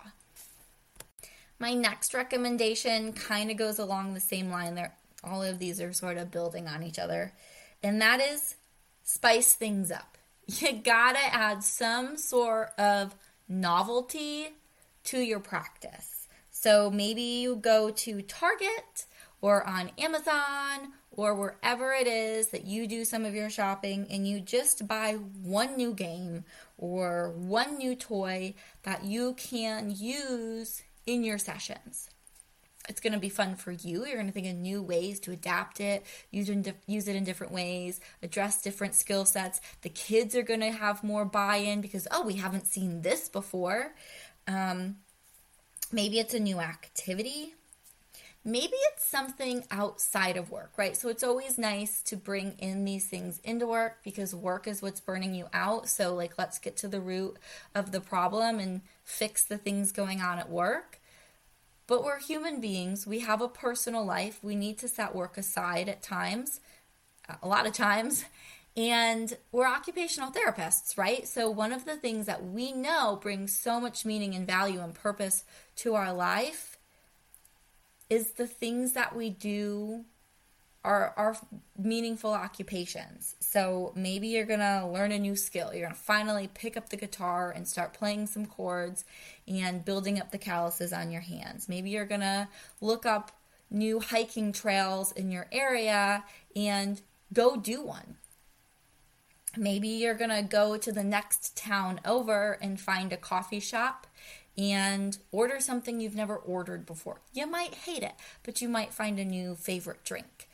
My 1.58 1.74
next 1.74 2.14
recommendation 2.14 3.14
kind 3.14 3.50
of 3.52 3.58
goes 3.58 3.80
along 3.80 4.14
the 4.14 4.20
same 4.20 4.50
line. 4.50 4.76
There, 4.76 4.94
all 5.24 5.44
of 5.44 5.60
these 5.60 5.82
are 5.82 5.92
sort 5.92 6.18
of 6.18 6.32
building 6.32 6.68
on 6.68 6.84
each 6.84 7.00
other, 7.00 7.34
and 7.84 8.02
that 8.02 8.22
is 8.22 8.56
spice 9.04 9.54
things 9.54 9.92
up. 9.92 10.18
You 10.62 10.74
gotta 10.74 11.20
add 11.32 11.64
some 11.64 12.18
sort 12.18 12.72
of 12.80 13.16
novelty 13.48 14.48
to 15.04 15.20
your 15.20 15.40
practice. 15.40 16.28
So 16.50 16.90
maybe 16.90 17.22
you 17.22 17.56
go 17.56 17.92
to 17.92 18.22
Target 18.24 19.06
or 19.42 19.64
on 19.64 19.92
Amazon 20.00 20.94
or 21.12 21.36
wherever 21.36 21.94
it 21.94 22.08
is 22.08 22.48
that 22.48 22.66
you 22.66 22.88
do 22.88 23.06
some 23.06 23.26
of 23.26 23.36
your 23.36 23.52
shopping 23.52 24.08
and 24.10 24.28
you 24.28 24.40
just 24.40 24.88
buy 24.88 25.14
one 25.44 25.78
new 25.78 25.94
game 25.94 26.46
or 26.80 27.30
one 27.30 27.78
new 27.78 27.96
toy 27.96 28.56
that 28.84 29.04
you 29.04 29.36
can 29.36 29.94
use 29.96 30.82
in 31.06 31.24
your 31.24 31.38
sessions. 31.38 32.10
It's 32.90 33.00
going 33.00 33.14
to 33.14 33.20
be 33.20 33.30
fun 33.30 33.56
for 33.56 33.72
you. 33.72 34.06
You're 34.06 34.16
going 34.16 34.26
to 34.26 34.34
think 34.34 34.48
of 34.48 34.56
new 34.56 34.82
ways 34.82 35.20
to 35.22 35.32
adapt 35.32 35.80
it, 35.80 36.04
use 36.32 36.50
it 36.50 36.54
in, 36.54 36.74
use 36.88 37.08
it 37.08 37.16
in 37.16 37.24
different 37.24 37.54
ways, 37.54 38.02
address 38.24 38.64
different 38.64 38.96
skill 38.96 39.26
sets. 39.26 39.62
The 39.84 39.90
kids 39.90 40.36
are 40.36 40.42
going 40.42 40.62
to 40.62 40.72
have 40.72 41.04
more 41.04 41.24
buy 41.24 41.58
in 41.58 41.82
because, 41.82 42.08
oh, 42.12 42.26
we 42.26 42.34
haven't 42.34 42.66
seen 42.66 43.04
this 43.04 43.30
before. 43.30 43.94
Um, 44.48 44.98
maybe 45.92 46.18
it's 46.20 46.34
a 46.34 46.40
new 46.40 46.60
activity. 46.60 47.54
Maybe 48.44 48.74
it's 48.92 49.06
something 49.06 49.66
outside 49.70 50.36
of 50.36 50.50
work, 50.50 50.72
right? 50.76 50.98
So 50.98 51.10
it's 51.10 51.24
always 51.24 51.60
nice 51.60 52.02
to 52.04 52.16
bring 52.16 52.54
in 52.58 52.86
these 52.86 53.06
things 53.06 53.40
into 53.44 53.68
work 53.68 54.00
because 54.04 54.34
work 54.34 54.66
is 54.68 54.82
what's 54.82 55.02
burning 55.02 55.36
you 55.36 55.48
out. 55.54 55.90
So, 55.90 56.16
like, 56.16 56.40
let's 56.40 56.58
get 56.58 56.76
to 56.78 56.88
the 56.88 57.02
root 57.02 57.38
of 57.76 57.92
the 57.92 58.02
problem 58.02 58.58
and 58.58 58.82
fix 59.04 59.44
the 59.44 59.58
things 59.60 59.92
going 59.92 60.22
on 60.22 60.40
at 60.40 60.50
work. 60.50 60.99
But 61.90 62.04
we're 62.04 62.20
human 62.20 62.62
beings. 62.62 63.08
We 63.08 63.22
have 63.22 63.42
a 63.42 63.48
personal 63.48 64.06
life. 64.06 64.38
We 64.44 64.54
need 64.54 64.78
to 64.78 64.88
set 64.88 65.16
work 65.16 65.40
aside 65.40 65.90
at 65.90 66.04
times, 66.04 66.62
a 67.42 67.48
lot 67.48 67.66
of 67.66 67.74
times. 67.74 68.26
And 68.78 69.36
we're 69.52 69.66
occupational 69.66 70.32
therapists, 70.32 71.00
right? 71.00 71.28
So, 71.28 71.50
one 71.50 71.72
of 71.72 71.86
the 71.86 71.98
things 71.98 72.28
that 72.28 72.46
we 72.46 72.72
know 72.72 73.18
brings 73.20 73.58
so 73.58 73.82
much 73.82 74.06
meaning 74.06 74.36
and 74.36 74.46
value 74.46 74.82
and 74.82 74.94
purpose 74.94 75.46
to 75.78 75.96
our 75.96 76.14
life 76.14 76.78
is 78.08 78.34
the 78.34 78.46
things 78.46 78.94
that 78.94 79.16
we 79.16 79.32
do 79.32 80.06
are 80.84 81.14
are 81.18 81.38
meaningful 81.78 82.32
occupations. 82.32 83.36
So 83.40 83.92
maybe 83.96 84.30
you're 84.30 84.46
going 84.46 84.60
to 84.60 84.88
learn 84.88 85.12
a 85.12 85.20
new 85.20 85.36
skill. 85.36 85.72
You're 85.74 85.88
going 85.88 85.94
to 85.94 86.00
finally 86.00 86.50
pick 86.54 86.78
up 86.78 86.90
the 86.90 86.98
guitar 86.98 87.52
and 87.52 87.68
start 87.68 87.94
playing 87.94 88.28
some 88.28 88.46
chords 88.46 89.04
and 89.50 89.84
building 89.84 90.20
up 90.20 90.32
the 90.32 90.38
calluses 90.38 90.94
on 90.94 91.12
your 91.12 91.22
hands. 91.22 91.68
Maybe 91.68 91.90
you're 91.90 92.06
going 92.06 92.22
to 92.22 92.48
look 92.80 93.06
up 93.06 93.32
new 93.72 94.00
hiking 94.00 94.52
trails 94.52 95.12
in 95.12 95.32
your 95.32 95.48
area 95.52 96.24
and 96.56 97.02
go 97.34 97.58
do 97.58 97.82
one. 97.82 98.16
Maybe 99.58 99.88
you're 99.88 100.14
going 100.14 100.30
to 100.30 100.44
go 100.44 100.78
to 100.78 100.92
the 100.92 101.04
next 101.04 101.58
town 101.58 102.00
over 102.06 102.58
and 102.62 102.80
find 102.80 103.12
a 103.12 103.18
coffee 103.18 103.60
shop 103.60 104.06
and 104.58 105.18
order 105.32 105.60
something 105.60 106.00
you've 106.00 106.16
never 106.16 106.36
ordered 106.36 106.86
before. 106.86 107.22
You 107.34 107.48
might 107.48 107.74
hate 107.74 108.04
it, 108.04 108.14
but 108.44 108.62
you 108.62 108.70
might 108.70 108.94
find 108.94 109.18
a 109.18 109.26
new 109.26 109.56
favorite 109.56 110.04
drink. 110.04 110.48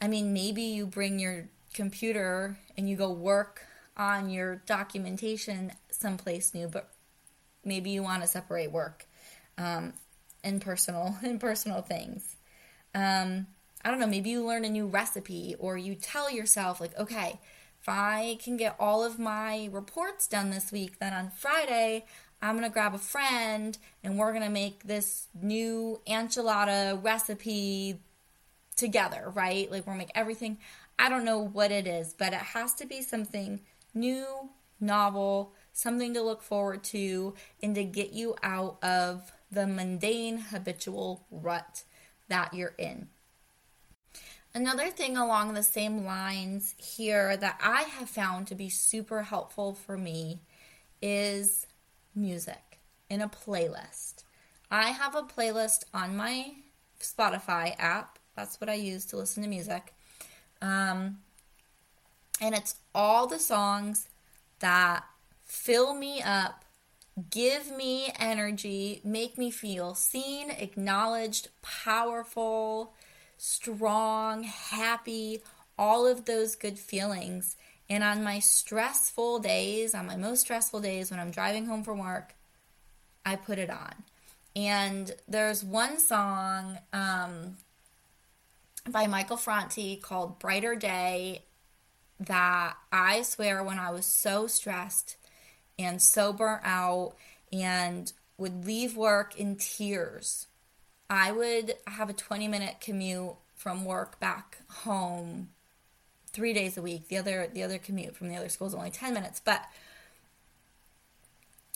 I 0.00 0.08
mean, 0.08 0.32
maybe 0.32 0.62
you 0.62 0.86
bring 0.86 1.18
your 1.18 1.48
computer 1.72 2.58
and 2.76 2.88
you 2.88 2.96
go 2.96 3.10
work 3.10 3.62
on 3.96 4.28
your 4.28 4.56
documentation 4.66 5.72
someplace 5.90 6.52
new, 6.52 6.68
but 6.68 6.90
maybe 7.64 7.90
you 7.90 8.02
want 8.02 8.22
to 8.22 8.28
separate 8.28 8.72
work 8.72 9.06
um, 9.58 9.92
and 10.42 10.60
personal 10.60 11.16
and 11.22 11.40
personal 11.40 11.82
things. 11.82 12.36
Um, 12.94 13.46
I 13.84 13.90
don't 13.90 14.00
know. 14.00 14.06
Maybe 14.06 14.30
you 14.30 14.46
learn 14.46 14.64
a 14.64 14.70
new 14.70 14.86
recipe, 14.86 15.56
or 15.58 15.76
you 15.76 15.94
tell 15.94 16.30
yourself 16.30 16.80
like, 16.80 16.98
okay, 16.98 17.38
if 17.80 17.88
I 17.88 18.38
can 18.42 18.56
get 18.56 18.76
all 18.80 19.04
of 19.04 19.18
my 19.18 19.68
reports 19.70 20.26
done 20.26 20.50
this 20.50 20.72
week, 20.72 20.98
then 21.00 21.12
on 21.12 21.30
Friday 21.30 22.06
I'm 22.40 22.54
gonna 22.56 22.70
grab 22.70 22.94
a 22.94 22.98
friend 22.98 23.76
and 24.02 24.18
we're 24.18 24.32
gonna 24.32 24.50
make 24.50 24.84
this 24.84 25.28
new 25.34 26.00
enchilada 26.06 27.02
recipe 27.02 28.00
together, 28.76 29.32
right? 29.34 29.70
Like 29.70 29.86
we're 29.86 29.94
make 29.94 30.10
everything. 30.14 30.58
I 30.98 31.08
don't 31.08 31.24
know 31.24 31.40
what 31.40 31.70
it 31.70 31.86
is, 31.86 32.14
but 32.14 32.32
it 32.32 32.40
has 32.40 32.74
to 32.74 32.86
be 32.86 33.02
something 33.02 33.60
new, 33.94 34.50
novel, 34.80 35.54
something 35.74 36.14
to 36.14 36.22
look 36.22 36.42
forward 36.42 36.82
to, 36.84 37.34
and 37.62 37.74
to 37.74 37.84
get 37.84 38.14
you 38.14 38.34
out 38.42 38.82
of 38.82 39.30
the 39.50 39.66
mundane, 39.66 40.38
habitual 40.38 41.26
rut 41.30 41.84
that 42.28 42.54
you're 42.54 42.74
in. 42.78 43.08
Another 44.54 44.88
thing 44.88 45.18
along 45.18 45.52
the 45.52 45.62
same 45.62 46.06
lines 46.06 46.74
here 46.78 47.36
that 47.36 47.60
I 47.62 47.82
have 47.82 48.08
found 48.08 48.46
to 48.46 48.54
be 48.54 48.70
super 48.70 49.24
helpful 49.24 49.74
for 49.74 49.98
me 49.98 50.40
is 51.02 51.66
music 52.14 52.78
in 53.10 53.20
a 53.20 53.28
playlist. 53.28 54.22
I 54.70 54.90
have 54.90 55.14
a 55.14 55.22
playlist 55.22 55.84
on 55.92 56.16
my 56.16 56.54
Spotify 57.00 57.74
app 57.78 58.18
that's 58.36 58.60
what 58.60 58.68
I 58.68 58.74
use 58.74 59.04
to 59.06 59.16
listen 59.16 59.42
to 59.42 59.48
music. 59.48 59.94
Um, 60.60 61.18
and 62.40 62.54
it's 62.54 62.76
all 62.94 63.26
the 63.26 63.38
songs 63.38 64.08
that 64.60 65.04
fill 65.44 65.94
me 65.94 66.22
up, 66.22 66.64
give 67.30 67.70
me 67.70 68.12
energy, 68.18 69.00
make 69.04 69.38
me 69.38 69.50
feel 69.50 69.94
seen, 69.94 70.50
acknowledged, 70.50 71.48
powerful, 71.62 72.94
strong, 73.36 74.44
happy, 74.44 75.42
all 75.78 76.06
of 76.06 76.24
those 76.24 76.56
good 76.56 76.78
feelings. 76.78 77.56
And 77.88 78.02
on 78.02 78.24
my 78.24 78.38
stressful 78.38 79.40
days, 79.40 79.94
on 79.94 80.06
my 80.06 80.16
most 80.16 80.40
stressful 80.40 80.80
days 80.80 81.10
when 81.10 81.20
I'm 81.20 81.30
driving 81.30 81.66
home 81.66 81.84
from 81.84 81.98
work, 81.98 82.34
I 83.24 83.36
put 83.36 83.58
it 83.58 83.70
on. 83.70 83.92
And 84.56 85.12
there's 85.28 85.64
one 85.64 85.98
song 85.98 86.78
um, 86.92 87.56
by 88.88 89.06
Michael 89.06 89.36
Franti 89.36 89.96
called 89.96 90.38
Brighter 90.38 90.76
Day 90.76 91.42
that 92.20 92.74
I 92.92 93.22
swear 93.22 93.62
when 93.62 93.78
I 93.78 93.90
was 93.90 94.06
so 94.06 94.46
stressed 94.46 95.16
and 95.78 96.00
so 96.00 96.32
burnt 96.32 96.62
out 96.64 97.14
and 97.52 98.12
would 98.36 98.66
leave 98.66 98.96
work 98.96 99.36
in 99.36 99.56
tears, 99.56 100.46
I 101.08 101.32
would 101.32 101.76
have 101.86 102.10
a 102.10 102.14
20 102.14 102.48
minute 102.48 102.76
commute 102.80 103.34
from 103.54 103.84
work 103.84 104.18
back 104.20 104.58
home 104.68 105.50
three 106.32 106.52
days 106.52 106.76
a 106.76 106.82
week. 106.82 107.08
The 107.08 107.18
other 107.18 107.48
the 107.52 107.62
other 107.62 107.78
commute 107.78 108.16
from 108.16 108.28
the 108.28 108.36
other 108.36 108.48
school 108.48 108.66
is 108.66 108.74
only 108.74 108.90
10 108.90 109.14
minutes, 109.14 109.40
but 109.42 109.64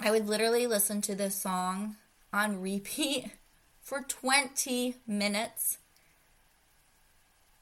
I 0.00 0.10
would 0.10 0.26
literally 0.26 0.66
listen 0.66 1.00
to 1.02 1.14
this 1.14 1.34
song 1.34 1.96
on 2.32 2.60
repeat 2.60 3.30
for 3.80 4.02
20 4.02 4.96
minutes 5.06 5.78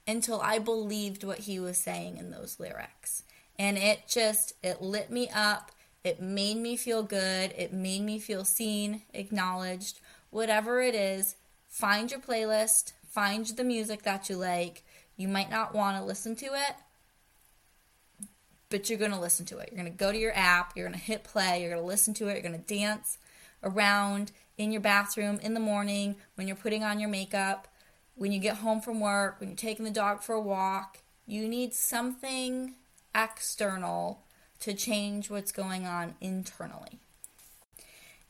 until 0.07 0.41
I 0.41 0.59
believed 0.59 1.25
what 1.25 1.41
he 1.41 1.59
was 1.59 1.79
saying 1.79 2.17
in 2.17 2.31
those 2.31 2.59
lyrics. 2.59 3.23
And 3.59 3.79
it 3.79 4.03
just 4.09 4.55
it 4.63 4.83
lit 4.83 5.11
me 5.11 5.29
up. 5.29 5.73
It 6.07 6.23
made 6.23 6.59
me 6.59 6.77
feel 6.77 7.03
good. 7.03 7.53
It 7.59 7.73
made 7.73 8.03
me 8.03 8.21
feel 8.21 8.45
seen, 8.45 9.03
acknowledged. 9.13 9.99
Whatever 10.31 10.81
it 10.81 10.95
is, 10.95 11.35
find 11.69 12.13
your 12.13 12.21
playlist, 12.21 12.93
find 13.11 13.45
the 13.45 13.65
music 13.65 14.03
that 14.03 14.31
you 14.31 14.37
like. 14.37 14.85
You 15.17 15.27
might 15.27 15.51
not 15.51 15.75
want 15.75 15.99
to 15.99 16.05
listen 16.05 16.37
to 16.37 16.47
it, 16.47 18.29
but 18.71 18.89
you're 18.89 19.01
going 19.01 19.11
to 19.11 19.19
listen 19.19 19.47
to 19.47 19.59
it. 19.59 19.71
You're 19.73 19.83
going 19.83 19.93
to 19.93 19.99
go 19.99 20.13
to 20.13 20.19
your 20.19 20.37
app, 20.37 20.77
you're 20.77 20.87
going 20.87 20.97
to 20.97 21.05
hit 21.05 21.25
play, 21.25 21.61
you're 21.61 21.71
going 21.71 21.83
to 21.83 21.89
listen 21.89 22.15
to 22.15 22.29
it, 22.29 22.35
you're 22.35 22.49
going 22.49 22.63
to 22.63 22.75
dance 22.75 23.19
around 23.65 24.31
in 24.57 24.71
your 24.71 24.83
bathroom 24.83 25.41
in 25.43 25.55
the 25.55 25.61
morning 25.61 26.15
when 26.37 26.47
you're 26.47 26.55
putting 26.55 26.85
on 26.85 27.01
your 27.01 27.11
makeup, 27.11 27.67
when 28.15 28.31
you 28.31 28.39
get 28.39 28.59
home 28.59 28.81
from 28.81 29.01
work, 29.01 29.41
when 29.41 29.49
you're 29.49 29.57
taking 29.57 29.85
the 29.85 29.91
dog 29.91 30.23
for 30.23 30.35
a 30.35 30.41
walk. 30.41 30.99
You 31.27 31.49
need 31.49 31.75
something 31.75 32.75
external 33.13 34.23
to 34.61 34.75
change 34.75 35.31
what's 35.31 35.53
going 35.53 35.87
on 35.87 36.15
internally. 36.21 36.99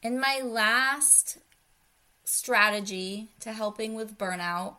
And 0.03 0.21
my 0.21 0.41
last 0.45 1.39
strategy 2.25 3.29
to 3.41 3.53
helping 3.53 3.95
with 3.95 4.19
burnout 4.19 4.77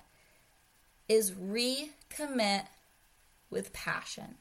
is 1.08 1.32
recommit 1.32 2.66
with 3.50 3.72
passion 3.74 4.36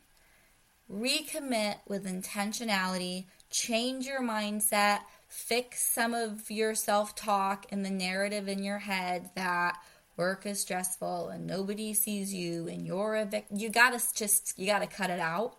recommit 0.92 1.76
with 1.88 2.06
intentionality, 2.06 3.24
change 3.50 4.06
your 4.06 4.22
mindset, 4.22 5.00
fix 5.28 5.80
some 5.92 6.14
of 6.14 6.50
your 6.50 6.74
self 6.74 7.14
talk 7.14 7.66
and 7.70 7.84
the 7.84 7.90
narrative 7.90 8.48
in 8.48 8.62
your 8.62 8.78
head 8.78 9.30
that 9.34 9.78
work 10.16 10.46
is 10.46 10.60
stressful 10.60 11.28
and 11.28 11.46
nobody 11.46 11.92
sees 11.92 12.32
you 12.32 12.68
and 12.68 12.86
you're 12.86 13.16
a 13.16 13.24
victim. 13.24 13.58
You 13.58 13.68
gotta 13.68 14.00
just, 14.14 14.58
you 14.58 14.66
gotta 14.66 14.86
cut 14.86 15.10
it 15.10 15.20
out. 15.20 15.56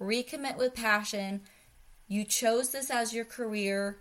Recommit 0.00 0.56
with 0.56 0.74
passion. 0.74 1.42
You 2.08 2.24
chose 2.24 2.70
this 2.70 2.90
as 2.90 3.12
your 3.12 3.24
career. 3.24 3.98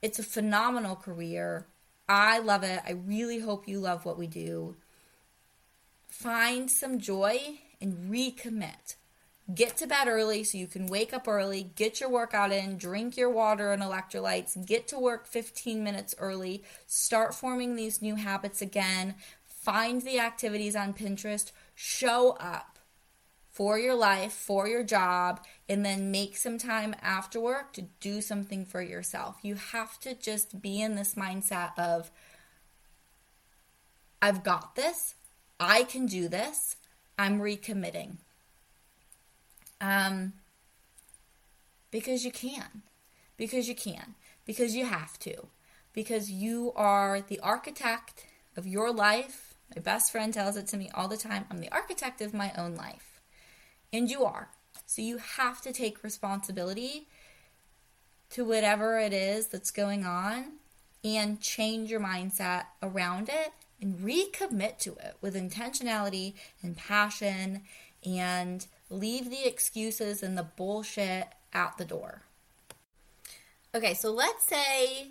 It's 0.00 0.18
a 0.18 0.24
phenomenal 0.24 0.96
career. 0.96 1.66
I 2.08 2.38
love 2.38 2.62
it. 2.62 2.80
I 2.86 2.92
really 2.92 3.40
hope 3.40 3.68
you 3.68 3.80
love 3.80 4.04
what 4.04 4.18
we 4.18 4.26
do. 4.26 4.76
Find 6.08 6.70
some 6.70 6.98
joy 6.98 7.60
and 7.80 8.10
recommit 8.10 8.96
get 9.54 9.76
to 9.76 9.86
bed 9.86 10.08
early 10.08 10.44
so 10.44 10.58
you 10.58 10.66
can 10.66 10.86
wake 10.86 11.12
up 11.12 11.26
early, 11.26 11.70
get 11.74 12.00
your 12.00 12.08
workout 12.08 12.52
in, 12.52 12.76
drink 12.76 13.16
your 13.16 13.30
water 13.30 13.72
and 13.72 13.82
electrolytes, 13.82 14.66
get 14.66 14.88
to 14.88 14.98
work 14.98 15.26
15 15.26 15.82
minutes 15.82 16.14
early, 16.18 16.62
start 16.86 17.34
forming 17.34 17.76
these 17.76 18.02
new 18.02 18.16
habits 18.16 18.62
again, 18.62 19.14
find 19.44 20.02
the 20.02 20.18
activities 20.18 20.76
on 20.76 20.94
Pinterest, 20.94 21.52
show 21.74 22.36
up 22.40 22.69
for 23.50 23.78
your 23.78 23.94
life, 23.94 24.32
for 24.32 24.68
your 24.68 24.84
job, 24.84 25.44
and 25.68 25.84
then 25.84 26.10
make 26.10 26.36
some 26.36 26.58
time 26.58 26.94
after 27.02 27.40
work 27.40 27.72
to 27.72 27.82
do 28.00 28.20
something 28.20 28.64
for 28.64 28.80
yourself. 28.80 29.36
You 29.42 29.56
have 29.56 29.98
to 30.00 30.14
just 30.14 30.62
be 30.62 30.80
in 30.80 30.94
this 30.94 31.14
mindset 31.14 31.76
of, 31.78 32.10
I've 34.22 34.44
got 34.44 34.76
this, 34.76 35.14
I 35.58 35.82
can 35.82 36.06
do 36.06 36.28
this, 36.28 36.76
I'm 37.18 37.40
recommitting. 37.40 38.18
Um, 39.80 40.34
because 41.90 42.24
you 42.24 42.30
can. 42.30 42.82
Because 43.36 43.68
you 43.68 43.74
can. 43.74 44.14
Because 44.46 44.76
you 44.76 44.86
have 44.86 45.18
to. 45.20 45.48
Because 45.92 46.30
you 46.30 46.72
are 46.76 47.20
the 47.20 47.40
architect 47.40 48.26
of 48.56 48.66
your 48.66 48.92
life. 48.92 49.54
My 49.74 49.82
best 49.82 50.12
friend 50.12 50.32
tells 50.32 50.56
it 50.56 50.66
to 50.68 50.76
me 50.76 50.90
all 50.94 51.08
the 51.08 51.16
time 51.16 51.46
I'm 51.50 51.58
the 51.58 51.72
architect 51.72 52.20
of 52.20 52.34
my 52.34 52.52
own 52.56 52.74
life. 52.74 53.09
And 53.92 54.10
you 54.10 54.24
are. 54.24 54.48
So 54.86 55.02
you 55.02 55.18
have 55.18 55.60
to 55.62 55.72
take 55.72 56.02
responsibility 56.02 57.06
to 58.30 58.44
whatever 58.44 58.98
it 58.98 59.12
is 59.12 59.48
that's 59.48 59.70
going 59.70 60.04
on 60.04 60.52
and 61.04 61.40
change 61.40 61.90
your 61.90 62.00
mindset 62.00 62.64
around 62.82 63.28
it 63.28 63.52
and 63.80 63.98
recommit 63.98 64.78
to 64.78 64.92
it 64.92 65.16
with 65.20 65.34
intentionality 65.34 66.34
and 66.62 66.76
passion 66.76 67.62
and 68.04 68.66
leave 68.88 69.30
the 69.30 69.46
excuses 69.46 70.22
and 70.22 70.36
the 70.36 70.42
bullshit 70.42 71.28
out 71.52 71.78
the 71.78 71.84
door. 71.84 72.22
Okay, 73.74 73.94
so 73.94 74.10
let's 74.10 74.44
say 74.46 75.08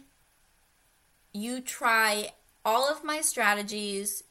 you 1.34 1.62
try 1.62 2.32
all 2.66 2.90
of 2.90 3.04
my 3.04 3.22
strategies, 3.22 4.24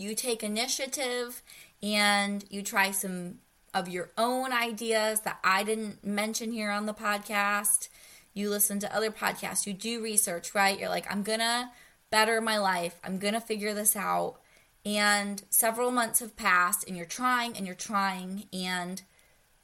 you 0.00 0.14
take 0.14 0.42
initiative, 0.42 1.42
and 1.82 2.44
you 2.50 2.62
try 2.62 2.90
some 2.90 3.38
of 3.72 3.88
your 3.88 4.10
own 4.18 4.52
ideas 4.52 5.20
that 5.20 5.38
I 5.44 5.62
didn't 5.62 6.04
mention 6.04 6.52
here 6.52 6.70
on 6.70 6.86
the 6.86 6.94
podcast. 6.94 7.88
You 8.34 8.50
listen 8.50 8.80
to 8.80 8.94
other 8.94 9.10
podcasts, 9.10 9.66
you 9.66 9.72
do 9.72 10.02
research, 10.02 10.54
right? 10.54 10.78
You're 10.78 10.88
like, 10.88 11.10
I'm 11.10 11.22
gonna 11.22 11.70
better 12.10 12.40
my 12.40 12.58
life, 12.58 12.98
I'm 13.04 13.18
gonna 13.18 13.40
figure 13.40 13.74
this 13.74 13.94
out. 13.94 14.36
And 14.84 15.42
several 15.50 15.90
months 15.90 16.20
have 16.20 16.36
passed 16.36 16.88
and 16.88 16.96
you're 16.96 17.06
trying 17.06 17.56
and 17.56 17.66
you're 17.66 17.74
trying 17.74 18.46
and 18.52 19.02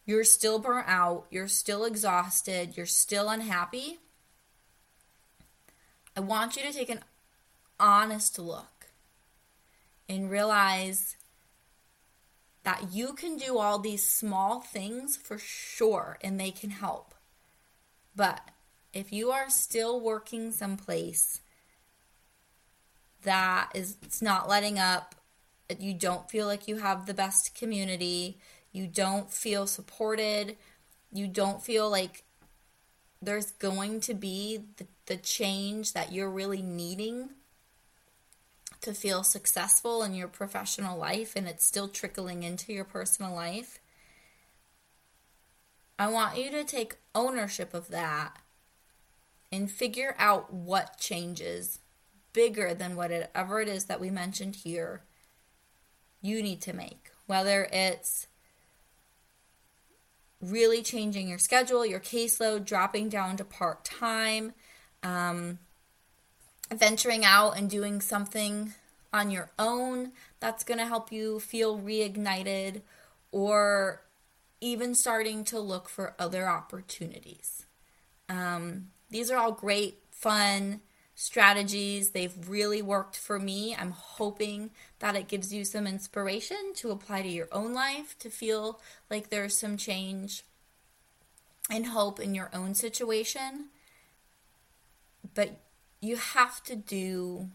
you're 0.05 0.25
still 0.25 0.59
burnt 0.59 0.87
out, 0.89 1.27
you're 1.31 1.49
still 1.49 1.85
exhausted, 1.85 2.77
you're 2.77 2.87
still 2.87 3.29
unhappy, 3.29 3.99
I 6.17 6.21
want 6.21 6.57
you 6.57 6.63
to 6.63 6.73
take 6.73 6.89
an 6.89 7.01
honest 7.79 8.39
look 8.39 8.76
and 10.09 10.31
realize 10.31 11.17
that 12.65 12.93
you 12.93 13.13
can 13.13 13.37
do 13.37 13.59
all 13.59 13.79
these 13.79 14.07
small 14.07 14.61
things 14.61 15.17
for 15.17 15.39
sure 15.39 16.19
and 16.21 16.39
they 16.39 16.51
can 16.51 16.71
help. 16.71 17.15
But 18.15 18.41
if 18.93 19.13
you 19.13 19.31
are 19.31 19.51
still 19.51 20.01
working 20.01 20.53
someplace 20.53 21.41
that 23.27 23.71
is 23.75 23.99
it's 24.03 24.23
not 24.23 24.49
letting 24.49 24.79
up. 24.79 25.15
You 25.79 25.93
don't 25.95 26.31
feel 26.31 26.47
like 26.47 26.69
you 26.69 26.77
have 26.77 27.07
the 27.07 27.15
best 27.15 27.55
community. 27.55 28.39
You 28.73 28.87
don't 28.87 29.31
feel 29.31 29.67
supported. 29.67 30.57
You 31.13 31.27
don't 31.27 31.63
feel 31.63 31.91
like 31.91 32.23
there's 33.21 33.51
going 33.51 34.01
to 34.03 34.15
be 34.15 34.61
the, 34.77 34.87
the 35.07 35.17
change 35.17 35.93
that 35.93 36.13
you're 36.13 36.31
really 36.31 36.63
needing 36.63 37.31
to 38.87 38.95
feel 38.95 39.25
successful 39.25 40.05
in 40.05 40.15
your 40.15 40.29
professional 40.29 40.97
life 40.97 41.35
and 41.35 41.49
it's 41.49 41.67
still 41.67 41.89
trickling 41.89 42.45
into 42.45 42.73
your 42.73 42.85
personal 42.85 43.35
life. 43.35 43.81
I 45.99 46.07
want 46.07 46.39
you 46.39 46.53
to 46.53 46.63
take 46.63 46.99
ownership 47.13 47.75
of 47.75 47.89
that 47.89 48.39
and 49.51 49.69
figure 49.69 50.15
out 50.21 50.53
what 50.53 50.99
changes 50.99 51.81
bigger 52.33 52.75
than 52.75 52.95
whatever 52.95 53.61
it 53.61 53.67
is 53.67 53.87
that 53.87 54.01
we 54.01 54.09
mentioned 54.09 54.55
here 54.55 55.03
you 56.23 56.41
need 56.41 56.63
to 56.63 56.73
make. 56.73 57.11
Whether 57.27 57.65
it's 57.73 58.29
really 60.41 60.81
changing 60.81 61.29
your 61.29 61.39
schedule, 61.39 61.85
your 61.85 61.99
caseload, 61.99 62.65
dropping 62.65 63.09
down 63.09 63.37
to 63.39 63.45
part 63.45 63.85
time, 63.85 64.53
um, 65.03 65.59
venturing 66.75 67.25
out 67.25 67.57
and 67.57 67.71
doing 67.71 68.01
something 68.01 68.75
on 69.13 69.31
your 69.31 69.51
own 69.59 70.13
that's 70.41 70.65
going 70.65 70.79
to 70.79 70.87
help 70.87 71.11
you 71.13 71.41
feel 71.41 71.79
reignited, 71.79 72.83
or 73.33 74.03
even 74.61 74.95
starting 74.95 75.45
to 75.45 75.61
look 75.61 75.89
for 75.89 76.15
other 76.19 76.49
opportunities. 76.49 77.67
Um, 78.29 78.89
these 79.11 79.31
are 79.31 79.39
all 79.39 79.53
great, 79.53 79.99
fun 80.11 80.81
strategies. 81.15 82.11
They've 82.11 82.49
really 82.49 82.83
worked 82.83 83.17
for 83.17 83.39
me. 83.39 83.75
I'm 83.75 83.93
hoping 83.93 84.71
that 84.99 85.17
it 85.17 85.29
gives 85.29 85.53
you 85.53 85.65
some 85.65 85.87
inspiration 85.87 86.73
to 86.77 86.91
apply 86.91 87.23
to 87.23 87.29
your 87.29 87.49
own 87.53 87.73
life, 87.73 88.19
to 88.19 88.31
feel 88.31 88.81
like 89.11 89.31
there's 89.31 89.57
some 89.57 89.77
change 89.77 90.43
and 91.71 91.87
hope 91.87 92.21
in 92.21 92.35
your 92.35 92.51
own 92.53 92.75
situation. 92.75 93.67
But 95.35 95.61
you 96.01 96.17
have 96.17 96.63
to 96.65 96.77
do, 96.77 97.49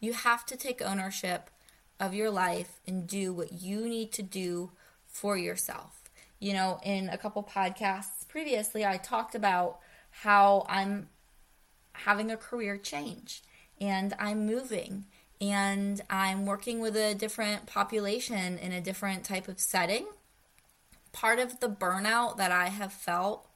you 0.00 0.12
have 0.12 0.44
to 0.46 0.56
take 0.56 0.82
ownership 0.82 1.50
of 1.98 2.14
your 2.14 2.30
life 2.30 2.80
and 2.86 3.06
do 3.06 3.32
what 3.32 3.52
you 3.52 3.88
need 3.88 4.12
to 4.12 4.22
do 4.22 4.70
for 5.06 5.36
yourself. 5.36 6.00
You 6.38 6.54
know, 6.54 6.80
in 6.82 7.08
a 7.10 7.18
couple 7.18 7.42
podcasts 7.42 8.26
previously, 8.26 8.84
I 8.84 8.96
talked 8.96 9.34
about 9.34 9.78
how 10.10 10.64
I'm 10.68 11.08
having 11.92 12.30
a 12.30 12.36
career 12.36 12.78
change 12.78 13.42
and 13.80 14.14
I'm 14.18 14.46
moving 14.46 15.04
and 15.40 16.00
I'm 16.08 16.46
working 16.46 16.80
with 16.80 16.96
a 16.96 17.14
different 17.14 17.66
population 17.66 18.58
in 18.58 18.72
a 18.72 18.80
different 18.80 19.24
type 19.24 19.48
of 19.48 19.60
setting. 19.60 20.06
Part 21.12 21.38
of 21.38 21.60
the 21.60 21.68
burnout 21.68 22.36
that 22.36 22.52
I 22.52 22.68
have 22.68 22.92
felt 22.92 23.49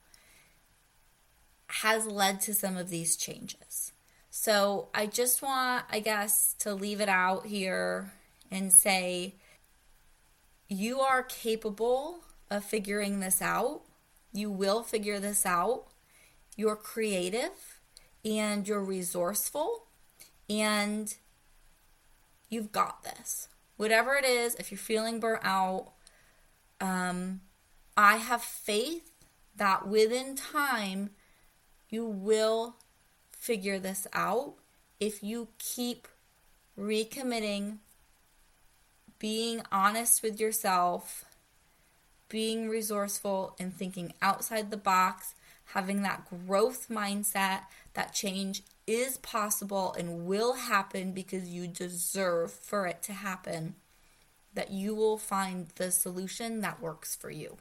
has 1.81 2.05
led 2.05 2.39
to 2.39 2.53
some 2.53 2.77
of 2.77 2.89
these 2.89 3.17
changes. 3.17 3.91
So 4.29 4.87
I 4.93 5.07
just 5.07 5.41
want, 5.41 5.85
I 5.91 5.99
guess, 5.99 6.55
to 6.59 6.73
leave 6.73 7.01
it 7.01 7.09
out 7.09 7.47
here 7.47 8.13
and 8.49 8.71
say 8.71 9.35
you 10.69 11.01
are 11.01 11.23
capable 11.23 12.19
of 12.49 12.63
figuring 12.63 13.19
this 13.19 13.41
out. 13.41 13.81
You 14.31 14.51
will 14.51 14.83
figure 14.83 15.19
this 15.19 15.45
out. 15.45 15.87
You're 16.55 16.77
creative 16.77 17.79
and 18.23 18.65
you're 18.65 18.83
resourceful 18.83 19.87
and 20.49 21.13
you've 22.49 22.71
got 22.71 23.03
this. 23.03 23.49
Whatever 23.75 24.15
it 24.15 24.23
is, 24.23 24.55
if 24.55 24.71
you're 24.71 24.77
feeling 24.77 25.19
burnt 25.19 25.41
out, 25.43 25.91
um, 26.79 27.41
I 27.97 28.15
have 28.17 28.41
faith 28.41 29.11
that 29.57 29.87
within 29.87 30.35
time 30.35 31.09
you 31.95 32.05
will 32.05 32.75
figure 33.31 33.79
this 33.79 34.05
out 34.11 34.55
if 34.99 35.23
you 35.23 35.47
keep 35.57 36.09
recommitting, 36.77 37.77
being 39.17 39.61
honest 39.71 40.21
with 40.21 40.37
yourself, 40.37 41.23
being 42.27 42.67
resourceful, 42.67 43.55
and 43.57 43.73
thinking 43.73 44.11
outside 44.21 44.71
the 44.71 44.77
box, 44.77 45.35
having 45.67 46.01
that 46.01 46.27
growth 46.29 46.89
mindset 46.89 47.61
that 47.93 48.13
change 48.13 48.61
is 48.85 49.17
possible 49.19 49.95
and 49.97 50.25
will 50.25 50.53
happen 50.55 51.13
because 51.13 51.47
you 51.47 51.65
deserve 51.65 52.51
for 52.51 52.87
it 52.87 53.01
to 53.01 53.13
happen, 53.13 53.75
that 54.53 54.69
you 54.69 54.93
will 54.93 55.17
find 55.17 55.67
the 55.75 55.91
solution 55.91 56.59
that 56.59 56.81
works 56.81 57.15
for 57.15 57.31
you. 57.31 57.55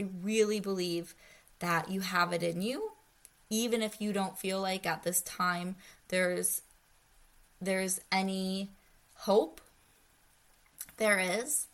I 0.00 0.06
really 0.22 0.60
believe 0.60 1.16
that 1.58 1.90
you 1.90 2.02
have 2.02 2.32
it 2.32 2.44
in 2.44 2.62
you, 2.62 2.92
even 3.52 3.82
if 3.82 4.00
you 4.00 4.14
don't 4.14 4.38
feel 4.38 4.60
like 4.62 4.86
at 4.86 5.02
this 5.02 5.20
time 5.20 5.76
there's 6.08 6.62
there's 7.60 8.00
any 8.10 8.70
hope. 9.14 9.60
There 10.96 11.20
is. 11.20 11.68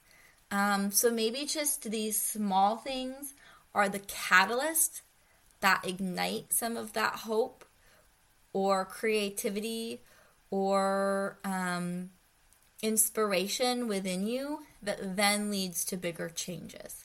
Um, 0.50 0.90
so 0.90 1.10
maybe 1.10 1.46
just 1.46 1.90
these 1.90 2.20
small 2.20 2.76
things 2.76 3.32
are 3.74 3.88
the 3.88 4.00
catalyst 4.00 5.02
that 5.60 5.86
ignite 5.86 6.52
some 6.52 6.76
of 6.76 6.92
that 6.94 7.14
hope 7.20 7.64
or 8.52 8.84
creativity 8.84 10.00
or 10.50 11.38
um, 11.44 12.10
inspiration 12.82 13.86
within 13.88 14.26
you 14.26 14.60
that 14.82 15.16
then 15.16 15.50
leads 15.50 15.84
to 15.86 15.96
bigger 15.96 16.28
changes. 16.28 17.04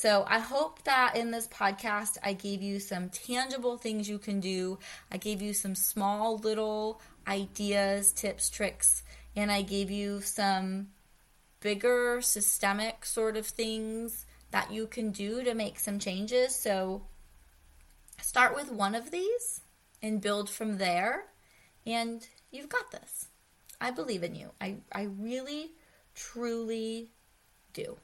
So, 0.00 0.24
I 0.28 0.38
hope 0.38 0.84
that 0.84 1.16
in 1.16 1.32
this 1.32 1.48
podcast, 1.48 2.18
I 2.22 2.32
gave 2.32 2.62
you 2.62 2.78
some 2.78 3.08
tangible 3.08 3.76
things 3.76 4.08
you 4.08 4.20
can 4.20 4.38
do. 4.38 4.78
I 5.10 5.16
gave 5.16 5.42
you 5.42 5.52
some 5.52 5.74
small 5.74 6.38
little 6.38 7.00
ideas, 7.26 8.12
tips, 8.12 8.48
tricks, 8.48 9.02
and 9.34 9.50
I 9.50 9.62
gave 9.62 9.90
you 9.90 10.20
some 10.20 10.90
bigger 11.58 12.20
systemic 12.22 13.04
sort 13.04 13.36
of 13.36 13.44
things 13.44 14.24
that 14.52 14.70
you 14.70 14.86
can 14.86 15.10
do 15.10 15.42
to 15.42 15.52
make 15.52 15.80
some 15.80 15.98
changes. 15.98 16.54
So, 16.54 17.02
start 18.22 18.54
with 18.54 18.70
one 18.70 18.94
of 18.94 19.10
these 19.10 19.62
and 20.00 20.20
build 20.20 20.48
from 20.48 20.78
there. 20.78 21.24
And 21.84 22.24
you've 22.52 22.68
got 22.68 22.92
this. 22.92 23.26
I 23.80 23.90
believe 23.90 24.22
in 24.22 24.36
you. 24.36 24.52
I, 24.60 24.76
I 24.92 25.08
really, 25.18 25.72
truly 26.14 27.10
do. 27.72 27.96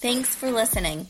Thanks 0.00 0.34
for 0.34 0.50
listening. 0.50 1.08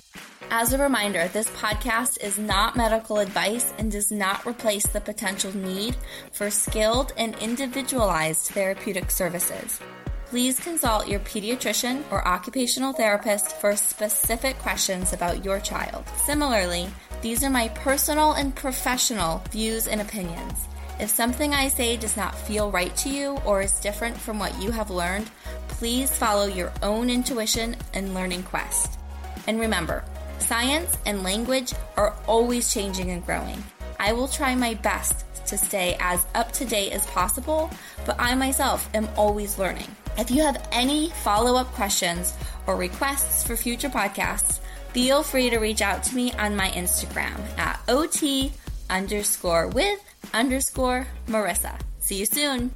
As 0.51 0.73
a 0.73 0.79
reminder, 0.79 1.29
this 1.29 1.49
podcast 1.51 2.21
is 2.21 2.41
not 2.41 2.77
medical 2.77 3.21
advice 3.21 3.73
and 3.79 3.93
does 3.93 4.11
not 4.11 4.45
replace 4.45 4.85
the 4.85 5.01
potential 5.01 5.57
need 5.57 5.97
for 6.33 6.51
skilled 6.51 7.13
and 7.17 7.37
individualized 7.39 8.47
therapeutic 8.47 9.13
services. 9.13 9.79
Please 10.27 10.59
consult 10.59 11.07
your 11.07 11.21
pediatrician 11.21 12.03
or 12.11 12.27
occupational 12.27 12.93
therapist 12.93 13.53
for 13.61 13.77
specific 13.77 14.59
questions 14.59 15.13
about 15.13 15.45
your 15.45 15.61
child. 15.61 16.05
Similarly, 16.27 16.89
these 17.23 17.45
are 17.45 17.51
my 17.51 17.69
personal 17.69 18.33
and 18.33 18.57
professional 18.57 19.41
views 19.53 19.87
and 19.87 20.01
opinions. 20.01 20.67
If 21.01 21.09
something 21.09 21.55
I 21.55 21.69
say 21.69 21.97
does 21.97 22.15
not 22.15 22.37
feel 22.37 22.71
right 22.71 22.95
to 22.99 23.09
you 23.09 23.41
or 23.47 23.63
is 23.63 23.81
different 23.81 24.19
from 24.19 24.39
what 24.39 24.61
you 24.61 24.71
have 24.71 24.91
learned, 24.91 25.31
please 25.69 26.11
follow 26.15 26.45
your 26.45 26.75
own 26.83 27.09
intuition 27.09 27.75
and 27.95 28.13
learning 28.13 28.43
quest. 28.43 28.99
And 29.47 29.59
remember, 29.59 30.05
science 30.41 30.99
and 31.07 31.23
language 31.23 31.73
are 31.97 32.15
always 32.27 32.71
changing 32.71 33.11
and 33.13 33.25
growing. 33.25 33.65
I 33.99 34.13
will 34.13 34.29
try 34.29 34.55
my 34.55 34.75
best 34.75 35.25
to 35.47 35.57
stay 35.57 35.97
as 36.01 36.27
up 36.35 36.53
to 36.53 36.67
date 36.67 36.93
as 36.93 37.07
possible, 37.07 37.71
but 38.05 38.17
I 38.19 38.35
myself 38.35 38.87
am 38.93 39.09
always 39.17 39.59
learning. 39.59 39.89
If 40.19 40.31
you 40.31 40.43
have 40.43 40.69
any 40.71 41.09
follow 41.23 41.57
up 41.57 41.69
questions 41.69 42.35
or 42.67 42.77
requests 42.77 43.43
for 43.43 43.57
future 43.57 43.89
podcasts, 43.89 44.61
feel 44.93 45.23
free 45.23 45.49
to 45.49 45.61
reach 45.61 45.81
out 45.81 46.03
to 46.05 46.15
me 46.15 46.33
on 46.35 46.57
my 46.57 46.69
Instagram 46.73 47.41
at 47.59 47.81
OT 47.89 48.53
underscore 48.91 49.69
with 49.69 49.99
underscore 50.35 51.07
Marissa. 51.29 51.79
See 51.99 52.17
you 52.17 52.27
soon. 52.27 52.75